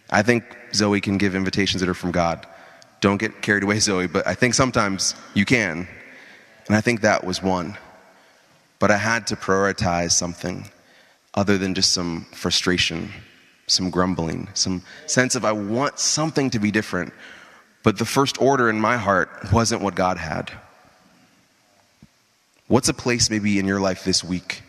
I 0.09 0.21
think 0.21 0.43
Zoe 0.73 1.01
can 1.01 1.17
give 1.17 1.35
invitations 1.35 1.79
that 1.81 1.89
are 1.89 1.93
from 1.93 2.11
God. 2.11 2.45
Don't 3.01 3.17
get 3.17 3.41
carried 3.41 3.63
away, 3.63 3.79
Zoe, 3.87 4.07
but 4.07 4.27
I 4.27 4.33
think 4.33 4.53
sometimes 4.53 5.15
you 5.33 5.45
can. 5.45 5.87
And 6.67 6.75
I 6.75 6.81
think 6.81 7.01
that 7.01 7.23
was 7.23 7.41
one. 7.41 7.77
But 8.79 8.91
I 8.91 8.97
had 8.97 9.27
to 9.27 9.35
prioritize 9.35 10.11
something 10.11 10.69
other 11.33 11.57
than 11.57 11.73
just 11.73 11.93
some 11.93 12.25
frustration, 12.33 13.11
some 13.67 13.89
grumbling, 13.89 14.49
some 14.53 14.81
sense 15.05 15.35
of 15.35 15.45
I 15.45 15.51
want 15.51 15.99
something 15.99 16.49
to 16.51 16.59
be 16.59 16.71
different. 16.71 17.13
But 17.83 17.97
the 17.97 18.05
first 18.05 18.41
order 18.41 18.69
in 18.69 18.79
my 18.79 18.97
heart 18.97 19.29
wasn't 19.51 19.81
what 19.81 19.95
God 19.95 20.17
had. 20.17 20.51
What's 22.67 22.89
a 22.89 22.93
place 22.93 23.29
maybe 23.29 23.59
in 23.59 23.67
your 23.67 23.79
life 23.79 24.03
this 24.03 24.23
week 24.23 24.63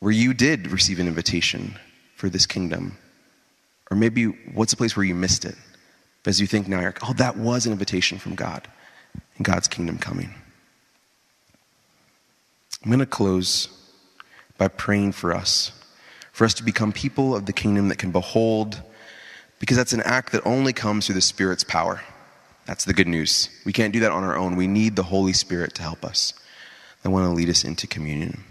where 0.00 0.12
you 0.12 0.34
did 0.34 0.72
receive 0.72 0.98
an 0.98 1.06
invitation 1.06 1.78
for 2.16 2.28
this 2.28 2.46
kingdom? 2.46 2.98
Or 3.90 3.96
maybe 3.96 4.26
what's 4.26 4.72
a 4.72 4.76
place 4.76 4.96
where 4.96 5.04
you 5.04 5.14
missed 5.14 5.44
it? 5.44 5.54
As 6.26 6.40
you 6.40 6.46
think 6.46 6.66
now, 6.66 6.80
you're 6.80 6.90
like, 6.90 7.08
oh, 7.08 7.12
that 7.14 7.36
was 7.36 7.66
an 7.66 7.72
invitation 7.72 8.18
from 8.18 8.34
God 8.34 8.66
and 9.36 9.44
God's 9.44 9.68
kingdom 9.68 9.98
coming. 9.98 10.34
I'm 12.82 12.90
going 12.90 12.98
to 13.00 13.06
close 13.06 13.68
by 14.58 14.68
praying 14.68 15.12
for 15.12 15.34
us, 15.34 15.70
for 16.32 16.44
us 16.44 16.54
to 16.54 16.64
become 16.64 16.92
people 16.92 17.36
of 17.36 17.46
the 17.46 17.52
kingdom 17.52 17.88
that 17.88 17.98
can 17.98 18.10
behold, 18.10 18.80
because 19.60 19.76
that's 19.76 19.92
an 19.92 20.02
act 20.02 20.32
that 20.32 20.44
only 20.44 20.72
comes 20.72 21.06
through 21.06 21.14
the 21.14 21.20
Spirit's 21.20 21.64
power. 21.64 22.00
That's 22.66 22.84
the 22.84 22.94
good 22.94 23.08
news. 23.08 23.48
We 23.64 23.72
can't 23.72 23.92
do 23.92 24.00
that 24.00 24.12
on 24.12 24.24
our 24.24 24.36
own. 24.36 24.56
We 24.56 24.66
need 24.66 24.96
the 24.96 25.02
Holy 25.02 25.32
Spirit 25.32 25.74
to 25.74 25.82
help 25.82 26.04
us. 26.04 26.32
I 27.04 27.08
want 27.08 27.24
to 27.26 27.30
lead 27.30 27.48
us 27.48 27.64
into 27.64 27.86
communion. 27.86 28.44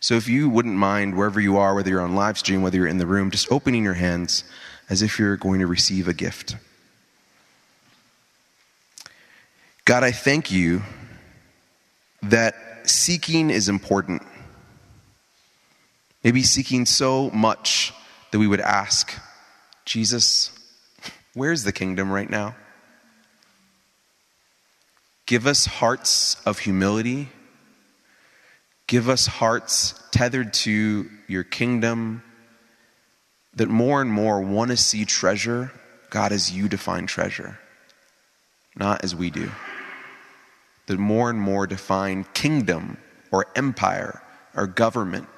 So 0.00 0.14
if 0.14 0.28
you 0.28 0.48
wouldn't 0.48 0.76
mind, 0.76 1.14
wherever 1.14 1.40
you 1.40 1.58
are, 1.58 1.74
whether 1.74 1.90
you're 1.90 2.00
on 2.00 2.14
live 2.14 2.38
stream, 2.38 2.62
whether 2.62 2.78
you're 2.78 2.86
in 2.86 2.96
the 2.96 3.06
room, 3.06 3.30
just 3.30 3.52
opening 3.52 3.84
your 3.84 3.94
hands 3.94 4.44
as 4.88 5.02
if 5.02 5.18
you're 5.18 5.36
going 5.36 5.60
to 5.60 5.66
receive 5.66 6.08
a 6.08 6.14
gift. 6.14 6.56
God, 9.84 10.02
I 10.02 10.10
thank 10.10 10.50
you 10.50 10.82
that 12.22 12.54
seeking 12.84 13.50
is 13.50 13.68
important. 13.68 14.22
Maybe 16.24 16.42
seeking 16.42 16.86
so 16.86 17.30
much 17.30 17.92
that 18.30 18.38
we 18.38 18.46
would 18.46 18.60
ask, 18.60 19.12
Jesus, 19.84 20.50
where's 21.34 21.64
the 21.64 21.72
kingdom 21.72 22.10
right 22.10 22.28
now? 22.28 22.54
Give 25.30 25.46
us 25.46 25.64
hearts 25.64 26.42
of 26.44 26.58
humility. 26.58 27.28
Give 28.88 29.08
us 29.08 29.28
hearts 29.28 29.94
tethered 30.10 30.52
to 30.54 31.08
your 31.28 31.44
kingdom 31.44 32.24
that 33.54 33.68
more 33.68 34.02
and 34.02 34.10
more 34.10 34.40
want 34.40 34.72
to 34.72 34.76
see 34.76 35.04
treasure, 35.04 35.70
God, 36.10 36.32
as 36.32 36.50
you 36.50 36.68
define 36.68 37.06
treasure, 37.06 37.60
not 38.74 39.04
as 39.04 39.14
we 39.14 39.30
do 39.30 39.48
that 40.86 40.98
more 40.98 41.30
and 41.30 41.40
more 41.40 41.64
define 41.68 42.24
kingdom 42.34 42.96
or 43.30 43.46
empire 43.54 44.20
or 44.56 44.66
government, 44.66 45.28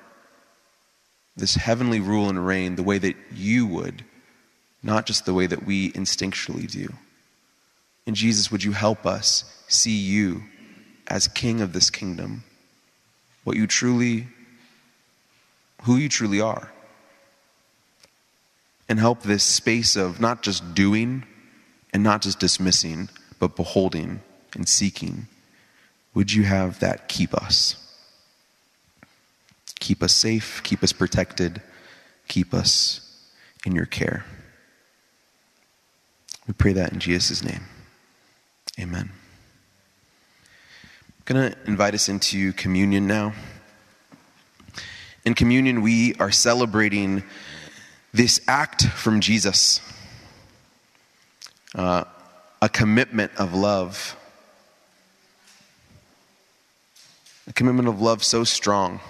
this 1.36 1.56
heavenly 1.56 2.00
rule 2.00 2.30
and 2.30 2.46
reign, 2.46 2.76
the 2.76 2.82
way 2.82 2.96
that 2.96 3.16
you 3.30 3.66
would, 3.66 4.06
not 4.82 5.04
just 5.04 5.26
the 5.26 5.34
way 5.34 5.46
that 5.46 5.66
we 5.66 5.92
instinctually 5.92 6.66
do. 6.66 6.88
And 8.06 8.16
Jesus, 8.16 8.50
would 8.50 8.64
you 8.64 8.72
help 8.72 9.04
us 9.04 9.61
see 9.72 9.96
you 9.96 10.42
as 11.08 11.28
king 11.28 11.60
of 11.60 11.72
this 11.72 11.90
kingdom, 11.90 12.44
what 13.44 13.56
you 13.56 13.66
truly, 13.66 14.28
who 15.82 15.96
you 15.96 16.08
truly 16.08 16.40
are? 16.40 16.72
And 18.88 18.98
help 18.98 19.22
this 19.22 19.42
space 19.42 19.96
of 19.96 20.20
not 20.20 20.42
just 20.42 20.74
doing 20.74 21.24
and 21.92 22.02
not 22.02 22.22
just 22.22 22.38
dismissing, 22.38 23.08
but 23.38 23.56
beholding 23.56 24.20
and 24.54 24.68
seeking 24.68 25.26
would 26.14 26.32
you 26.32 26.42
have 26.44 26.80
that 26.80 27.08
keep 27.08 27.34
us? 27.34 27.76
Keep 29.80 30.02
us 30.02 30.12
safe, 30.12 30.62
keep 30.62 30.82
us 30.82 30.92
protected, 30.92 31.62
keep 32.28 32.54
us 32.54 33.00
in 33.64 33.74
your 33.74 33.86
care. 33.86 34.24
We 36.46 36.54
pray 36.54 36.72
that 36.74 36.92
in 36.92 37.00
Jesus' 37.00 37.42
name. 37.42 37.62
Amen. 38.78 39.10
Going 41.32 41.50
to 41.50 41.58
invite 41.66 41.94
us 41.94 42.10
into 42.10 42.52
communion 42.52 43.06
now. 43.06 43.32
In 45.24 45.32
communion, 45.32 45.80
we 45.80 46.14
are 46.16 46.30
celebrating 46.30 47.22
this 48.12 48.42
act 48.46 48.86
from 48.86 49.22
Jesus 49.22 49.80
uh, 51.74 52.04
a 52.60 52.68
commitment 52.68 53.32
of 53.38 53.54
love 53.54 54.14
a 57.48 57.54
commitment 57.54 57.88
of 57.88 58.02
love 58.02 58.22
so 58.22 58.44
strong 58.44 59.00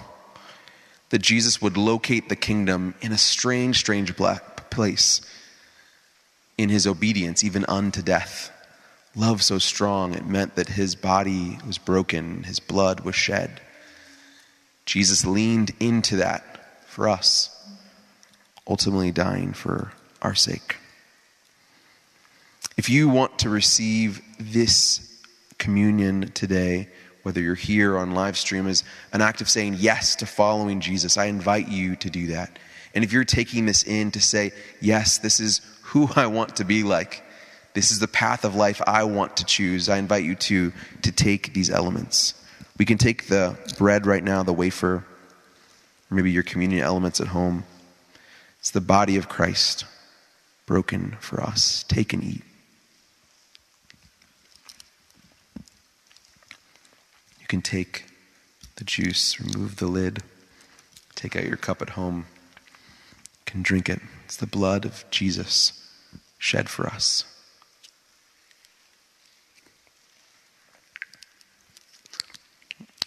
that 1.09 1.19
Jesus 1.19 1.61
would 1.61 1.75
locate 1.75 2.29
the 2.29 2.37
kingdom 2.37 2.95
in 3.01 3.11
a 3.11 3.17
strange, 3.17 3.79
strange 3.79 4.15
place 4.15 5.19
in 6.57 6.69
his 6.69 6.87
obedience, 6.87 7.43
even 7.43 7.65
unto 7.65 8.01
death. 8.01 8.49
Love 9.15 9.43
so 9.43 9.59
strong, 9.59 10.15
it 10.15 10.25
meant 10.25 10.55
that 10.55 10.69
his 10.69 10.95
body 10.95 11.59
was 11.67 11.77
broken, 11.77 12.43
his 12.43 12.59
blood 12.59 13.01
was 13.01 13.15
shed. 13.15 13.61
Jesus 14.85 15.25
leaned 15.25 15.71
into 15.79 16.17
that 16.17 16.83
for 16.87 17.07
us, 17.07 17.49
ultimately 18.67 19.11
dying 19.11 19.53
for 19.53 19.91
our 20.21 20.33
sake. 20.33 20.77
If 22.75 22.89
you 22.89 23.07
want 23.07 23.39
to 23.39 23.49
receive 23.49 24.21
this 24.39 25.21
communion 25.59 26.31
today, 26.31 26.89
whether 27.21 27.39
you're 27.39 27.55
here 27.55 27.97
on 27.97 28.13
live 28.13 28.35
stream, 28.35 28.67
is 28.67 28.83
an 29.13 29.21
act 29.21 29.41
of 29.41 29.49
saying 29.49 29.75
yes 29.77 30.15
to 30.17 30.25
following 30.25 30.81
Jesus. 30.81 31.17
I 31.17 31.25
invite 31.25 31.67
you 31.67 31.95
to 31.97 32.09
do 32.09 32.27
that. 32.27 32.57
And 32.95 33.03
if 33.03 33.13
you're 33.13 33.23
taking 33.23 33.65
this 33.65 33.83
in 33.83 34.11
to 34.11 34.21
say, 34.21 34.51
yes, 34.81 35.19
this 35.19 35.39
is 35.39 35.61
who 35.83 36.09
I 36.15 36.27
want 36.27 36.57
to 36.57 36.65
be 36.65 36.83
like, 36.83 37.23
this 37.73 37.91
is 37.91 37.99
the 37.99 38.07
path 38.07 38.45
of 38.45 38.55
life 38.55 38.81
I 38.85 39.03
want 39.03 39.37
to 39.37 39.45
choose, 39.45 39.89
I 39.89 39.97
invite 39.97 40.23
you 40.23 40.35
to, 40.35 40.71
to 41.01 41.11
take 41.11 41.53
these 41.53 41.69
elements. 41.69 42.35
We 42.77 42.85
can 42.85 42.97
take 42.97 43.27
the 43.27 43.57
bread 43.77 44.05
right 44.05 44.23
now, 44.23 44.43
the 44.43 44.53
wafer, 44.53 45.05
maybe 46.09 46.31
your 46.31 46.43
communion 46.43 46.83
elements 46.83 47.19
at 47.19 47.27
home. 47.27 47.65
It's 48.59 48.71
the 48.71 48.81
body 48.81 49.17
of 49.17 49.27
Christ 49.27 49.85
broken 50.65 51.17
for 51.19 51.41
us. 51.41 51.83
Take 51.87 52.13
and 52.13 52.23
eat. 52.23 52.43
You 57.39 57.47
can 57.47 57.61
take 57.61 58.05
the 58.75 58.83
juice, 58.83 59.39
remove 59.39 59.77
the 59.77 59.87
lid, 59.87 60.23
take 61.15 61.35
out 61.35 61.45
your 61.45 61.57
cup 61.57 61.81
at 61.81 61.91
home, 61.91 62.25
you 62.65 63.43
can 63.45 63.61
drink 63.61 63.89
it. 63.89 63.99
It's 64.25 64.37
the 64.37 64.47
blood 64.47 64.85
of 64.85 65.05
Jesus 65.11 65.87
shed 66.37 66.69
for 66.69 66.87
us. 66.87 67.25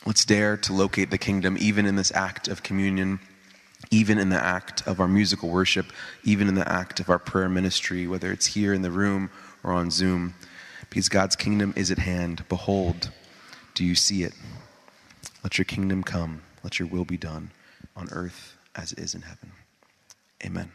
Let's 0.07 0.25
dare 0.25 0.57
to 0.59 0.73
locate 0.73 1.11
the 1.11 1.19
kingdom 1.19 1.57
even 1.59 1.85
in 1.85 1.97
this 1.97 2.13
act 2.15 2.47
of 2.47 2.63
communion, 2.63 3.19
even 3.91 4.19
in 4.19 4.29
the 4.29 4.43
act 4.43 4.87
of 4.87 5.01
our 5.01 5.09
musical 5.09 5.49
worship, 5.49 5.87
even 6.23 6.47
in 6.47 6.55
the 6.55 6.71
act 6.71 7.01
of 7.01 7.11
our 7.11 7.19
prayer 7.19 7.49
ministry, 7.49 8.07
whether 8.07 8.31
it's 8.31 8.47
here 8.47 8.73
in 8.73 8.83
the 8.83 8.91
room 8.91 9.31
or 9.65 9.73
on 9.73 9.91
Zoom, 9.91 10.35
because 10.89 11.09
God's 11.09 11.35
kingdom 11.35 11.75
is 11.77 11.91
at 11.91 11.99
hand. 11.99 12.45
Behold, 12.49 13.11
do 13.75 13.85
you 13.85 13.97
see 13.97 14.23
it? 14.23 14.33
Let 15.43 15.59
your 15.59 15.65
kingdom 15.65 16.05
come. 16.05 16.43
Let 16.63 16.79
your 16.79 16.87
will 16.87 17.05
be 17.05 17.17
done 17.17 17.51
on 17.97 18.09
earth 18.13 18.57
as 18.77 18.93
it 18.93 19.01
is 19.01 19.15
in 19.15 19.23
heaven. 19.23 19.51
Amen. 20.45 20.71